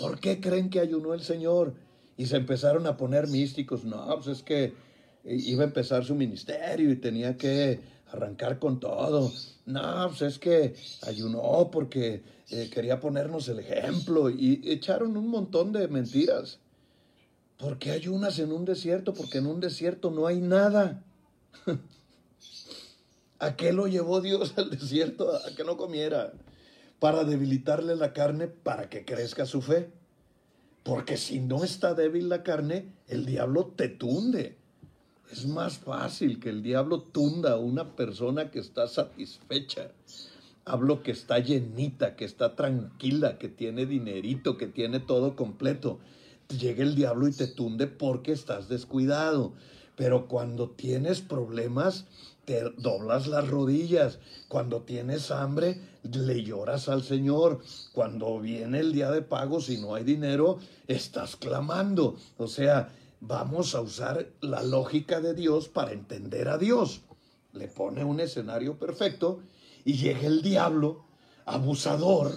¿por 0.00 0.20
qué 0.20 0.40
creen 0.40 0.70
que 0.70 0.80
ayunó 0.80 1.14
el 1.14 1.22
Señor? 1.22 1.74
Y 2.16 2.26
se 2.26 2.36
empezaron 2.36 2.86
a 2.86 2.96
poner 2.96 3.26
místicos, 3.28 3.84
no, 3.84 4.06
pues 4.14 4.38
es 4.38 4.42
que 4.42 4.72
iba 5.24 5.62
a 5.62 5.66
empezar 5.66 6.04
su 6.04 6.14
ministerio 6.14 6.90
y 6.90 6.96
tenía 6.96 7.36
que 7.36 7.80
arrancar 8.14 8.58
con 8.58 8.80
todo. 8.80 9.32
No, 9.66 10.06
pues 10.08 10.22
es 10.22 10.38
que 10.38 10.74
ayunó 11.02 11.70
porque 11.70 12.22
eh, 12.50 12.70
quería 12.72 13.00
ponernos 13.00 13.48
el 13.48 13.58
ejemplo 13.58 14.30
y 14.30 14.60
echaron 14.64 15.16
un 15.16 15.28
montón 15.28 15.72
de 15.72 15.88
mentiras. 15.88 16.58
¿Por 17.58 17.78
qué 17.78 17.92
ayunas 17.92 18.38
en 18.38 18.52
un 18.52 18.64
desierto? 18.64 19.14
Porque 19.14 19.38
en 19.38 19.46
un 19.46 19.60
desierto 19.60 20.10
no 20.10 20.26
hay 20.26 20.40
nada. 20.40 21.02
¿A 23.38 23.56
qué 23.56 23.72
lo 23.72 23.86
llevó 23.86 24.20
Dios 24.20 24.54
al 24.56 24.70
desierto? 24.70 25.34
A 25.34 25.54
que 25.54 25.64
no 25.64 25.76
comiera. 25.76 26.32
para 26.98 27.24
debilitarle 27.24 27.96
la 27.96 28.12
carne 28.12 28.48
para 28.48 28.88
que 28.88 29.04
crezca 29.04 29.46
su 29.46 29.60
fe. 29.60 29.90
Porque 30.82 31.16
si 31.16 31.40
no 31.40 31.64
está 31.64 31.94
débil 31.94 32.28
la 32.28 32.42
carne, 32.42 32.92
el 33.08 33.26
diablo 33.26 33.72
te 33.76 33.88
tunde. 33.88 34.58
Es 35.34 35.46
más 35.46 35.78
fácil 35.78 36.38
que 36.38 36.48
el 36.48 36.62
diablo 36.62 37.00
tunda 37.00 37.54
a 37.54 37.56
una 37.56 37.96
persona 37.96 38.52
que 38.52 38.60
está 38.60 38.86
satisfecha. 38.86 39.90
Hablo 40.64 41.02
que 41.02 41.10
está 41.10 41.40
llenita, 41.40 42.14
que 42.14 42.24
está 42.24 42.54
tranquila, 42.54 43.36
que 43.36 43.48
tiene 43.48 43.84
dinerito, 43.84 44.56
que 44.56 44.68
tiene 44.68 45.00
todo 45.00 45.34
completo. 45.34 45.98
Llega 46.56 46.84
el 46.84 46.94
diablo 46.94 47.26
y 47.26 47.32
te 47.32 47.48
tunde 47.48 47.88
porque 47.88 48.30
estás 48.30 48.68
descuidado. 48.68 49.54
Pero 49.96 50.28
cuando 50.28 50.70
tienes 50.70 51.20
problemas, 51.20 52.04
te 52.44 52.70
doblas 52.78 53.26
las 53.26 53.48
rodillas. 53.48 54.20
Cuando 54.46 54.82
tienes 54.82 55.32
hambre, 55.32 55.80
le 56.04 56.44
lloras 56.44 56.88
al 56.88 57.02
Señor. 57.02 57.58
Cuando 57.92 58.38
viene 58.38 58.78
el 58.78 58.92
día 58.92 59.10
de 59.10 59.22
pago, 59.22 59.60
si 59.60 59.78
no 59.78 59.96
hay 59.96 60.04
dinero, 60.04 60.60
estás 60.86 61.34
clamando. 61.34 62.14
O 62.38 62.46
sea, 62.46 62.92
vamos 63.26 63.74
a 63.74 63.80
usar 63.80 64.32
la 64.40 64.62
lógica 64.62 65.20
de 65.20 65.34
Dios 65.34 65.68
para 65.68 65.92
entender 65.92 66.48
a 66.48 66.58
Dios. 66.58 67.02
Le 67.52 67.68
pone 67.68 68.04
un 68.04 68.20
escenario 68.20 68.78
perfecto 68.78 69.40
y 69.84 69.94
llega 69.94 70.26
el 70.26 70.42
diablo, 70.42 71.04
abusador, 71.46 72.32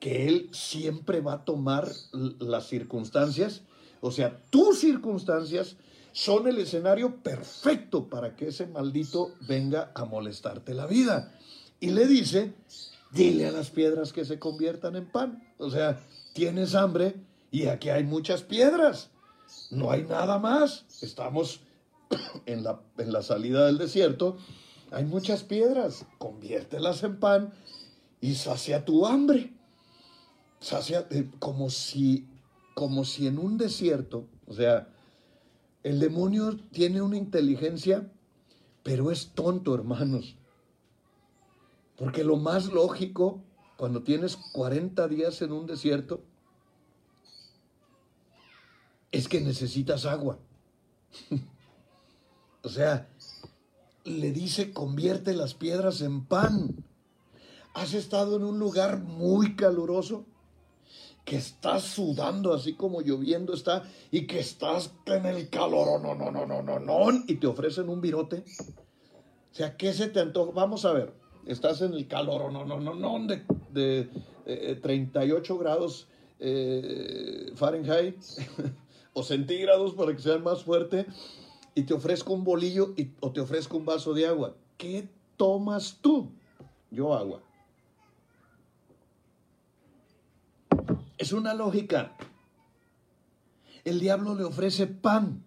que 0.00 0.26
él 0.26 0.48
siempre 0.52 1.20
va 1.20 1.34
a 1.34 1.44
tomar 1.44 1.88
las 2.12 2.66
circunstancias, 2.66 3.62
o 4.00 4.10
sea, 4.10 4.42
tus 4.50 4.80
circunstancias 4.80 5.76
son 6.10 6.48
el 6.48 6.58
escenario 6.58 7.22
perfecto 7.22 8.08
para 8.08 8.34
que 8.34 8.48
ese 8.48 8.66
maldito 8.66 9.32
venga 9.46 9.92
a 9.94 10.04
molestarte 10.04 10.74
la 10.74 10.86
vida. 10.86 11.32
Y 11.78 11.90
le 11.90 12.08
dice, 12.08 12.52
dile 13.12 13.46
a 13.46 13.52
las 13.52 13.70
piedras 13.70 14.12
que 14.12 14.24
se 14.24 14.40
conviertan 14.40 14.96
en 14.96 15.06
pan. 15.06 15.42
O 15.56 15.70
sea, 15.70 16.04
tienes 16.32 16.74
hambre 16.74 17.14
y 17.52 17.66
aquí 17.66 17.90
hay 17.90 18.02
muchas 18.02 18.42
piedras. 18.42 19.11
No 19.70 19.90
hay 19.90 20.04
nada 20.04 20.38
más. 20.38 20.84
Estamos 21.02 21.60
en 22.46 22.62
la, 22.64 22.80
en 22.98 23.12
la 23.12 23.22
salida 23.22 23.66
del 23.66 23.78
desierto. 23.78 24.36
Hay 24.90 25.04
muchas 25.04 25.42
piedras. 25.42 26.06
Conviértelas 26.18 27.02
en 27.02 27.18
pan 27.18 27.52
y 28.20 28.34
sacia 28.34 28.84
tu 28.84 29.06
hambre. 29.06 29.52
Sacia, 30.60 31.06
eh, 31.10 31.28
como 31.38 31.70
si, 31.70 32.28
como 32.74 33.04
si 33.04 33.26
en 33.26 33.38
un 33.38 33.58
desierto, 33.58 34.28
o 34.46 34.54
sea, 34.54 34.88
el 35.82 35.98
demonio 35.98 36.56
tiene 36.70 37.02
una 37.02 37.16
inteligencia, 37.16 38.08
pero 38.84 39.10
es 39.10 39.32
tonto, 39.34 39.74
hermanos. 39.74 40.36
Porque 41.96 42.22
lo 42.22 42.36
más 42.36 42.66
lógico, 42.66 43.42
cuando 43.76 44.04
tienes 44.04 44.36
40 44.36 45.08
días 45.08 45.42
en 45.42 45.52
un 45.52 45.66
desierto, 45.66 46.22
es 49.12 49.28
que 49.28 49.40
necesitas 49.40 50.06
agua. 50.06 50.38
o 52.62 52.68
sea, 52.68 53.08
le 54.04 54.32
dice, 54.32 54.72
convierte 54.72 55.34
las 55.34 55.54
piedras 55.54 56.00
en 56.00 56.24
pan. 56.24 56.84
Has 57.74 57.94
estado 57.94 58.36
en 58.36 58.44
un 58.44 58.58
lugar 58.58 58.98
muy 58.98 59.54
caluroso, 59.54 60.24
que 61.24 61.36
estás 61.36 61.84
sudando 61.84 62.52
así 62.52 62.74
como 62.74 63.00
lloviendo 63.00 63.54
está, 63.54 63.84
y 64.10 64.26
que 64.26 64.40
estás 64.40 64.92
en 65.06 65.26
el 65.26 65.48
calor, 65.48 66.02
no, 66.02 66.14
no, 66.14 66.30
no, 66.30 66.46
no, 66.46 66.62
no, 66.62 66.80
no, 66.80 67.24
y 67.28 67.36
te 67.36 67.46
ofrecen 67.46 67.88
un 67.88 68.00
virote. 68.00 68.44
O 69.52 69.54
sea, 69.54 69.76
¿qué 69.76 69.92
se 69.92 70.08
te 70.08 70.20
antoja? 70.20 70.50
Vamos 70.52 70.84
a 70.84 70.92
ver, 70.92 71.12
estás 71.46 71.80
en 71.82 71.92
el 71.92 72.08
calor, 72.08 72.52
no, 72.52 72.64
no, 72.64 72.80
no, 72.80 72.94
no, 72.94 73.26
de, 73.26 74.08
de 74.44 74.74
38 74.76 75.58
grados 75.58 76.08
eh, 76.44 77.52
Fahrenheit 77.54 78.16
o 79.14 79.22
centígrados 79.22 79.94
para 79.94 80.14
que 80.14 80.22
sean 80.22 80.42
más 80.42 80.62
fuerte 80.64 81.06
y 81.74 81.82
te 81.82 81.94
ofrezco 81.94 82.32
un 82.32 82.44
bolillo 82.44 82.94
y, 82.96 83.10
o 83.20 83.32
te 83.32 83.40
ofrezco 83.40 83.76
un 83.76 83.86
vaso 83.86 84.12
de 84.14 84.26
agua. 84.26 84.54
¿Qué 84.76 85.08
tomas 85.36 85.98
tú? 86.00 86.30
Yo 86.90 87.14
agua. 87.14 87.40
Es 91.18 91.32
una 91.32 91.54
lógica. 91.54 92.16
El 93.84 94.00
diablo 94.00 94.34
le 94.34 94.44
ofrece 94.44 94.86
pan. 94.86 95.44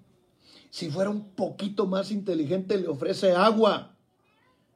Si 0.69 0.89
fuera 0.89 1.09
un 1.09 1.29
poquito 1.29 1.85
más 1.85 2.11
inteligente, 2.11 2.77
le 2.77 2.87
ofrece 2.87 3.31
agua. 3.33 3.95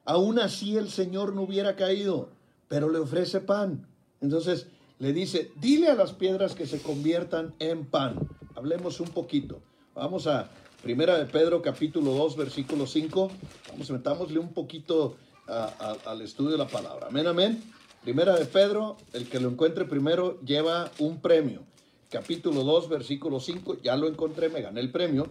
Aún 0.04 0.38
así 0.38 0.76
el 0.76 0.90
Señor 0.90 1.34
no 1.34 1.42
hubiera 1.42 1.76
caído, 1.76 2.30
pero 2.68 2.88
le 2.88 2.98
ofrece 2.98 3.40
pan. 3.40 3.86
Entonces 4.20 4.68
le 4.98 5.12
dice, 5.12 5.50
dile 5.56 5.88
a 5.88 5.94
las 5.94 6.12
piedras 6.12 6.54
que 6.54 6.66
se 6.66 6.80
conviertan 6.80 7.54
en 7.58 7.86
pan. 7.86 8.28
Hablemos 8.60 9.00
un 9.00 9.08
poquito. 9.08 9.62
Vamos 9.94 10.26
a 10.26 10.50
Primera 10.82 11.16
de 11.16 11.24
Pedro 11.24 11.62
capítulo 11.62 12.12
2 12.12 12.36
versículo 12.36 12.86
5. 12.86 13.30
Vamos, 13.70 13.90
metámosle 13.90 14.38
un 14.38 14.52
poquito 14.52 15.16
al 15.46 16.20
estudio 16.20 16.50
de 16.50 16.58
la 16.58 16.68
palabra. 16.68 17.06
Amén, 17.06 17.26
amén. 17.26 17.64
Primera 18.02 18.38
de 18.38 18.44
Pedro, 18.44 18.98
el 19.14 19.30
que 19.30 19.40
lo 19.40 19.48
encuentre 19.48 19.86
primero 19.86 20.38
lleva 20.42 20.90
un 20.98 21.22
premio. 21.22 21.62
Capítulo 22.10 22.62
2 22.62 22.90
versículo 22.90 23.40
5, 23.40 23.78
ya 23.82 23.96
lo 23.96 24.08
encontré, 24.08 24.50
me 24.50 24.60
gané 24.60 24.80
el 24.80 24.92
premio. 24.92 25.28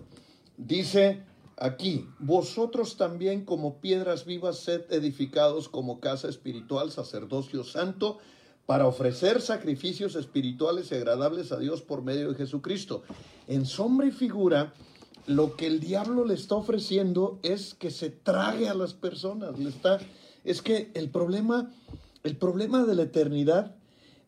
Dice 0.58 1.22
aquí, 1.56 2.08
vosotros 2.18 2.98
también 2.98 3.46
como 3.46 3.80
piedras 3.80 4.26
vivas 4.26 4.58
sed 4.58 4.92
edificados 4.92 5.70
como 5.70 6.00
casa 6.00 6.30
espiritual, 6.30 6.92
sacerdocio 6.92 7.64
santo, 7.64 8.18
para 8.70 8.86
ofrecer 8.86 9.42
sacrificios 9.42 10.16
espirituales 10.16 10.92
y 10.92 10.96
agradables 10.96 11.52
a 11.52 11.58
Dios 11.58 11.82
por 11.82 12.04
medio 12.04 12.30
de 12.30 12.36
Jesucristo. 12.36 13.02
En 13.48 13.66
sombra 13.66 14.06
y 14.06 14.12
figura, 14.12 14.76
lo 15.26 15.56
que 15.56 15.66
el 15.66 15.80
diablo 15.80 16.24
le 16.24 16.36
está 16.36 16.54
ofreciendo 16.54 17.40
es 17.42 17.74
que 17.74 17.90
se 17.90 18.12
trague 18.12 18.70
a 18.70 18.76
las 18.76 18.94
personas. 18.94 19.60
Está, 19.60 19.98
es 20.44 20.62
que 20.62 20.92
el 20.94 21.10
problema, 21.10 21.72
el 22.22 22.38
problema 22.38 22.84
de 22.84 22.94
la 22.94 23.02
eternidad 23.02 23.74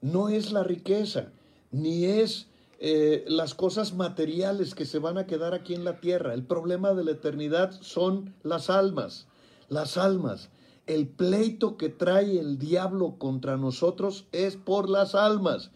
no 0.01 0.27
es 0.27 0.51
la 0.51 0.63
riqueza, 0.63 1.27
ni 1.69 2.05
es 2.05 2.47
eh, 2.79 3.23
las 3.27 3.53
cosas 3.53 3.93
materiales 3.93 4.73
que 4.73 4.87
se 4.87 4.97
van 4.97 5.19
a 5.19 5.27
quedar 5.27 5.53
aquí 5.53 5.75
en 5.75 5.83
la 5.83 5.99
tierra. 5.99 6.33
El 6.33 6.47
problema 6.47 6.95
de 6.95 7.03
la 7.03 7.11
eternidad 7.11 7.79
son 7.81 8.33
las 8.41 8.71
almas, 8.71 9.27
las 9.69 9.97
almas. 9.97 10.49
El 10.87 11.07
pleito 11.07 11.77
que 11.77 11.89
trae 11.89 12.39
el 12.39 12.57
diablo 12.57 13.15
contra 13.17 13.57
nosotros 13.57 14.25
es 14.31 14.55
por 14.55 14.89
las 14.89 15.15
almas. 15.15 15.71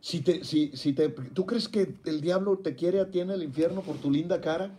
Si 0.00 0.20
te, 0.20 0.44
si, 0.44 0.70
si 0.74 0.92
te, 0.92 1.08
¿Tú 1.08 1.46
crees 1.46 1.68
que 1.68 1.94
el 2.04 2.20
diablo 2.20 2.58
te 2.58 2.74
quiere 2.74 3.00
a 3.00 3.10
ti 3.10 3.20
en 3.20 3.30
el 3.30 3.42
infierno 3.42 3.82
por 3.82 3.96
tu 3.96 4.10
linda 4.10 4.40
cara? 4.40 4.70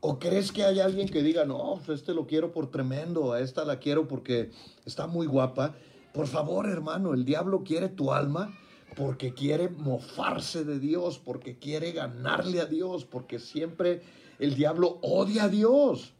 ¿O 0.00 0.18
crees 0.18 0.52
que 0.52 0.64
hay 0.64 0.80
alguien 0.80 1.08
que 1.08 1.22
diga, 1.22 1.44
no, 1.44 1.80
pues 1.84 2.00
este 2.00 2.14
lo 2.14 2.26
quiero 2.26 2.52
por 2.52 2.70
tremendo, 2.70 3.32
a 3.32 3.40
esta 3.40 3.64
la 3.64 3.78
quiero 3.78 4.08
porque 4.08 4.50
está 4.86 5.06
muy 5.06 5.26
guapa? 5.26 5.74
Por 6.14 6.26
favor, 6.26 6.68
hermano, 6.68 7.12
el 7.12 7.24
diablo 7.24 7.62
quiere 7.64 7.88
tu 7.88 8.12
alma 8.12 8.52
porque 8.96 9.34
quiere 9.34 9.68
mofarse 9.68 10.64
de 10.64 10.78
Dios, 10.78 11.18
porque 11.18 11.58
quiere 11.58 11.92
ganarle 11.92 12.60
a 12.60 12.66
Dios, 12.66 13.04
porque 13.04 13.38
siempre 13.38 14.02
el 14.38 14.54
diablo 14.54 14.98
odia 15.02 15.44
a 15.44 15.48
Dios. 15.48 16.14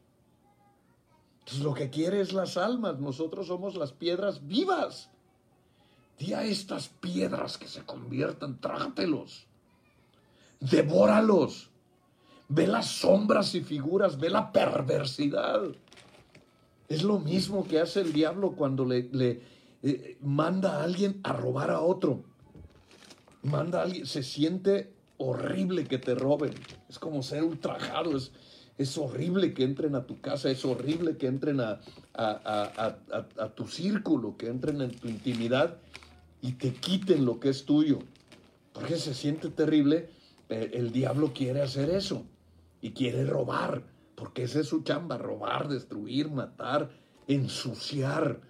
Entonces 1.51 1.67
lo 1.67 1.75
que 1.75 1.91
quiere 1.91 2.21
es 2.21 2.33
las 2.33 2.57
almas, 2.57 3.01
nosotros 3.01 3.49
somos 3.49 3.75
las 3.75 3.91
piedras 3.91 4.47
vivas. 4.47 5.11
Di 6.17 6.33
a 6.33 6.45
estas 6.45 6.87
piedras 6.87 7.59
que 7.59 7.67
se 7.67 7.83
conviertan, 7.83 8.61
trágatelos, 8.61 9.49
devóralos. 10.61 11.71
Ve 12.49 12.69
las 12.69 12.87
sombras 12.87 13.57
y 13.57 13.63
figuras, 13.63 14.21
ve 14.21 14.31
la 14.31 14.53
perversidad. 14.53 15.63
Es 16.89 17.03
lo 17.03 17.19
mismo 17.19 17.67
que 17.67 17.81
hace 17.81 18.03
el 18.03 18.13
diablo 18.13 18.53
cuando 18.53 18.85
le, 18.85 19.43
eh, 19.83 20.19
manda 20.21 20.77
a 20.77 20.85
alguien 20.85 21.19
a 21.25 21.33
robar 21.33 21.73
a 21.73 21.81
otro. 21.81 22.23
Manda 23.43 23.81
a 23.81 23.83
alguien, 23.83 24.07
se 24.07 24.23
siente 24.23 24.93
horrible 25.17 25.85
que 25.85 25.99
te 25.99 26.15
roben. 26.15 26.55
Es 26.89 27.01
como 27.01 27.25
ser 27.25 27.43
ultrajado, 27.43 28.17
es 28.81 28.97
horrible 28.97 29.53
que 29.53 29.63
entren 29.63 29.95
a 29.95 30.07
tu 30.07 30.23
casa, 30.23 30.51
es 30.51 30.65
horrible 30.65 31.19
que 31.19 31.27
entren 31.27 31.61
a, 31.61 31.81
a, 32.15 33.49
tu 33.55 33.69
círculo, 33.69 34.39
que 34.39 34.47
entren 34.47 34.81
en 34.81 34.91
tu 34.93 35.07
intimidad 35.07 35.77
y 36.41 36.53
te 36.53 36.73
quiten 36.73 37.27
lo 37.27 37.41
que 37.41 37.51
es 37.51 37.67
tuyo. 37.67 37.99
Porque 38.73 38.97
se 38.97 39.13
siente 39.13 39.51
terrible. 39.51 40.09
El 40.49 40.93
diablo 40.93 41.33
quiere 41.35 41.61
hacer 41.61 41.91
eso 41.91 42.25
y 42.81 42.93
quiere 42.93 43.27
robar, 43.27 43.83
porque 44.15 44.45
esa 44.45 44.61
es 44.61 44.69
su 44.69 44.83
chamba, 44.83 45.19
robar, 45.19 45.69
destruir, 45.69 46.31
matar, 46.31 46.91
ensuciar. 47.29 48.41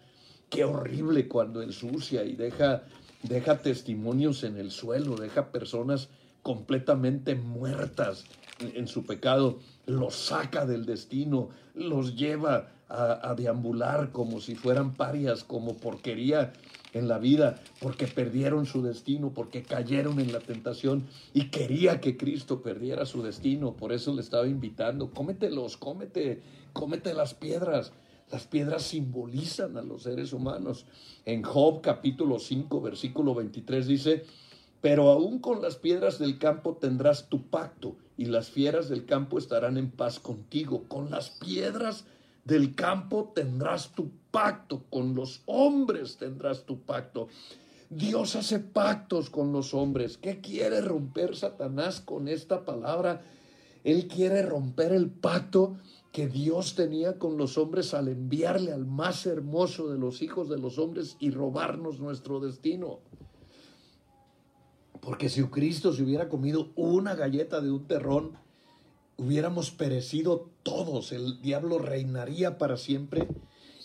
Qué 0.49 0.65
horrible 0.65 1.27
cuando 1.27 1.61
ensucia 1.61 2.23
y 2.23 2.37
deja, 2.37 2.85
deja 3.25 3.59
testimonios 3.59 4.45
en 4.45 4.59
el 4.59 4.71
suelo, 4.71 5.17
deja 5.17 5.51
personas 5.51 6.09
completamente 6.43 7.35
muertas 7.35 8.25
en 8.61 8.89
su 8.89 9.05
pecado, 9.05 9.59
los 9.91 10.15
saca 10.15 10.67
del 10.67 10.87
destino, 10.87 11.51
los 11.75 12.17
lleva 12.17 12.69
a, 12.89 13.35
deambular 13.37 14.11
como 14.11 14.41
si 14.41 14.57
fueran 14.57 14.95
parias, 14.95 15.45
como 15.45 15.77
porquería, 15.77 16.53
en 16.93 17.07
la 17.07 17.19
vida 17.19 17.61
porque 17.81 18.09
perdieron 18.09 18.67
su 18.67 18.83
destino, 18.83 19.33
porque 19.33 19.63
cayeron 19.63 20.19
en 20.19 20.33
la 20.33 20.41
tentación 20.41 21.07
y 21.33 21.51
quería 21.51 22.01
que 22.01 22.17
Cristo 22.17 22.63
perdiera 22.63 23.07
su 23.07 23.23
destino. 23.23 23.75
Por 23.75 23.93
eso 23.93 24.13
le 24.13 24.21
estaba 24.21 24.49
invitando, 24.49 25.11
cómetelos, 25.11 25.77
cómete, 25.77 26.43
cómete 26.73 27.15
las 27.15 27.35
piedras. 27.35 27.93
Las 28.33 28.47
piedras 28.47 28.83
simbolizan 28.83 29.77
a 29.77 29.83
los 29.83 30.03
seres 30.03 30.33
humanos. 30.33 30.85
En 31.25 31.43
Job 31.43 31.81
capítulo 31.81 32.41
5, 32.41 32.81
versículo 32.81 33.37
23 33.37 33.87
dice, 33.87 34.25
pero 34.81 35.11
aún 35.11 35.39
con 35.39 35.63
las 35.63 35.77
piedras 35.77 36.19
del 36.19 36.39
campo 36.39 36.77
tendrás 36.81 37.29
tu 37.29 37.49
pacto 37.49 37.97
y 38.21 38.27
las 38.27 38.51
fieras 38.51 38.91
del 38.91 39.07
campo 39.07 39.39
estarán 39.39 39.79
en 39.79 39.91
paz 39.91 40.21
contigo. 40.21 40.85
Con 40.89 41.11
las 41.11 41.31
piedras 41.31 42.05
del 42.45 42.75
campo 42.75 43.33
tendrás 43.35 43.93
tu 43.93 44.11
pacto, 44.31 44.85
con 44.91 45.15
los 45.15 45.41
hombres 45.47 46.19
tendrás 46.19 46.67
tu 46.67 46.81
pacto. 46.83 47.29
Dios 47.89 48.37
hace 48.37 48.59
pactos 48.59 49.31
con 49.31 49.53
los 49.53 49.73
hombres. 49.73 50.19
¿Qué 50.19 50.43
quiere 50.43 50.83
romper 50.83 51.35
Satanás 51.35 52.03
con 52.03 52.29
esta 52.29 52.67
palabra? 52.67 53.23
Él 53.85 54.07
quiere 54.07 54.43
romper 54.43 54.93
el 54.93 55.09
pacto 55.09 55.79
que 56.13 56.29
Dios 56.29 56.75
tenía 56.75 57.19
con 57.19 57.39
los 57.39 57.57
hombres 57.57 57.95
al 57.95 58.09
enviarle 58.09 58.75
al 58.75 58.85
más 58.85 59.25
hermoso 59.25 59.89
de 59.89 59.99
los 59.99 60.21
hijos 60.21 60.51
de 60.51 60.59
los 60.59 60.79
hombres 60.79 61.17
y 61.21 61.31
robarnos 61.31 62.01
nuestro 62.01 62.39
destino. 62.39 62.99
Porque 65.01 65.29
si 65.29 65.43
Cristo 65.45 65.93
se 65.93 66.03
hubiera 66.03 66.29
comido 66.29 66.71
una 66.77 67.15
galleta 67.15 67.61
de 67.61 67.71
un 67.71 67.87
terrón, 67.87 68.33
hubiéramos 69.17 69.71
perecido 69.71 70.51
todos. 70.63 71.13
El 71.13 71.41
diablo 71.41 71.79
reinaría 71.79 72.59
para 72.59 72.77
siempre 72.77 73.29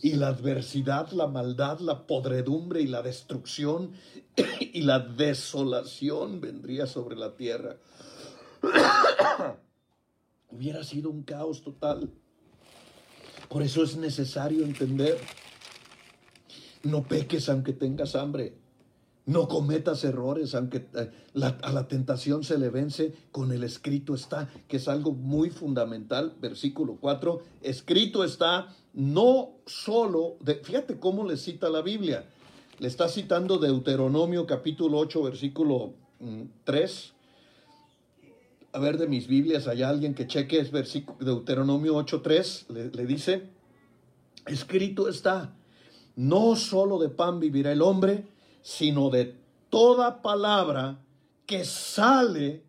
y 0.01 0.13
la 0.13 0.27
adversidad, 0.27 1.11
la 1.11 1.27
maldad, 1.27 1.79
la 1.79 2.05
podredumbre 2.05 2.81
y 2.81 2.87
la 2.87 3.01
destrucción 3.01 3.93
y 4.59 4.81
la 4.81 4.99
desolación 4.99 6.41
vendría 6.41 6.85
sobre 6.85 7.15
la 7.15 7.35
tierra. 7.35 7.77
Hubiera 10.51 10.83
sido 10.83 11.09
un 11.09 11.23
caos 11.23 11.63
total. 11.63 12.11
Por 13.49 13.61
eso 13.61 13.83
es 13.83 13.97
necesario 13.97 14.63
entender, 14.63 15.17
no 16.83 17.03
peques 17.03 17.49
aunque 17.49 17.73
tengas 17.73 18.15
hambre. 18.15 18.64
No 19.25 19.47
cometas 19.47 20.03
errores, 20.03 20.53
aunque 20.53 20.85
eh, 20.93 21.11
a 21.33 21.71
la 21.71 21.87
tentación 21.87 22.43
se 22.43 22.59
le 22.59 22.69
vence, 22.69 23.13
con 23.31 23.51
el 23.51 23.63
escrito 23.63 24.13
está, 24.13 24.49
que 24.67 24.77
es 24.77 24.87
algo 24.87 25.13
muy 25.13 25.49
fundamental, 25.49 26.35
versículo 26.39 26.97
4, 27.01 27.41
escrito 27.63 28.23
está 28.23 28.75
no 28.93 29.55
solo, 29.65 30.37
de, 30.41 30.55
fíjate 30.55 30.99
cómo 30.99 31.25
le 31.25 31.37
cita 31.37 31.69
la 31.69 31.81
Biblia, 31.81 32.25
le 32.77 32.87
está 32.87 33.09
citando 33.09 33.57
Deuteronomio 33.57 34.45
capítulo 34.45 34.99
8, 34.99 35.23
versículo 35.23 35.93
3. 36.65 37.13
Mm, 37.13 37.15
a 38.75 38.79
ver 38.79 38.97
de 38.97 39.07
mis 39.07 39.27
Biblias, 39.27 39.67
hay 39.67 39.81
alguien 39.81 40.13
que 40.13 40.27
cheque, 40.27 40.59
es 40.59 40.71
versículo, 40.71 41.17
Deuteronomio 41.19 41.95
8, 41.95 42.21
3, 42.21 42.65
le, 42.69 42.91
le 42.91 43.05
dice, 43.05 43.49
escrito 44.45 45.09
está, 45.09 45.55
no 46.15 46.55
solo 46.55 46.99
de 46.99 47.09
pan 47.09 47.39
vivirá 47.39 47.71
el 47.71 47.81
hombre, 47.81 48.34
sino 48.65 49.11
de 49.11 49.37
toda 49.69 50.23
palabra 50.23 50.97
que 51.45 51.65
sale 51.65 52.63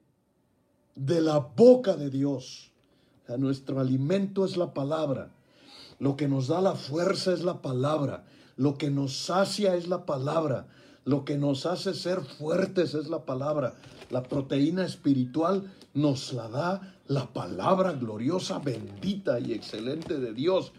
de 0.94 1.22
la 1.22 1.38
boca 1.38 1.97
de 1.97 2.11
Dios. 2.11 2.70
nuestro 3.38 3.80
alimento 3.80 4.44
es 4.44 4.59
la 4.59 4.74
palabra. 4.74 5.30
Lo 5.99 6.18
que 6.18 6.28
nos 6.28 6.49
da 6.49 6.61
la 6.61 6.74
fuerza 6.74 7.32
es 7.32 7.42
la 7.42 7.62
palabra. 7.62 8.26
Lo 8.57 8.76
que 8.76 8.90
nos 8.90 9.16
sacia 9.16 9.74
es 9.74 9.88
la 9.88 10.05
palabra. 10.05 10.68
Lo 11.07 11.24
que 11.24 11.38
nos 11.38 11.64
hace 11.64 11.94
ser 11.94 12.20
fuertes 12.20 12.92
es 12.92 13.09
la 13.09 13.24
palabra. 13.24 13.76
La 14.11 14.22
proteína 14.22 14.84
espiritual 14.84 15.72
nos 15.94 16.34
la 16.34 16.49
da 16.49 16.94
la 17.07 17.32
palabra 17.32 17.92
gloriosa, 17.92 18.59
bendita 18.59 19.40
y 19.40 19.55
excelente 19.55 20.18
de 20.18 20.34
Dios. 20.34 20.72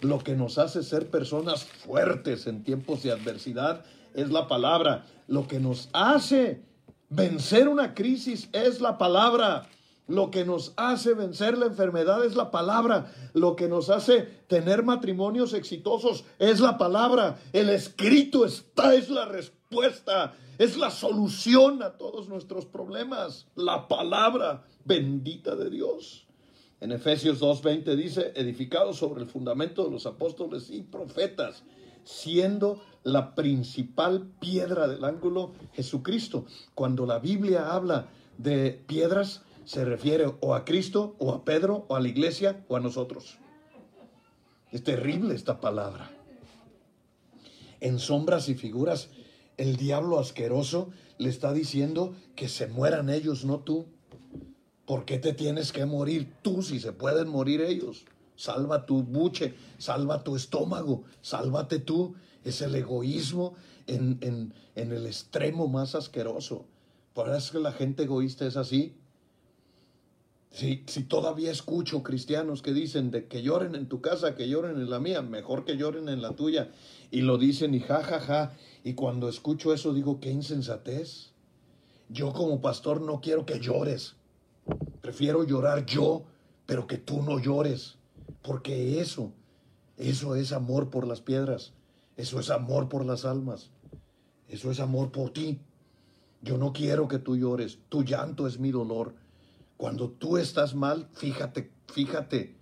Lo 0.00 0.18
que 0.20 0.34
nos 0.34 0.56
hace 0.56 0.82
ser 0.82 1.10
personas 1.10 1.64
fuertes 1.64 2.46
en 2.46 2.64
tiempos 2.64 3.02
de 3.02 3.12
adversidad 3.12 3.84
es 4.14 4.30
la 4.30 4.48
palabra. 4.48 5.04
Lo 5.26 5.46
que 5.46 5.60
nos 5.60 5.88
hace 5.92 6.62
vencer 7.08 7.68
una 7.68 7.94
crisis 7.94 8.48
es 8.52 8.80
la 8.80 8.98
palabra. 8.98 9.68
Lo 10.08 10.30
que 10.30 10.44
nos 10.44 10.74
hace 10.76 11.14
vencer 11.14 11.56
la 11.56 11.66
enfermedad 11.66 12.24
es 12.24 12.34
la 12.34 12.50
palabra. 12.50 13.12
Lo 13.34 13.56
que 13.56 13.68
nos 13.68 13.88
hace 13.88 14.22
tener 14.46 14.82
matrimonios 14.82 15.54
exitosos 15.54 16.24
es 16.38 16.60
la 16.60 16.76
palabra. 16.76 17.38
El 17.52 17.70
escrito 17.70 18.44
está, 18.44 18.94
es 18.94 19.08
la 19.08 19.26
respuesta, 19.26 20.34
es 20.58 20.76
la 20.76 20.90
solución 20.90 21.82
a 21.82 21.92
todos 21.92 22.28
nuestros 22.28 22.66
problemas. 22.66 23.46
La 23.54 23.88
palabra 23.88 24.64
bendita 24.84 25.54
de 25.54 25.70
Dios. 25.70 26.26
En 26.80 26.90
Efesios 26.90 27.40
2.20 27.40 27.94
dice, 27.94 28.32
edificado 28.34 28.92
sobre 28.92 29.22
el 29.22 29.28
fundamento 29.28 29.84
de 29.84 29.92
los 29.92 30.04
apóstoles 30.04 30.68
y 30.68 30.82
profetas 30.82 31.62
siendo 32.04 32.82
la 33.04 33.34
principal 33.34 34.28
piedra 34.40 34.88
del 34.88 35.04
ángulo 35.04 35.52
Jesucristo. 35.72 36.46
Cuando 36.74 37.06
la 37.06 37.18
Biblia 37.18 37.72
habla 37.72 38.08
de 38.38 38.70
piedras, 38.86 39.42
se 39.64 39.84
refiere 39.84 40.32
o 40.40 40.54
a 40.54 40.64
Cristo, 40.64 41.14
o 41.18 41.32
a 41.32 41.44
Pedro, 41.44 41.84
o 41.88 41.96
a 41.96 42.00
la 42.00 42.08
iglesia, 42.08 42.64
o 42.68 42.76
a 42.76 42.80
nosotros. 42.80 43.38
Es 44.70 44.82
terrible 44.82 45.34
esta 45.34 45.60
palabra. 45.60 46.10
En 47.80 47.98
sombras 47.98 48.48
y 48.48 48.54
figuras, 48.54 49.10
el 49.56 49.76
diablo 49.76 50.18
asqueroso 50.18 50.90
le 51.18 51.28
está 51.28 51.52
diciendo 51.52 52.14
que 52.34 52.48
se 52.48 52.66
mueran 52.66 53.10
ellos, 53.10 53.44
no 53.44 53.60
tú. 53.60 53.86
¿Por 54.86 55.04
qué 55.04 55.18
te 55.18 55.32
tienes 55.32 55.72
que 55.72 55.84
morir 55.84 56.32
tú 56.42 56.62
si 56.62 56.80
se 56.80 56.92
pueden 56.92 57.28
morir 57.28 57.60
ellos? 57.60 58.04
Salva 58.36 58.86
tu 58.86 59.02
buche, 59.02 59.54
salva 59.78 60.22
tu 60.24 60.36
estómago, 60.36 61.04
sálvate 61.20 61.78
tú. 61.78 62.14
Es 62.44 62.60
el 62.60 62.74
egoísmo 62.74 63.54
en, 63.86 64.52
el 64.74 65.06
extremo 65.06 65.68
más 65.68 65.94
asqueroso. 65.94 66.66
Por 67.14 67.28
eso 67.34 67.52
que 67.52 67.60
la 67.60 67.72
gente 67.72 68.04
egoísta 68.04 68.46
es 68.46 68.56
así. 68.56 68.96
Si, 70.50 70.82
si, 70.86 71.04
todavía 71.04 71.50
escucho 71.50 72.02
cristianos 72.02 72.60
que 72.60 72.74
dicen 72.74 73.10
de 73.10 73.26
que 73.26 73.42
lloren 73.42 73.74
en 73.74 73.88
tu 73.88 74.02
casa, 74.02 74.34
que 74.34 74.48
lloren 74.48 74.76
en 74.76 74.90
la 74.90 75.00
mía, 75.00 75.22
mejor 75.22 75.64
que 75.64 75.78
lloren 75.78 76.10
en 76.10 76.20
la 76.20 76.32
tuya, 76.32 76.70
y 77.10 77.22
lo 77.22 77.38
dicen 77.38 77.74
y 77.74 77.80
ja, 77.80 78.02
ja, 78.02 78.20
ja, 78.20 78.52
y 78.84 78.92
cuando 78.92 79.30
escucho 79.30 79.72
eso 79.72 79.94
digo, 79.94 80.20
qué 80.20 80.30
insensatez. 80.30 81.30
Yo 82.10 82.34
como 82.34 82.60
pastor 82.60 83.00
no 83.00 83.22
quiero 83.22 83.46
que 83.46 83.60
llores, 83.60 84.16
prefiero 85.00 85.44
llorar 85.44 85.86
yo, 85.86 86.24
pero 86.66 86.86
que 86.86 86.98
tú 86.98 87.22
no 87.22 87.38
llores. 87.38 87.96
Porque 88.42 89.00
eso, 89.00 89.32
eso 89.96 90.34
es 90.34 90.52
amor 90.52 90.90
por 90.90 91.06
las 91.06 91.20
piedras, 91.20 91.72
eso 92.16 92.40
es 92.40 92.50
amor 92.50 92.88
por 92.88 93.04
las 93.04 93.24
almas, 93.24 93.70
eso 94.48 94.70
es 94.70 94.80
amor 94.80 95.12
por 95.12 95.32
ti. 95.32 95.60
Yo 96.42 96.58
no 96.58 96.72
quiero 96.72 97.06
que 97.06 97.18
tú 97.18 97.36
llores, 97.36 97.78
tu 97.88 98.02
llanto 98.02 98.46
es 98.46 98.58
mi 98.58 98.72
dolor. 98.72 99.14
Cuando 99.76 100.10
tú 100.10 100.38
estás 100.38 100.74
mal, 100.74 101.08
fíjate, 101.12 101.70
fíjate, 101.86 102.56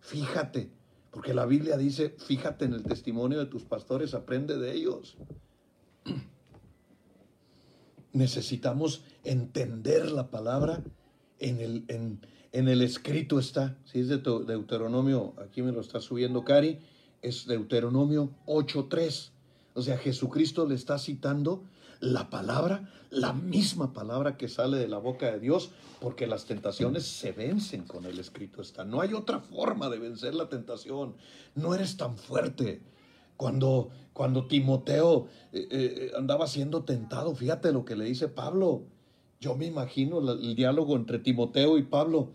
fíjate, 0.00 0.70
porque 1.10 1.34
la 1.34 1.46
Biblia 1.46 1.76
dice, 1.76 2.16
fíjate 2.18 2.64
en 2.64 2.74
el 2.74 2.82
testimonio 2.82 3.38
de 3.38 3.46
tus 3.46 3.64
pastores, 3.64 4.14
aprende 4.14 4.58
de 4.58 4.72
ellos. 4.72 5.16
Necesitamos 8.12 9.04
entender 9.24 10.10
la 10.10 10.30
palabra 10.30 10.82
en 11.38 11.60
el, 11.60 11.84
en, 11.88 12.20
en 12.52 12.68
el 12.68 12.82
escrito 12.82 13.38
está, 13.38 13.76
si 13.84 14.00
es 14.00 14.08
de 14.08 14.18
Deuteronomio, 14.18 15.34
aquí 15.38 15.62
me 15.62 15.72
lo 15.72 15.80
está 15.80 16.00
subiendo 16.00 16.44
Cari, 16.44 16.78
es 17.22 17.46
Deuteronomio 17.46 18.30
8.3. 18.46 19.30
O 19.74 19.82
sea, 19.82 19.98
Jesucristo 19.98 20.66
le 20.66 20.74
está 20.74 20.98
citando 20.98 21.62
la 22.00 22.30
palabra, 22.30 22.90
la 23.10 23.32
misma 23.32 23.92
palabra 23.92 24.36
que 24.36 24.48
sale 24.48 24.78
de 24.78 24.88
la 24.88 24.98
boca 24.98 25.30
de 25.30 25.38
Dios, 25.38 25.70
porque 26.00 26.26
las 26.26 26.46
tentaciones 26.46 27.04
se 27.04 27.32
vencen 27.32 27.84
con 27.84 28.06
el 28.06 28.18
escrito 28.18 28.62
está. 28.62 28.84
No 28.84 29.00
hay 29.00 29.12
otra 29.12 29.40
forma 29.40 29.88
de 29.88 29.98
vencer 29.98 30.34
la 30.34 30.48
tentación. 30.48 31.14
No 31.54 31.74
eres 31.74 31.96
tan 31.96 32.16
fuerte. 32.16 32.82
Cuando, 33.36 33.90
cuando 34.12 34.46
Timoteo 34.46 35.28
eh, 35.52 35.68
eh, 35.70 36.12
andaba 36.16 36.46
siendo 36.46 36.84
tentado, 36.84 37.34
fíjate 37.34 37.72
lo 37.72 37.84
que 37.84 37.96
le 37.96 38.06
dice 38.06 38.28
Pablo. 38.28 38.82
Yo 39.40 39.56
me 39.56 39.66
imagino 39.66 40.18
el 40.32 40.54
diálogo 40.54 40.96
entre 40.96 41.18
Timoteo 41.18 41.78
y 41.78 41.82
Pablo. 41.82 42.32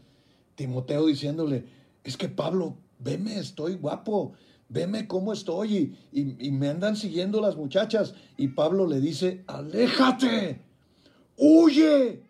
Timoteo 0.55 1.05
diciéndole, 1.07 1.65
es 2.03 2.17
que 2.17 2.29
Pablo, 2.29 2.77
veme, 2.99 3.37
estoy 3.37 3.75
guapo, 3.75 4.33
veme 4.69 5.07
cómo 5.07 5.33
estoy 5.33 5.95
y, 6.11 6.51
me 6.51 6.69
andan 6.69 6.95
siguiendo 6.95 7.41
las 7.41 7.55
muchachas. 7.55 8.15
Y 8.37 8.49
Pablo 8.49 8.87
le 8.87 8.99
dice, 8.99 9.43
aléjate, 9.47 10.61
huye, 11.37 12.23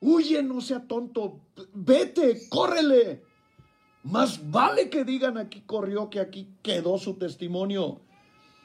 huye, 0.00 0.42
no 0.42 0.60
sea 0.60 0.86
tonto, 0.86 1.40
vete, 1.74 2.48
córrele. 2.48 3.22
Más 4.02 4.50
vale 4.50 4.88
que 4.88 5.04
digan 5.04 5.36
aquí 5.36 5.60
corrió 5.66 6.08
que 6.08 6.20
aquí 6.20 6.48
quedó 6.62 6.98
su 6.98 7.14
testimonio. 7.14 8.00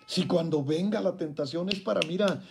Si 0.08 0.28
cuando 0.28 0.64
venga 0.64 1.02
la 1.02 1.18
tentación 1.18 1.70
es 1.70 1.80
para, 1.80 2.00
mira, 2.08 2.42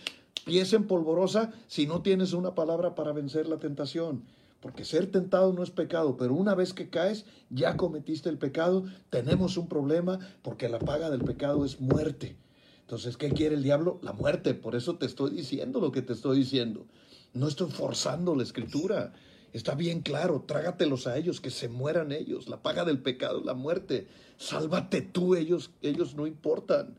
pies 0.45 0.73
en 0.73 0.85
polvorosa 0.85 1.51
si 1.67 1.87
no 1.87 2.01
tienes 2.01 2.33
una 2.33 2.53
palabra 2.53 2.93
para 2.93 3.11
vencer 3.11 3.47
la 3.47 3.57
tentación. 3.57 4.23
Porque 4.65 4.83
ser 4.83 5.11
tentado 5.11 5.53
no 5.53 5.61
es 5.61 5.69
pecado, 5.69 6.17
pero 6.17 6.33
una 6.33 6.55
vez 6.55 6.73
que 6.73 6.89
caes, 6.89 7.25
ya 7.51 7.77
cometiste 7.77 8.29
el 8.29 8.39
pecado, 8.39 8.85
tenemos 9.11 9.57
un 9.57 9.69
problema 9.69 10.17
porque 10.41 10.69
la 10.69 10.79
paga 10.79 11.11
del 11.11 11.23
pecado 11.23 11.65
es 11.65 11.79
muerte. 11.79 12.35
Entonces, 12.81 13.15
¿qué 13.15 13.29
quiere 13.29 13.53
el 13.53 13.61
diablo? 13.61 13.99
La 14.01 14.11
muerte. 14.11 14.55
Por 14.55 14.73
eso 14.73 14.95
te 14.97 15.05
estoy 15.05 15.29
diciendo 15.29 15.79
lo 15.79 15.91
que 15.91 16.01
te 16.01 16.13
estoy 16.13 16.39
diciendo. 16.39 16.87
No 17.31 17.47
estoy 17.47 17.69
forzando 17.69 18.35
la 18.35 18.41
escritura. 18.41 19.13
Está 19.53 19.75
bien 19.75 20.01
claro, 20.01 20.45
trágatelos 20.47 21.05
a 21.05 21.15
ellos, 21.15 21.41
que 21.41 21.51
se 21.51 21.69
mueran 21.69 22.11
ellos. 22.11 22.49
La 22.49 22.63
paga 22.63 22.85
del 22.85 23.03
pecado 23.03 23.41
es 23.41 23.45
la 23.45 23.53
muerte. 23.53 24.07
Sálvate 24.37 25.03
tú, 25.03 25.35
ellos, 25.35 25.73
ellos 25.83 26.15
no 26.15 26.25
importan. 26.25 26.97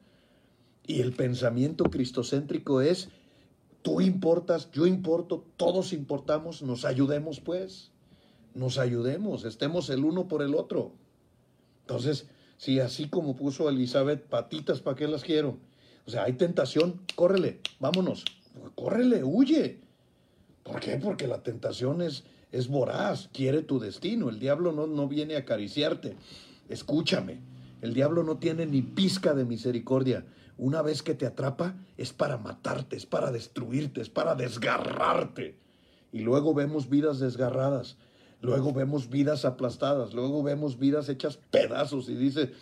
Y 0.86 1.00
el 1.00 1.14
pensamiento 1.14 1.82
cristocéntrico 1.86 2.80
es, 2.80 3.08
tú 3.87 4.01
importas, 4.01 4.68
yo 4.72 4.84
importo, 4.89 5.47
todos 5.57 5.93
importamos, 5.93 6.61
nos 6.61 6.84
ayudemos 6.84 7.39
pues. 7.39 7.93
Nos 8.53 8.78
ayudemos, 8.78 9.45
estemos 9.45 9.91
el 9.91 10.05
uno 10.05 10.26
por 10.26 10.43
el 10.43 10.57
otro. 10.57 10.95
Entonces, 11.82 12.26
si 12.57 12.80
así 12.80 13.09
como 13.09 13.37
puso 13.37 13.68
Elizabeth, 13.68 14.26
patitas, 14.26 14.80
¿para 14.80 14.97
qué 14.97 15.07
las 15.07 15.22
quiero? 15.22 15.59
O 16.05 16.11
sea, 16.11 16.24
hay 16.24 16.32
tentación, 16.32 17.01
córrele, 17.14 17.61
vámonos, 17.78 18.24
córrele, 18.74 19.22
huye. 19.22 19.78
¿Por 20.64 20.80
qué? 20.80 20.97
Porque 20.97 21.28
la 21.28 21.45
tentación 21.45 22.03
es, 22.03 22.24
es 22.51 22.66
voraz, 22.66 23.30
quiere 23.32 23.62
tu 23.62 23.78
destino. 23.78 24.30
El 24.30 24.41
diablo 24.41 24.72
no, 24.72 24.89
no 24.89 25.07
viene 25.07 25.37
a 25.37 25.41
acariciarte. 25.41 26.16
Escúchame, 26.68 27.39
el 27.82 27.95
diablo 27.95 28.24
no 28.24 28.39
tiene 28.39 28.66
ni 28.66 28.82
pizca 28.82 29.32
de 29.32 29.45
misericordia. 29.45 30.26
Una 30.59 30.82
vez 30.82 31.02
que 31.02 31.14
te 31.14 31.26
atrapa, 31.26 31.74
es 31.96 32.12
para 32.12 32.38
matarte, 32.38 32.96
es 32.96 33.07
para 33.07 33.30
destruirte, 33.30 34.00
es 34.00 34.09
para 34.09 34.34
desgarrarte. 34.34 35.57
Y 36.12 36.20
luego 36.20 36.54
vemos 36.54 36.88
vidas 36.88 37.18
desgarradas, 37.18 37.96
luego 38.40 38.72
vemos 38.72 39.11
vidas 39.11 39.44
aplastadas, 39.44 40.14
luego 40.14 40.42
vemos 40.42 40.78
vidas 40.78 41.09
hechas 41.09 41.38
pedazos 41.50 42.09
y 42.09 42.14
dice, 42.14 42.42
eh, 42.42 42.52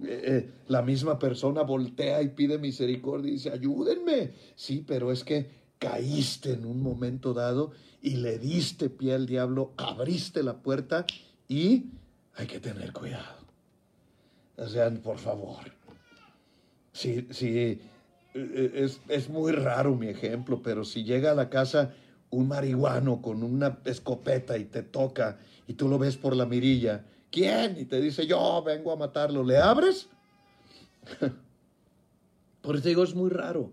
eh, 0.00 0.50
la 0.66 0.82
misma 0.82 1.18
persona 1.18 1.62
voltea 1.62 2.22
y 2.22 2.28
pide 2.28 2.58
misericordia 2.58 3.28
y 3.28 3.34
dice, 3.34 3.50
ayúdenme. 3.50 4.32
Sí, 4.56 4.84
pero 4.86 5.12
es 5.12 5.22
que 5.22 5.48
caíste 5.78 6.54
en 6.54 6.64
un 6.64 6.82
momento 6.82 7.34
dado 7.34 7.70
y 8.02 8.16
le 8.16 8.38
diste 8.38 8.90
pie 8.90 9.14
al 9.14 9.26
diablo, 9.26 9.72
abriste 9.76 10.42
la 10.42 10.62
puerta 10.62 11.06
y 11.46 11.90
hay 12.34 12.46
que 12.46 12.58
tener 12.58 12.92
cuidado. 12.92 13.44
O 14.56 14.66
sea, 14.66 14.90
por 14.90 15.18
favor. 15.18 15.83
Sí, 16.94 17.26
sí, 17.32 17.80
eh, 18.34 18.70
es, 18.74 19.00
es 19.08 19.28
muy 19.28 19.52
raro 19.52 19.96
mi 19.96 20.06
ejemplo, 20.06 20.62
pero 20.62 20.84
si 20.84 21.02
llega 21.02 21.32
a 21.32 21.34
la 21.34 21.50
casa 21.50 21.92
un 22.30 22.48
marihuano 22.48 23.20
con 23.20 23.42
una 23.42 23.78
escopeta 23.84 24.56
y 24.56 24.64
te 24.64 24.82
toca 24.82 25.38
y 25.66 25.74
tú 25.74 25.88
lo 25.88 25.98
ves 25.98 26.16
por 26.16 26.36
la 26.36 26.46
mirilla, 26.46 27.04
¿quién? 27.30 27.76
Y 27.78 27.84
te 27.84 28.00
dice, 28.00 28.26
yo 28.28 28.62
vengo 28.64 28.92
a 28.92 28.96
matarlo, 28.96 29.42
¿le 29.42 29.58
abres? 29.58 30.08
Por 32.62 32.76
eso 32.76 32.88
digo, 32.88 33.02
es 33.02 33.14
muy 33.14 33.28
raro, 33.28 33.70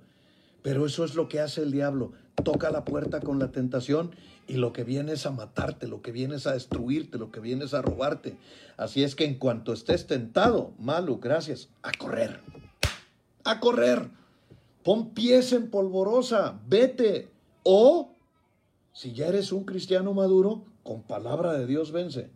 pero 0.64 0.86
eso 0.86 1.06
es 1.06 1.16
lo 1.16 1.30
que 1.30 1.40
hace 1.40 1.62
el 1.62 1.72
diablo. 1.72 2.12
Toca 2.44 2.72
la 2.72 2.84
puerta 2.84 3.22
con 3.22 3.40
la 3.40 3.52
tentación 3.52 4.12
y 4.48 4.56
lo 4.56 4.74
que 4.74 4.84
viene 4.84 5.14
es 5.14 5.26
a 5.26 5.32
matarte, 5.32 5.88
lo 5.88 6.02
que 6.02 6.12
viene 6.12 6.36
es 6.36 6.48
a 6.48 6.54
destruirte, 6.54 7.18
lo 7.18 7.32
que 7.32 7.40
viene 7.40 7.66
es 7.66 7.74
a 7.74 7.82
robarte. 7.82 8.36
Así 8.78 9.04
es 9.04 9.16
que 9.16 9.26
en 9.26 9.36
cuanto 9.36 9.72
estés 9.72 10.08
tentado, 10.08 10.74
malo, 10.78 11.20
gracias, 11.20 11.70
a 11.84 11.92
correr, 11.94 12.42
a 13.44 13.60
correr. 13.60 14.10
Pon 14.84 15.14
pies 15.14 15.54
en 15.54 15.70
polvorosa, 15.70 16.60
vete. 16.68 17.30
O, 17.64 18.16
si 18.94 19.14
ya 19.14 19.28
eres 19.28 19.52
un 19.52 19.64
cristiano 19.64 20.14
maduro, 20.14 20.66
con 20.84 21.04
palabra 21.04 21.54
de 21.54 21.68
Dios 21.68 21.92
vence. 21.92 22.30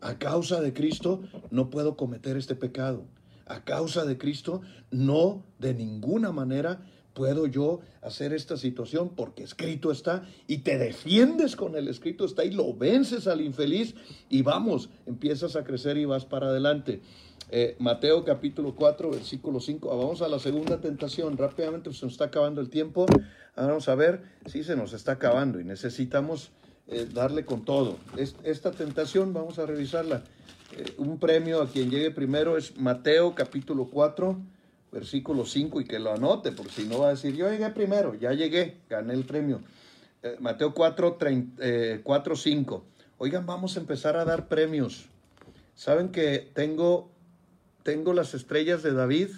A 0.00 0.18
causa 0.18 0.60
de 0.60 0.72
Cristo 0.72 1.22
no 1.50 1.70
puedo 1.70 1.96
cometer 1.96 2.36
este 2.36 2.54
pecado. 2.54 3.04
A 3.46 3.64
causa 3.64 4.04
de 4.04 4.16
Cristo 4.16 4.60
no 4.90 5.44
de 5.58 5.74
ninguna 5.74 6.32
manera 6.32 6.82
puedo 7.14 7.48
yo 7.48 7.80
hacer 8.00 8.32
esta 8.32 8.56
situación 8.56 9.10
porque 9.16 9.42
escrito 9.42 9.90
está 9.90 10.24
y 10.46 10.58
te 10.58 10.78
defiendes 10.78 11.56
con 11.56 11.74
el 11.74 11.88
escrito 11.88 12.24
está 12.24 12.44
y 12.44 12.52
lo 12.52 12.74
vences 12.74 13.26
al 13.26 13.40
infeliz 13.40 13.96
y 14.30 14.42
vamos, 14.42 14.88
empiezas 15.04 15.56
a 15.56 15.64
crecer 15.64 15.96
y 15.96 16.04
vas 16.04 16.24
para 16.24 16.46
adelante. 16.46 17.00
Eh, 17.50 17.76
Mateo 17.78 18.24
capítulo 18.24 18.74
4, 18.74 19.10
versículo 19.10 19.58
5. 19.58 19.88
Vamos 19.88 20.20
a 20.20 20.28
la 20.28 20.38
segunda 20.38 20.82
tentación. 20.82 21.38
Rápidamente 21.38 21.90
se 21.94 22.04
nos 22.04 22.12
está 22.12 22.26
acabando 22.26 22.60
el 22.60 22.68
tiempo. 22.68 23.06
Vamos 23.56 23.88
a 23.88 23.94
ver 23.94 24.20
si 24.44 24.62
se 24.64 24.76
nos 24.76 24.92
está 24.92 25.12
acabando 25.12 25.58
y 25.58 25.64
necesitamos 25.64 26.50
eh, 26.88 27.08
darle 27.10 27.46
con 27.46 27.64
todo. 27.64 27.96
esta 28.44 28.70
tentación, 28.70 29.32
vamos 29.32 29.58
a 29.58 29.64
revisarla. 29.64 30.24
Eh, 30.76 30.92
un 30.98 31.18
premio 31.18 31.62
a 31.62 31.68
quien 31.68 31.90
llegue 31.90 32.10
primero 32.10 32.58
es 32.58 32.76
Mateo 32.76 33.34
capítulo 33.34 33.88
4, 33.90 34.38
versículo 34.92 35.46
5 35.46 35.80
y 35.80 35.84
que 35.86 35.98
lo 35.98 36.12
anote, 36.12 36.52
porque 36.52 36.72
si 36.72 36.84
no 36.84 36.98
va 36.98 37.06
a 37.06 37.10
decir, 37.10 37.34
yo 37.34 37.50
llegué 37.50 37.70
primero, 37.70 38.14
ya 38.14 38.34
llegué, 38.34 38.76
gané 38.90 39.14
el 39.14 39.24
premio. 39.24 39.62
Mateo 40.40 40.74
4, 40.74 41.16
4, 42.02 42.36
5. 42.36 42.84
Oigan, 43.16 43.46
vamos 43.46 43.76
a 43.76 43.80
empezar 43.80 44.16
a 44.16 44.26
dar 44.26 44.48
premios. 44.48 45.06
Saben 45.74 46.10
que 46.10 46.50
tengo, 46.54 47.10
tengo 47.88 48.12
las 48.12 48.34
estrellas 48.34 48.82
de 48.82 48.92
David. 48.92 49.30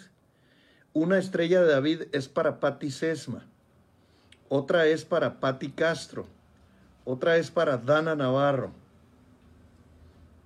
Una 0.92 1.18
estrella 1.18 1.62
de 1.62 1.70
David 1.70 2.02
es 2.10 2.26
para 2.26 2.58
Patti 2.58 2.90
Sesma. 2.90 3.46
Otra 4.48 4.86
es 4.88 5.04
para 5.04 5.38
Patti 5.38 5.70
Castro 5.70 6.26
otra 7.04 7.36
es 7.36 7.50
para 7.50 7.76
Dana 7.76 8.14
Navarro. 8.14 8.72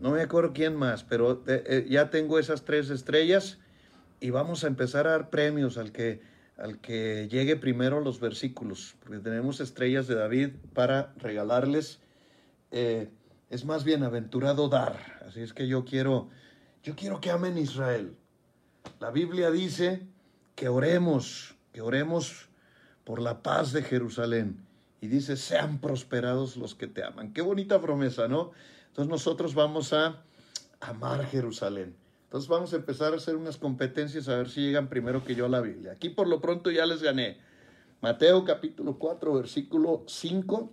No 0.01 0.11
me 0.13 0.23
acuerdo 0.23 0.53
quién 0.53 0.77
más, 0.77 1.05
pero 1.05 1.43
eh, 1.47 1.65
eh, 1.67 1.87
ya 1.89 2.11
tengo 2.11 2.39
esas 2.39 2.65
tres 2.65 2.91
estrellas 2.91 3.59
y 4.21 4.31
vamos 4.31 4.65
a 4.65 4.69
empezar 4.69 5.07
a 5.07 5.11
dar 5.11 5.31
premios 5.31 5.79
al 5.79 5.93
que, 5.93 6.21
al 6.57 6.79
que 6.81 7.29
llegue 7.31 7.57
primero 7.57 8.01
los 8.01 8.21
versículos, 8.21 8.97
porque 9.01 9.19
tenemos 9.19 9.61
estrellas 9.61 10.07
de 10.07 10.15
David 10.15 10.51
para 10.75 11.13
regalarles. 11.17 12.01
Eh, 12.71 13.09
es 13.51 13.65
más 13.65 13.85
bienaventurado 13.85 14.69
dar, 14.69 15.23
así 15.27 15.41
es 15.41 15.53
que 15.53 15.69
yo 15.69 15.85
quiero, 15.85 16.29
yo 16.85 16.95
quiero 16.95 17.21
que 17.21 17.31
amen 17.31 17.57
Israel. 17.59 18.15
La 19.01 19.11
Biblia 19.11 19.51
dice 19.51 20.07
que 20.55 20.69
oremos, 20.69 21.57
que 21.73 21.81
oremos 21.81 22.49
por 23.05 23.21
la 23.21 23.43
paz 23.43 23.73
de 23.73 23.83
Jerusalén 23.83 24.65
y 25.01 25.09
dice, 25.09 25.37
sean 25.37 25.81
prosperados 25.81 26.57
los 26.57 26.75
que 26.75 26.87
te 26.87 27.03
aman. 27.03 27.33
Qué 27.33 27.41
bonita 27.41 27.81
promesa, 27.81 28.29
¿no? 28.29 28.53
Entonces 28.89 29.11
nosotros 29.11 29.55
vamos 29.55 29.95
a 29.95 30.23
amar 30.81 31.27
Jerusalén. 31.27 31.97
Entonces 32.25 32.49
vamos 32.49 32.73
a 32.75 32.77
empezar 32.77 33.15
a 33.15 33.17
hacer 33.17 33.37
unas 33.37 33.57
competencias 33.57 34.29
a 34.29 34.37
ver 34.37 34.51
si 34.51 34.61
llegan 34.61 34.89
primero 34.89 35.25
que 35.25 35.35
yo 35.35 35.47
a 35.47 35.49
la 35.49 35.63
Biblia. 35.63 35.93
Aquí 35.93 36.11
por 36.11 36.29
lo 36.29 36.41
pronto 36.41 36.71
ya 36.71 36.85
les 36.85 37.03
gané. 37.03 37.39
Mateo 38.03 38.45
capítulo 38.45 38.99
4, 38.99 39.33
versículo 39.33 40.05
5. 40.07 40.73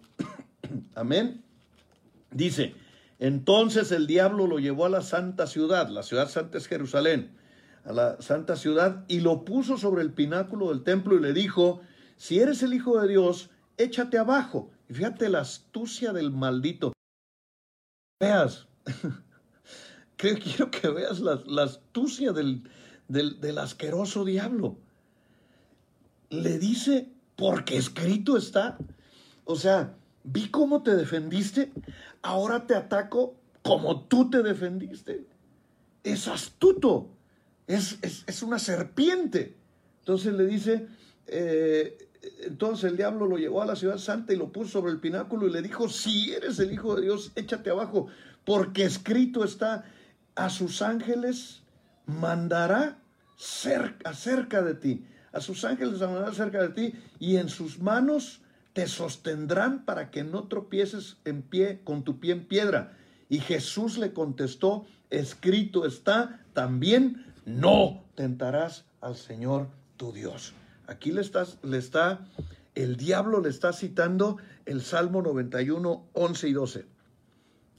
Amén. 0.95 1.41
Dice, 2.31 2.75
entonces 3.21 3.91
el 3.91 4.07
diablo 4.07 4.47
lo 4.47 4.57
llevó 4.57 4.85
a 4.85 4.89
la 4.89 5.03
santa 5.03 5.45
ciudad, 5.45 5.89
la 5.89 6.01
ciudad 6.01 6.27
santa 6.27 6.57
es 6.57 6.67
Jerusalén, 6.67 7.37
a 7.85 7.93
la 7.93 8.19
santa 8.19 8.55
ciudad, 8.55 9.05
y 9.07 9.19
lo 9.19 9.45
puso 9.45 9.77
sobre 9.77 10.01
el 10.01 10.11
pináculo 10.11 10.69
del 10.69 10.83
templo 10.83 11.15
y 11.15 11.21
le 11.21 11.31
dijo, 11.31 11.81
si 12.17 12.39
eres 12.39 12.63
el 12.63 12.73
Hijo 12.73 12.99
de 12.99 13.07
Dios, 13.07 13.51
échate 13.77 14.17
abajo. 14.17 14.71
Y 14.89 14.95
fíjate 14.95 15.29
la 15.29 15.41
astucia 15.41 16.13
del 16.13 16.31
maldito. 16.31 16.93
Veas, 18.19 18.67
quiero 20.17 20.71
que 20.71 20.89
veas 20.89 21.19
la, 21.19 21.63
astucia 21.63 22.31
del, 22.31 22.63
del, 23.07 23.57
asqueroso 23.59 24.25
diablo. 24.25 24.79
Le 26.31 26.57
dice, 26.57 27.11
porque 27.35 27.77
escrito 27.77 28.35
está. 28.35 28.79
O 29.45 29.55
sea, 29.55 29.95
vi 30.23 30.49
cómo 30.49 30.83
te 30.83 30.95
defendiste, 30.95 31.71
ahora 32.21 32.65
te 32.67 32.75
ataco 32.75 33.35
como 33.61 34.05
tú 34.05 34.29
te 34.29 34.41
defendiste. 34.41 35.25
Es 36.03 36.27
astuto, 36.27 37.09
es, 37.67 37.99
es, 38.01 38.43
una 38.43 38.59
serpiente. 38.59 39.55
Entonces 39.99 40.33
le 40.33 40.45
dice, 40.45 40.87
eh, 41.27 42.09
entonces 42.43 42.89
el 42.89 42.97
diablo 42.97 43.27
lo 43.27 43.37
llevó 43.37 43.61
a 43.61 43.65
la 43.65 43.75
ciudad 43.75 43.97
santa 43.97 44.33
y 44.33 44.37
lo 44.37 44.51
puso 44.51 44.71
sobre 44.71 44.91
el 44.91 44.99
pináculo 44.99 45.47
y 45.47 45.51
le 45.51 45.61
dijo, 45.61 45.89
si 45.89 46.33
eres 46.33 46.59
el 46.59 46.71
Hijo 46.71 46.95
de 46.95 47.03
Dios, 47.03 47.31
échate 47.35 47.69
abajo, 47.69 48.07
porque 48.45 48.83
escrito 48.83 49.43
está, 49.43 49.85
a 50.35 50.49
sus 50.49 50.81
ángeles 50.81 51.61
mandará 52.05 52.99
cerca, 53.37 54.13
cerca 54.13 54.61
de 54.61 54.75
ti, 54.75 55.05
a 55.31 55.41
sus 55.41 55.63
ángeles 55.65 55.99
mandará 55.99 56.33
cerca 56.33 56.61
de 56.61 56.69
ti 56.69 56.93
y 57.19 57.37
en 57.37 57.49
sus 57.49 57.79
manos 57.79 58.41
te 58.73 58.87
sostendrán 58.87 59.85
para 59.85 60.11
que 60.11 60.23
no 60.23 60.47
tropieces 60.47 61.17
en 61.25 61.41
pie 61.41 61.81
con 61.83 62.03
tu 62.03 62.19
pie 62.19 62.33
en 62.33 62.45
piedra. 62.45 62.97
Y 63.29 63.39
Jesús 63.39 63.97
le 63.97 64.13
contestó, 64.13 64.85
escrito 65.09 65.85
está, 65.85 66.41
también 66.53 67.25
no 67.45 68.03
tentarás 68.15 68.85
al 69.01 69.15
Señor 69.15 69.67
tu 69.97 70.11
Dios. 70.11 70.53
Aquí 70.87 71.11
le, 71.11 71.21
estás, 71.21 71.57
le 71.63 71.77
está, 71.77 72.27
el 72.75 72.97
diablo 72.97 73.41
le 73.41 73.49
está 73.49 73.73
citando 73.73 74.37
el 74.65 74.81
Salmo 74.81 75.21
91, 75.21 76.05
11 76.13 76.47
y 76.47 76.53
12. 76.53 76.85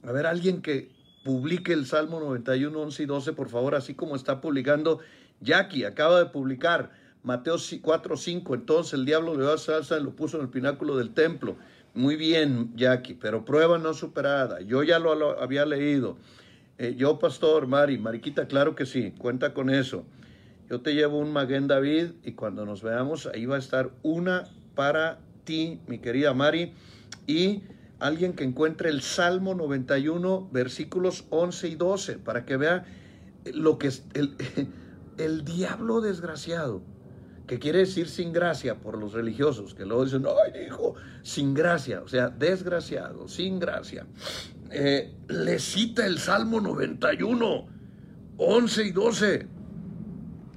A 0.03 0.11
ver, 0.11 0.25
alguien 0.25 0.61
que 0.61 0.91
publique 1.23 1.73
el 1.73 1.85
Salmo 1.85 2.19
91, 2.19 2.79
11 2.79 3.03
y 3.03 3.05
12, 3.05 3.33
por 3.33 3.49
favor, 3.49 3.75
así 3.75 3.95
como 3.95 4.15
está 4.15 4.41
publicando 4.41 4.99
Jackie, 5.39 5.85
acaba 5.85 6.19
de 6.19 6.25
publicar 6.25 6.91
Mateo 7.23 7.55
4, 7.81 8.17
5. 8.17 8.53
Entonces 8.53 8.93
el 8.93 9.05
diablo 9.05 9.35
le 9.35 9.41
dio 9.41 9.57
salsa 9.57 9.97
y 9.97 10.03
lo 10.03 10.15
puso 10.15 10.37
en 10.37 10.43
el 10.43 10.49
pináculo 10.49 10.97
del 10.97 11.13
templo. 11.13 11.55
Muy 11.93 12.15
bien, 12.15 12.73
Jackie, 12.75 13.13
pero 13.13 13.45
prueba 13.45 13.77
no 13.77 13.93
superada. 13.93 14.61
Yo 14.61 14.83
ya 14.83 14.99
lo, 14.99 15.15
lo 15.15 15.41
había 15.41 15.65
leído. 15.65 16.17
Eh, 16.77 16.95
yo, 16.97 17.19
pastor, 17.19 17.67
Mari, 17.67 17.97
Mariquita, 17.97 18.47
claro 18.47 18.75
que 18.75 18.85
sí, 18.85 19.13
cuenta 19.17 19.53
con 19.53 19.69
eso. 19.69 20.05
Yo 20.69 20.81
te 20.81 20.95
llevo 20.95 21.19
un 21.19 21.31
Maguen 21.31 21.67
David 21.67 22.13
y 22.23 22.33
cuando 22.33 22.65
nos 22.65 22.81
veamos 22.81 23.27
ahí 23.27 23.45
va 23.45 23.57
a 23.57 23.59
estar 23.59 23.91
una 24.01 24.49
para 24.73 25.19
ti, 25.43 25.79
mi 25.87 25.99
querida 25.99 26.33
Mari, 26.33 26.73
y 27.27 27.61
alguien 27.99 28.33
que 28.33 28.43
encuentre 28.43 28.89
el 28.89 29.01
Salmo 29.01 29.53
91, 29.53 30.49
versículos 30.51 31.25
11 31.29 31.67
y 31.67 31.75
12, 31.75 32.17
para 32.17 32.45
que 32.45 32.57
vea 32.57 32.85
lo 33.53 33.77
que 33.77 33.87
es 33.87 34.03
el, 34.13 34.35
el 35.17 35.45
diablo 35.45 36.01
desgraciado, 36.01 36.81
que 37.47 37.59
quiere 37.59 37.79
decir 37.79 38.07
sin 38.07 38.31
gracia 38.31 38.75
por 38.75 38.97
los 38.97 39.13
religiosos, 39.13 39.73
que 39.73 39.85
luego 39.85 40.05
dicen, 40.05 40.25
ay, 40.25 40.65
hijo, 40.67 40.95
sin 41.23 41.53
gracia, 41.53 42.01
o 42.01 42.07
sea, 42.07 42.29
desgraciado, 42.29 43.27
sin 43.27 43.59
gracia. 43.59 44.05
Eh, 44.71 45.13
le 45.27 45.59
cita 45.59 46.05
el 46.05 46.19
Salmo 46.19 46.61
91, 46.61 47.67
11 48.37 48.83
y 48.83 48.91
12. 48.91 49.47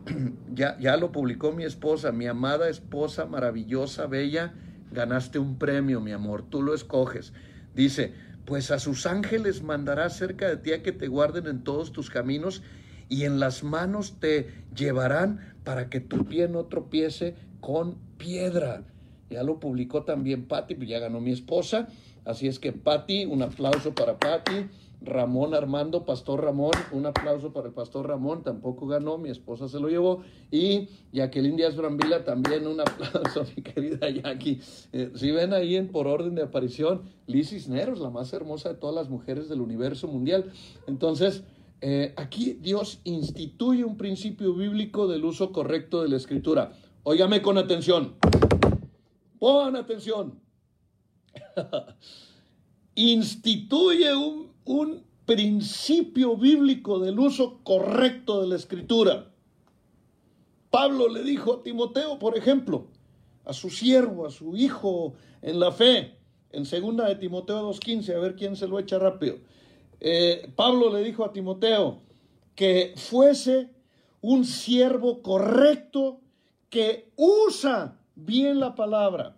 Ya, 0.57 0.79
ya 0.79 0.97
lo 0.97 1.13
publicó 1.13 1.53
mi 1.53 1.65
esposa, 1.65 2.13
mi 2.13 2.27
amada 2.27 2.71
esposa, 2.71 3.27
maravillosa, 3.27 4.07
bella, 4.07 4.55
ganaste 4.91 5.39
un 5.39 5.59
premio, 5.59 6.01
mi 6.01 6.13
amor, 6.13 6.47
tú 6.49 6.63
lo 6.63 6.75
escoges. 6.75 7.35
Dice, 7.75 8.15
pues 8.47 8.71
a 8.71 8.79
sus 8.79 9.05
ángeles 9.05 9.63
mandará 9.63 10.09
cerca 10.09 10.49
de 10.49 10.57
ti 10.57 10.73
a 10.73 10.83
que 10.83 10.93
te 10.93 11.09
guarden 11.09 11.47
en 11.47 11.63
todos 11.63 11.93
tus 11.93 12.09
caminos 12.09 12.63
y 13.09 13.25
en 13.25 13.41
las 13.41 13.65
manos 13.65 14.17
te 14.21 14.51
llevarán 14.75 15.55
para 15.65 15.89
que 15.89 16.01
tu 16.01 16.25
pie 16.25 16.49
no 16.49 16.65
tropiece 16.67 17.35
con 17.61 17.97
piedra. 18.19 18.85
Ya 19.31 19.43
lo 19.43 19.59
publicó 19.59 20.05
también 20.05 20.47
Patti, 20.47 20.75
pues 20.75 20.89
ya 20.89 20.99
ganó 20.99 21.21
mi 21.21 21.33
esposa. 21.33 21.89
Así 22.25 22.49
es 22.49 22.59
que 22.59 22.73
Patti, 22.73 23.25
un 23.25 23.43
aplauso 23.43 23.95
para 23.95 24.19
Patti. 24.19 24.69
Ramón 25.03 25.55
Armando, 25.55 26.05
Pastor 26.05 26.43
Ramón, 26.43 26.73
un 26.91 27.07
aplauso 27.07 27.53
para 27.53 27.69
el 27.69 27.75
Pastor 27.75 28.09
Ramón, 28.09 28.43
tampoco 28.43 28.87
ganó, 28.87 29.19
mi 29.19 29.29
esposa 29.29 29.69
se 29.69 29.79
lo 29.79 29.89
llevó. 29.89 30.23
Y 30.51 30.89
Jacqueline 31.13 31.57
Díaz 31.57 31.77
Brambila, 31.77 32.25
también 32.25 32.67
un 32.67 32.81
aplauso, 32.87 33.45
mi 33.55 33.63
querida 33.63 34.09
Jackie. 34.11 34.61
Eh, 34.93 35.13
si 35.15 35.31
ven 35.31 35.53
ahí 35.53 35.77
en 35.77 35.89
por 35.89 36.07
orden 36.07 36.35
de 36.35 36.43
aparición, 36.43 37.03
Liz 37.27 37.51
Cisneros, 37.51 38.01
la 38.01 38.11
más 38.11 38.33
hermosa 38.33 38.71
de 38.71 38.77
todas 38.77 38.95
las 38.95 39.09
mujeres 39.09 39.49
del 39.49 39.61
universo 39.61 40.09
mundial. 40.09 40.51
Entonces, 40.87 41.45
eh, 41.89 42.13
aquí 42.17 42.55
Dios 42.55 42.99
instituye 43.05 43.85
un 43.85 43.97
principio 43.97 44.53
bíblico 44.55 45.07
del 45.07 45.25
uso 45.25 45.53
correcto 45.53 46.03
de 46.03 46.09
la 46.09 46.17
escritura. 46.17 46.73
Óigame 47.05 47.41
con 47.43 47.59
atención. 47.59 48.17
Pon 49.39 49.77
atención. 49.77 50.41
instituye 52.97 54.17
un, 54.17 54.51
un 54.65 55.05
principio 55.27 56.37
bíblico 56.37 56.99
del 56.99 57.21
uso 57.21 57.61
correcto 57.63 58.41
de 58.41 58.49
la 58.49 58.57
escritura. 58.57 59.31
Pablo 60.71 61.09
le 61.09 61.23
dijo 61.23 61.53
a 61.53 61.63
Timoteo, 61.63 62.19
por 62.19 62.37
ejemplo, 62.37 62.89
a 63.45 63.53
su 63.53 63.71
siervo, 63.71 64.27
a 64.27 64.33
su 64.33 64.57
hijo 64.57 65.15
en 65.41 65.61
la 65.61 65.71
fe, 65.71 66.17
en 66.51 66.67
segunda 66.67 67.07
de 67.07 67.15
Timoteo 67.15 67.71
2.15, 67.71 68.13
a 68.13 68.19
ver 68.19 68.35
quién 68.35 68.57
se 68.57 68.67
lo 68.67 68.81
echa 68.81 68.99
rápido. 68.99 69.37
Eh, 70.01 70.51
Pablo 70.55 70.93
le 70.93 71.03
dijo 71.03 71.25
a 71.25 71.33
Timoteo 71.33 72.01
que 72.55 72.95
fuese 72.97 73.71
un 74.21 74.45
siervo 74.45 75.23
correcto 75.23 76.21
que 76.71 77.13
usa 77.17 77.99
bien 78.15 78.61
la 78.61 78.75
palabra. 78.75 79.37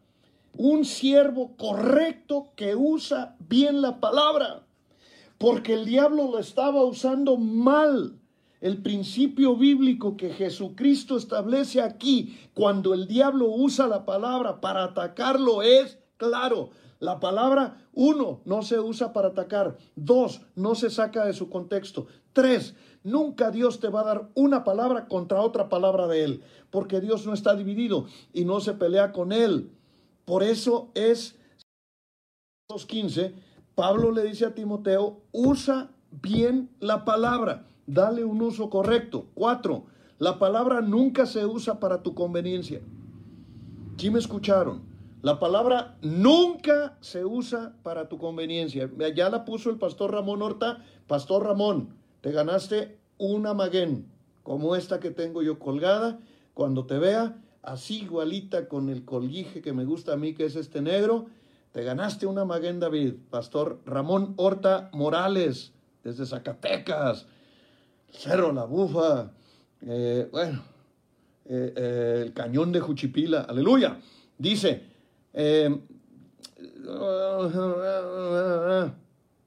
Un 0.56 0.84
siervo 0.84 1.56
correcto 1.56 2.52
que 2.56 2.74
usa 2.74 3.36
bien 3.38 3.82
la 3.82 4.00
palabra. 4.00 4.64
Porque 5.36 5.74
el 5.74 5.84
diablo 5.84 6.30
lo 6.30 6.38
estaba 6.38 6.82
usando 6.82 7.36
mal. 7.36 8.18
El 8.60 8.82
principio 8.82 9.56
bíblico 9.56 10.16
que 10.16 10.30
Jesucristo 10.30 11.16
establece 11.16 11.80
aquí, 11.80 12.36
cuando 12.54 12.92
el 12.92 13.06
diablo 13.06 13.46
usa 13.46 13.86
la 13.86 14.04
palabra 14.04 14.60
para 14.60 14.82
atacarlo, 14.82 15.62
es 15.62 15.98
claro. 16.16 16.70
La 17.00 17.20
palabra 17.20 17.86
uno 17.92 18.40
no 18.44 18.62
se 18.62 18.80
usa 18.80 19.12
para 19.12 19.28
atacar. 19.28 19.76
Dos, 19.94 20.42
no 20.56 20.74
se 20.74 20.90
saca 20.90 21.24
de 21.24 21.32
su 21.32 21.48
contexto. 21.48 22.06
Tres, 22.32 22.74
nunca 23.04 23.50
Dios 23.50 23.78
te 23.78 23.88
va 23.88 24.00
a 24.00 24.04
dar 24.04 24.30
una 24.34 24.64
palabra 24.64 25.06
contra 25.06 25.40
otra 25.40 25.68
palabra 25.68 26.08
de 26.08 26.24
Él, 26.24 26.42
porque 26.70 27.00
Dios 27.00 27.26
no 27.26 27.34
está 27.34 27.54
dividido 27.54 28.06
y 28.32 28.44
no 28.44 28.60
se 28.60 28.74
pelea 28.74 29.12
con 29.12 29.32
Él. 29.32 29.70
Por 30.24 30.42
eso 30.42 30.90
es 30.94 31.36
2.15, 32.70 33.32
Pablo 33.74 34.10
le 34.10 34.24
dice 34.24 34.44
a 34.44 34.54
Timoteo, 34.54 35.22
usa 35.32 35.90
bien 36.10 36.68
la 36.80 37.04
palabra, 37.04 37.66
dale 37.86 38.24
un 38.24 38.42
uso 38.42 38.68
correcto. 38.70 39.26
Cuatro, 39.34 39.86
la 40.18 40.38
palabra 40.38 40.80
nunca 40.80 41.26
se 41.26 41.46
usa 41.46 41.78
para 41.78 42.02
tu 42.02 42.14
conveniencia. 42.14 42.82
¿Sí 43.96 44.10
me 44.10 44.18
escucharon? 44.18 44.87
La 45.20 45.40
palabra 45.40 45.96
nunca 46.00 46.96
se 47.00 47.24
usa 47.24 47.74
para 47.82 48.08
tu 48.08 48.18
conveniencia. 48.18 48.88
Ya 49.14 49.30
la 49.30 49.44
puso 49.44 49.70
el 49.70 49.78
pastor 49.78 50.12
Ramón 50.12 50.42
Horta. 50.42 50.84
Pastor 51.06 51.44
Ramón, 51.44 51.96
te 52.20 52.30
ganaste 52.30 52.98
una 53.18 53.52
maguen 53.52 54.06
como 54.44 54.76
esta 54.76 55.00
que 55.00 55.10
tengo 55.10 55.42
yo 55.42 55.58
colgada. 55.58 56.20
Cuando 56.54 56.86
te 56.86 56.98
vea, 56.98 57.36
así 57.62 58.02
igualita 58.02 58.68
con 58.68 58.88
el 58.88 59.04
colguije 59.04 59.60
que 59.60 59.72
me 59.72 59.84
gusta 59.84 60.12
a 60.12 60.16
mí, 60.16 60.34
que 60.34 60.44
es 60.44 60.56
este 60.56 60.80
negro, 60.80 61.26
te 61.72 61.82
ganaste 61.82 62.26
una 62.26 62.44
maguen 62.44 62.80
David. 62.80 63.14
Pastor 63.30 63.80
Ramón 63.84 64.34
Horta 64.36 64.90
Morales, 64.92 65.72
desde 66.02 66.26
Zacatecas, 66.26 67.26
Cerro 68.10 68.52
La 68.52 68.64
Bufa, 68.64 69.32
eh, 69.82 70.28
bueno, 70.30 70.62
eh, 71.44 71.72
eh, 71.76 72.22
el 72.24 72.32
cañón 72.32 72.72
de 72.72 72.80
Juchipila, 72.80 73.42
aleluya. 73.42 74.00
Dice, 74.38 74.97
eh, 75.32 75.80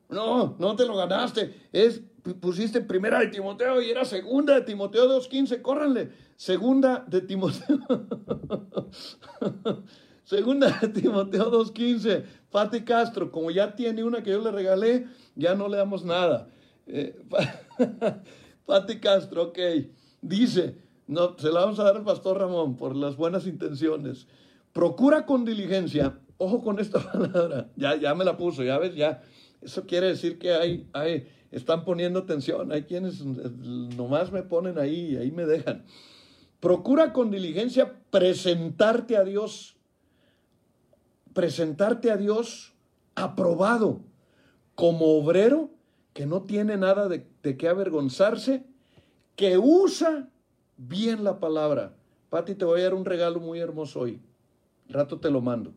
no, 0.10 0.56
no 0.60 0.76
te 0.76 0.86
lo 0.86 0.96
ganaste. 0.96 1.68
Es, 1.72 2.02
pusiste 2.40 2.82
primera 2.82 3.20
de 3.20 3.28
Timoteo 3.28 3.82
y 3.82 3.90
era 3.90 4.06
segunda 4.06 4.56
de 4.56 4.62
Timoteo 4.62 5.08
2.15. 5.08 5.62
Córranle. 5.62 6.12
Segunda 6.36 7.06
de 7.08 7.22
Timoteo. 7.22 7.80
segunda 10.24 10.78
de 10.82 10.88
Timoteo 10.90 11.52
2.15. 11.52 12.24
Pati 12.52 12.82
Castro, 12.82 13.32
como 13.32 13.52
ya 13.52 13.76
tiene 13.76 14.04
una 14.04 14.22
que 14.22 14.32
yo 14.32 14.42
le 14.42 14.52
regalé, 14.52 15.08
ya 15.36 15.56
no 15.56 15.68
le 15.68 15.78
damos 15.78 16.04
nada. 16.04 16.50
Eh, 16.88 17.16
Pati 18.66 19.00
Castro, 19.00 19.44
ok. 19.44 19.60
Dice, 20.22 20.76
no, 21.08 21.38
se 21.38 21.52
la 21.52 21.62
vamos 21.62 21.80
a 21.80 21.84
dar 21.84 21.96
al 21.96 22.04
pastor 22.04 22.38
Ramón 22.38 22.76
por 22.76 22.96
las 22.96 23.16
buenas 23.16 23.48
intenciones. 23.48 24.28
Procura 24.74 25.26
con 25.26 25.44
diligencia, 25.44 26.20
ojo 26.38 26.62
con 26.64 26.80
esta 26.80 27.00
palabra, 27.12 27.70
ya, 27.76 27.96
ya 27.96 28.16
me 28.16 28.24
la 28.24 28.38
puso, 28.38 28.64
ya 28.64 28.78
ves, 28.78 28.96
ya. 28.96 29.22
Eso 29.62 29.86
quiere 29.86 30.08
decir 30.08 30.40
que 30.40 30.54
hay, 30.54 30.90
hay, 30.94 31.28
están 31.52 31.84
poniendo 31.84 32.20
atención, 32.20 32.72
hay 32.72 32.84
quienes 32.84 33.24
nomás 33.24 34.32
me 34.32 34.44
ponen 34.44 34.80
ahí 34.80 35.12
y 35.12 35.18
ahí 35.18 35.32
me 35.32 35.46
dejan. 35.46 35.86
Procura 36.60 37.12
con 37.14 37.32
diligencia 37.32 37.94
presentarte 38.10 39.18
a 39.18 39.24
Dios, 39.24 39.76
presentarte 41.34 42.12
a 42.12 42.18
Dios 42.18 42.74
aprobado 43.16 44.02
como 44.76 45.18
obrero 45.18 45.70
que 46.14 46.26
no 46.26 46.44
tiene 46.44 46.78
nada 46.78 47.08
de, 47.08 47.28
de 47.44 47.58
qué 47.58 47.68
avergonzarse, 47.68 48.66
que 49.36 49.58
usa 49.58 50.30
bien 50.78 51.24
la 51.24 51.40
palabra. 51.40 51.96
Pati, 52.30 52.56
te 52.56 52.66
voy 52.66 52.82
a 52.82 52.86
dar 52.86 52.94
un 52.94 53.06
regalo 53.06 53.40
muy 53.40 53.60
hermoso 53.60 54.02
hoy 54.02 54.22
rato 54.94 55.20
te 55.20 55.30
lo 55.30 55.42
mando. 55.42 55.74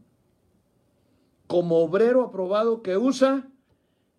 Como 1.46 1.78
obrero 1.78 2.22
aprobado 2.24 2.82
que 2.82 2.96
usa 2.96 3.48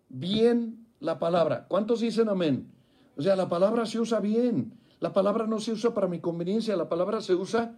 bien 0.08 0.86
la 1.00 1.18
palabra. 1.18 1.66
¿Cuántos 1.68 2.00
dicen 2.00 2.28
amén? 2.28 2.70
O 3.16 3.22
sea, 3.22 3.36
la 3.36 3.48
palabra 3.48 3.86
se 3.86 3.98
usa 3.98 4.20
bien. 4.20 4.78
La 5.00 5.12
palabra 5.12 5.46
no 5.46 5.60
se 5.60 5.72
usa 5.72 5.92
para 5.92 6.08
mi 6.08 6.20
conveniencia, 6.20 6.76
la 6.76 6.88
palabra 6.88 7.20
se 7.20 7.34
usa 7.34 7.76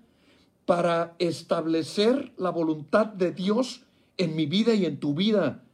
para 0.67 1.15
establecer 1.19 2.33
la 2.37 2.51
voluntad 2.51 3.07
de 3.07 3.33
Dios 3.33 3.85
en 4.17 4.37
mi 4.37 4.47
vida 4.47 4.75
y 4.75 4.85
en 4.85 5.01
tu 5.01 5.15
vida. 5.15 5.65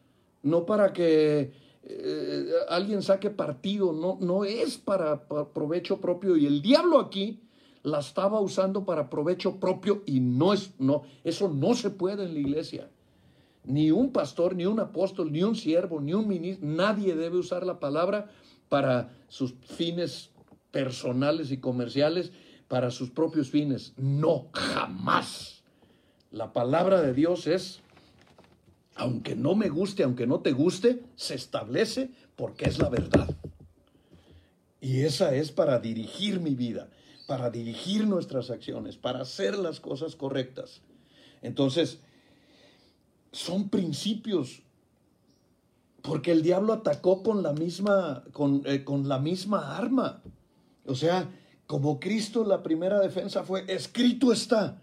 No 0.43 0.65
para 0.67 0.93
que 0.93 1.53
eh, 1.83 2.51
alguien 2.69 3.03
saque 3.03 3.31
partido, 3.31 3.93
no, 3.93 4.19
no 4.21 4.45
es 4.45 4.79
para, 4.79 5.29
para 5.29 5.49
provecho 5.49 6.01
propio. 6.01 6.37
Y 6.37 6.47
el 6.47 6.63
diablo 6.63 6.99
aquí 6.99 7.44
la 7.85 8.01
estaba 8.01 8.41
usando 8.41 8.85
para 8.85 9.11
provecho 9.11 9.61
propio 9.61 10.03
y 10.07 10.19
no 10.19 10.55
es, 10.55 10.73
no, 10.79 11.03
eso 11.23 11.49
no 11.49 11.75
se 11.75 11.91
puede 11.91 12.25
en 12.25 12.33
la 12.33 12.41
iglesia. 12.41 12.91
Ni 13.65 13.91
un 13.91 14.11
pastor, 14.11 14.57
ni 14.57 14.65
un 14.67 14.81
apóstol, 14.81 15.31
ni 15.31 15.43
un 15.43 15.55
siervo, 15.55 16.01
ni 16.01 16.15
un 16.15 16.27
ministro, 16.27 16.67
nadie 16.67 17.15
debe 17.15 17.37
usar 17.37 17.65
la 17.65 17.79
palabra 17.79 18.31
para 18.71 19.15
sus 19.29 19.55
fines 19.77 20.31
personales 20.71 21.53
y 21.53 21.59
comerciales, 21.59 22.33
para 22.69 22.91
sus 22.91 23.11
propios 23.11 23.51
fines. 23.51 23.93
No, 23.99 24.49
jamás. 24.53 25.63
La 26.31 26.55
palabra 26.55 27.03
de 27.03 27.13
Dios 27.13 27.47
es, 27.47 27.81
aunque 28.95 29.37
no 29.37 29.55
me 29.55 29.69
guste, 29.69 30.05
aunque 30.05 30.27
no 30.27 30.41
te 30.41 30.53
guste, 30.53 31.03
se 31.17 31.35
establece 31.35 32.11
porque 32.35 32.65
es 32.65 32.79
la 32.79 32.89
verdad. 32.89 33.29
Y 34.81 35.03
esa 35.03 35.35
es 35.35 35.53
para 35.53 35.79
dirigir 35.79 36.41
mi 36.41 36.55
vida, 36.55 36.89
para 37.27 37.51
dirigir 37.51 38.07
nuestras 38.07 38.51
acciones, 38.51 38.97
para 38.97 39.21
hacer 39.23 39.59
las 39.59 39.81
cosas 39.81 40.17
correctas. 40.17 40.83
Entonces, 41.43 42.01
son 43.33 43.69
principios, 43.69 44.63
porque 46.03 46.33
el 46.33 46.43
diablo 46.43 46.73
atacó 46.73 47.23
con 47.23 47.43
la 47.43 47.53
misma, 47.53 48.25
con, 48.33 48.63
eh, 48.67 48.85
con 48.85 49.09
la 49.09 49.19
misma 49.19 49.77
arma. 49.77 50.23
O 50.87 50.95
sea, 50.95 51.31
como 51.67 51.99
Cristo 51.99 52.45
la 52.45 52.63
primera 52.63 53.01
defensa 53.01 53.43
fue, 53.43 53.65
escrito 53.69 54.33
está, 54.33 54.83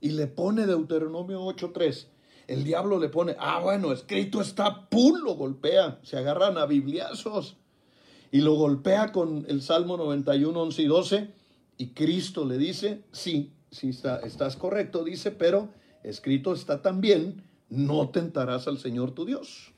y 0.00 0.10
le 0.10 0.26
pone 0.26 0.66
Deuteronomio 0.66 1.42
8.3. 1.42 2.06
El 2.48 2.64
diablo 2.64 2.98
le 2.98 3.08
pone, 3.08 3.36
ah, 3.38 3.60
bueno, 3.60 3.92
escrito 3.92 4.40
está, 4.40 4.88
¡pum! 4.88 5.20
Lo 5.22 5.34
golpea, 5.34 6.00
se 6.02 6.16
agarran 6.16 6.58
a 6.58 6.66
bibliazos 6.66 7.56
y 8.32 8.40
lo 8.40 8.54
golpea 8.54 9.12
con 9.12 9.44
el 9.48 9.62
Salmo 9.62 9.96
91, 9.96 10.60
11 10.60 10.82
y 10.82 10.86
12. 10.86 11.41
Y 11.76 11.88
Cristo 11.88 12.44
le 12.44 12.58
dice, 12.58 13.02
sí, 13.12 13.52
sí 13.70 13.88
está, 13.90 14.20
estás 14.20 14.56
correcto, 14.56 15.04
dice, 15.04 15.30
pero 15.30 15.68
escrito 16.02 16.52
está 16.52 16.82
también, 16.82 17.42
no 17.68 18.10
tentarás 18.10 18.68
al 18.68 18.78
Señor 18.78 19.12
tu 19.12 19.24
Dios. 19.24 19.72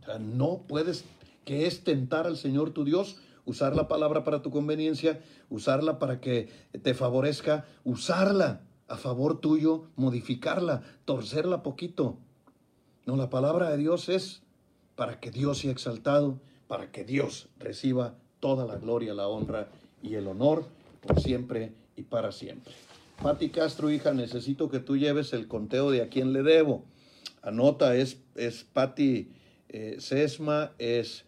O 0.00 0.04
sea, 0.04 0.18
no 0.18 0.62
puedes, 0.68 1.04
que 1.44 1.66
es 1.66 1.82
tentar 1.82 2.26
al 2.26 2.36
Señor 2.36 2.70
tu 2.70 2.84
Dios? 2.84 3.16
Usar 3.46 3.74
la 3.74 3.88
palabra 3.88 4.22
para 4.22 4.42
tu 4.42 4.50
conveniencia, 4.50 5.20
usarla 5.48 5.98
para 5.98 6.20
que 6.20 6.48
te 6.82 6.94
favorezca, 6.94 7.64
usarla 7.84 8.60
a 8.86 8.96
favor 8.96 9.40
tuyo, 9.40 9.84
modificarla, 9.96 10.82
torcerla 11.04 11.62
poquito. 11.62 12.18
No, 13.06 13.16
la 13.16 13.30
palabra 13.30 13.70
de 13.70 13.78
Dios 13.78 14.08
es 14.08 14.42
para 14.94 15.18
que 15.18 15.30
Dios 15.30 15.58
sea 15.58 15.72
exaltado, 15.72 16.38
para 16.68 16.92
que 16.92 17.04
Dios 17.04 17.48
reciba 17.58 18.14
toda 18.40 18.66
la 18.66 18.76
gloria, 18.76 19.14
la 19.14 19.28
honra 19.28 19.68
y 20.02 20.14
el 20.14 20.26
honor 20.26 20.66
por 21.00 21.20
siempre 21.20 21.72
y 21.96 22.02
para 22.02 22.32
siempre. 22.32 22.74
Pati 23.22 23.50
Castro, 23.50 23.90
hija, 23.90 24.14
necesito 24.14 24.70
que 24.70 24.80
tú 24.80 24.96
lleves 24.96 25.32
el 25.32 25.46
conteo 25.46 25.90
de 25.90 26.02
a 26.02 26.08
quién 26.08 26.32
le 26.32 26.42
debo. 26.42 26.84
Anota, 27.42 27.94
es, 27.94 28.18
es 28.34 28.64
Pati 28.64 29.28
eh, 29.68 29.96
Sesma, 29.98 30.72
es 30.78 31.24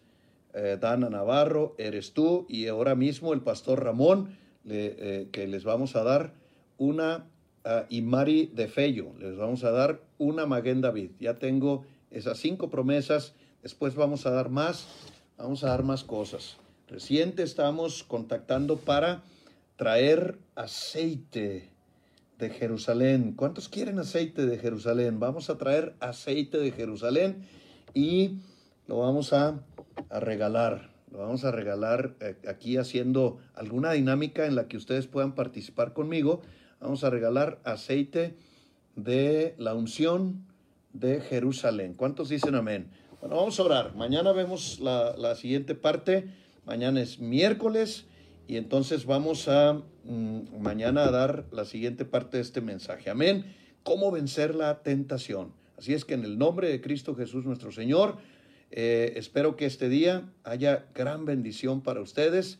eh, 0.53 0.77
Dana 0.79 1.09
Navarro, 1.09 1.75
eres 1.77 2.13
tú 2.13 2.45
y 2.49 2.67
ahora 2.67 2.95
mismo 2.95 3.33
el 3.33 3.41
pastor 3.41 3.83
Ramón, 3.83 4.35
eh, 4.65 5.27
que 5.31 5.47
les 5.47 5.63
vamos 5.63 5.95
a 5.95 6.03
dar 6.03 6.33
una 6.77 7.27
y 7.89 8.01
Mari 8.01 8.47
de 8.47 8.67
Fello. 8.67 9.13
Les 9.19 9.37
vamos 9.37 9.63
a 9.63 9.71
dar 9.71 10.01
una 10.17 10.45
Maguen 10.45 10.81
David. 10.81 11.11
Ya 11.19 11.35
tengo 11.35 11.85
esas 12.11 12.37
cinco 12.39 12.69
promesas. 12.69 13.35
Después 13.61 13.95
vamos 13.95 14.25
a 14.25 14.31
dar 14.31 14.49
más. 14.49 14.87
Vamos 15.37 15.63
a 15.63 15.69
dar 15.69 15.83
más 15.83 16.03
cosas. 16.03 16.57
Reciente 16.89 17.43
estamos 17.43 18.03
contactando 18.03 18.77
para 18.77 19.23
traer 19.75 20.39
aceite 20.55 21.69
de 22.37 22.49
Jerusalén. 22.49 23.33
¿Cuántos 23.35 23.69
quieren 23.69 23.99
aceite 23.99 24.45
de 24.45 24.57
Jerusalén? 24.57 25.19
Vamos 25.19 25.49
a 25.49 25.57
traer 25.57 25.95
aceite 25.99 26.57
de 26.57 26.71
Jerusalén 26.71 27.45
y 27.93 28.39
lo 28.87 28.99
vamos 28.99 29.33
a, 29.33 29.63
regalar. 30.09 30.91
Lo 31.11 31.19
vamos 31.19 31.45
a 31.45 31.51
regalar 31.51 32.15
eh, 32.19 32.35
aquí 32.47 32.77
haciendo 32.77 33.37
alguna 33.53 33.91
dinámica 33.91 34.47
en 34.47 34.55
la 34.55 34.67
que 34.67 34.77
ustedes 34.77 35.07
puedan 35.07 35.35
participar 35.35 35.93
conmigo 35.93 36.41
Vamos 36.83 37.05
a 37.05 37.09
regalar 37.09 37.59
aceite 37.63 38.35
de 38.97 39.55
la 39.57 39.73
unción 39.73 40.45
de 40.91 41.21
Jerusalén. 41.21 41.93
¿Cuántos 41.93 42.27
dicen 42.27 42.55
amén? 42.55 42.91
Bueno, 43.21 43.37
vamos 43.37 43.57
a 43.57 43.63
orar. 43.63 43.95
Mañana 43.95 44.33
vemos 44.33 44.81
la, 44.81 45.33
siguiente 45.35 45.75
parte. 45.75 46.27
Mañana 46.65 46.99
es 46.99 47.19
miércoles 47.19 48.05
y 48.47 48.57
entonces 48.57 49.05
vamos 49.05 49.47
a 49.47 49.81
mm, 50.03 50.59
mañana 50.59 51.05
a 51.05 51.11
dar 51.11 51.45
la 51.51 51.65
siguiente 51.65 52.05
parte 52.05 52.37
de 52.37 52.43
este 52.43 52.61
mensaje. 52.61 53.09
Amén. 53.09 53.45
¿Cómo 53.83 54.11
vencer 54.11 54.55
la 54.55 54.81
tentación? 54.83 55.53
Así 55.77 55.93
es 55.93 56.05
que 56.05 56.13
en 56.13 56.23
el 56.23 56.37
nombre 56.37 56.69
de 56.69 56.81
Cristo 56.81 57.15
Jesús 57.15 57.45
nuestro 57.45 57.71
Señor, 57.71 58.17
eh, 58.71 59.13
espero 59.17 59.55
que 59.55 59.65
este 59.65 59.89
día 59.89 60.31
haya 60.43 60.85
gran 60.95 61.25
bendición 61.25 61.81
para 61.81 62.01
ustedes 62.01 62.59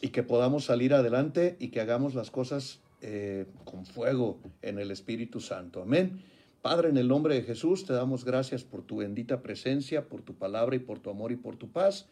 y 0.00 0.08
que 0.08 0.22
podamos 0.22 0.64
salir 0.64 0.94
adelante 0.94 1.56
y 1.58 1.68
que 1.68 1.80
hagamos 1.80 2.14
las 2.14 2.30
cosas 2.30 2.80
eh, 3.00 3.46
con 3.64 3.86
fuego 3.86 4.40
en 4.62 4.78
el 4.78 4.90
Espíritu 4.90 5.40
Santo. 5.40 5.82
Amén. 5.82 6.22
Padre, 6.62 6.88
en 6.88 6.96
el 6.96 7.06
nombre 7.06 7.34
de 7.34 7.42
Jesús, 7.42 7.86
te 7.86 7.92
damos 7.92 8.24
gracias 8.24 8.64
por 8.64 8.82
tu 8.82 8.96
bendita 8.96 9.40
presencia, 9.42 10.08
por 10.08 10.22
tu 10.22 10.34
palabra 10.34 10.74
y 10.76 10.80
por 10.80 10.98
tu 10.98 11.10
amor 11.10 11.30
y 11.30 11.36
por 11.36 11.56
tu 11.56 11.70
paz. 11.70 12.08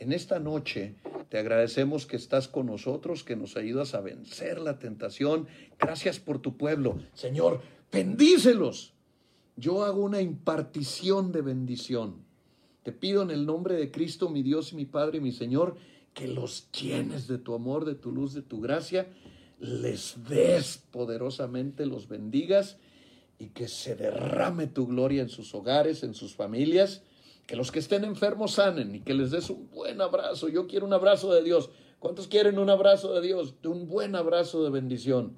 En 0.00 0.12
esta 0.12 0.40
noche 0.40 0.96
te 1.28 1.38
agradecemos 1.38 2.06
que 2.06 2.16
estás 2.16 2.48
con 2.48 2.66
nosotros, 2.66 3.22
que 3.22 3.36
nos 3.36 3.56
ayudas 3.56 3.94
a 3.94 4.00
vencer 4.00 4.58
la 4.58 4.80
tentación. 4.80 5.46
Gracias 5.78 6.18
por 6.18 6.40
tu 6.40 6.56
pueblo. 6.56 6.98
Señor, 7.14 7.60
bendícelos. 7.92 8.94
Yo 9.54 9.84
hago 9.84 10.02
una 10.02 10.20
impartición 10.20 11.30
de 11.30 11.42
bendición. 11.42 12.24
Te 12.82 12.90
pido 12.90 13.22
en 13.22 13.30
el 13.30 13.46
nombre 13.46 13.76
de 13.76 13.92
Cristo, 13.92 14.28
mi 14.28 14.42
Dios 14.42 14.72
y 14.72 14.76
mi 14.76 14.86
Padre 14.86 15.18
y 15.18 15.20
mi 15.20 15.30
Señor, 15.30 15.76
que 16.14 16.26
los 16.26 16.72
llenes 16.72 17.28
de 17.28 17.38
tu 17.38 17.54
amor, 17.54 17.84
de 17.84 17.94
tu 17.94 18.10
luz, 18.10 18.34
de 18.34 18.42
tu 18.42 18.60
gracia 18.60 19.06
les 19.60 20.16
des 20.26 20.82
poderosamente, 20.90 21.84
los 21.86 22.08
bendigas 22.08 22.78
y 23.38 23.48
que 23.48 23.68
se 23.68 23.94
derrame 23.94 24.66
tu 24.66 24.86
gloria 24.86 25.22
en 25.22 25.28
sus 25.28 25.54
hogares, 25.54 26.02
en 26.02 26.14
sus 26.14 26.34
familias, 26.34 27.02
que 27.50 27.56
los 27.56 27.72
que 27.72 27.80
estén 27.80 28.04
enfermos 28.04 28.52
sanen 28.52 28.94
y 28.94 29.00
que 29.00 29.12
les 29.12 29.32
des 29.32 29.50
un 29.50 29.68
buen 29.70 30.00
abrazo. 30.00 30.48
Yo 30.48 30.68
quiero 30.68 30.86
un 30.86 30.92
abrazo 30.92 31.34
de 31.34 31.42
Dios. 31.42 31.68
¿Cuántos 31.98 32.28
quieren 32.28 32.60
un 32.60 32.70
abrazo 32.70 33.12
de 33.12 33.26
Dios? 33.26 33.56
Un 33.64 33.88
buen 33.88 34.14
abrazo 34.14 34.62
de 34.62 34.70
bendición. 34.70 35.34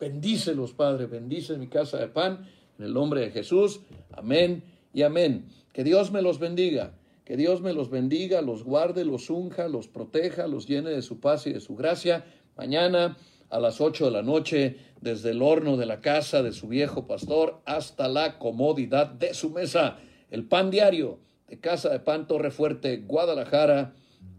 Bendícelos, 0.00 0.72
Padre, 0.72 1.06
bendice 1.06 1.56
mi 1.58 1.68
casa 1.68 1.98
de 1.98 2.08
pan, 2.08 2.48
en 2.80 2.86
el 2.86 2.92
nombre 2.92 3.20
de 3.20 3.30
Jesús. 3.30 3.78
Amén 4.10 4.64
y 4.92 5.02
amén. 5.02 5.46
Que 5.72 5.84
Dios 5.84 6.10
me 6.10 6.20
los 6.20 6.40
bendiga. 6.40 6.98
Que 7.24 7.36
Dios 7.36 7.60
me 7.60 7.72
los 7.72 7.90
bendiga, 7.90 8.42
los 8.42 8.64
guarde, 8.64 9.04
los 9.04 9.30
unja, 9.30 9.68
los 9.68 9.86
proteja, 9.86 10.48
los 10.48 10.66
llene 10.66 10.90
de 10.90 11.02
su 11.02 11.20
paz 11.20 11.46
y 11.46 11.52
de 11.52 11.60
su 11.60 11.76
gracia. 11.76 12.24
Mañana 12.56 13.16
a 13.50 13.60
las 13.60 13.80
ocho 13.80 14.06
de 14.06 14.10
la 14.10 14.22
noche 14.22 14.78
desde 15.00 15.30
el 15.30 15.40
horno 15.40 15.76
de 15.76 15.86
la 15.86 16.00
casa 16.00 16.42
de 16.42 16.50
su 16.50 16.66
viejo 16.66 17.06
pastor 17.06 17.60
hasta 17.66 18.08
la 18.08 18.40
comodidad 18.40 19.06
de 19.06 19.32
su 19.32 19.50
mesa. 19.50 19.98
El 20.28 20.48
pan 20.48 20.72
diario 20.72 21.20
Casa 21.60 21.90
de 21.90 22.00
Pan 22.00 22.26
Torre 22.26 22.50
Fuerte, 22.50 22.98
Guadalajara, 23.06 23.92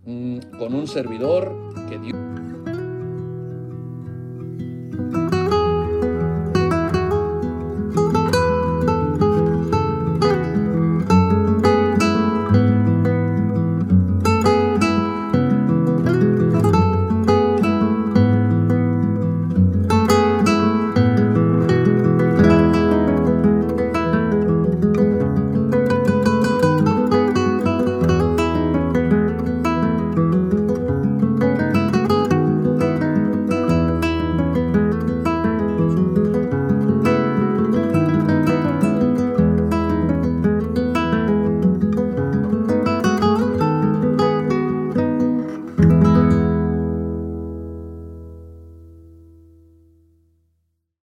mm, 0.05 0.39
con 0.57 0.73
un 0.73 0.87
servidor 0.87 1.53
que 1.89 1.99
Dios... 1.99 2.32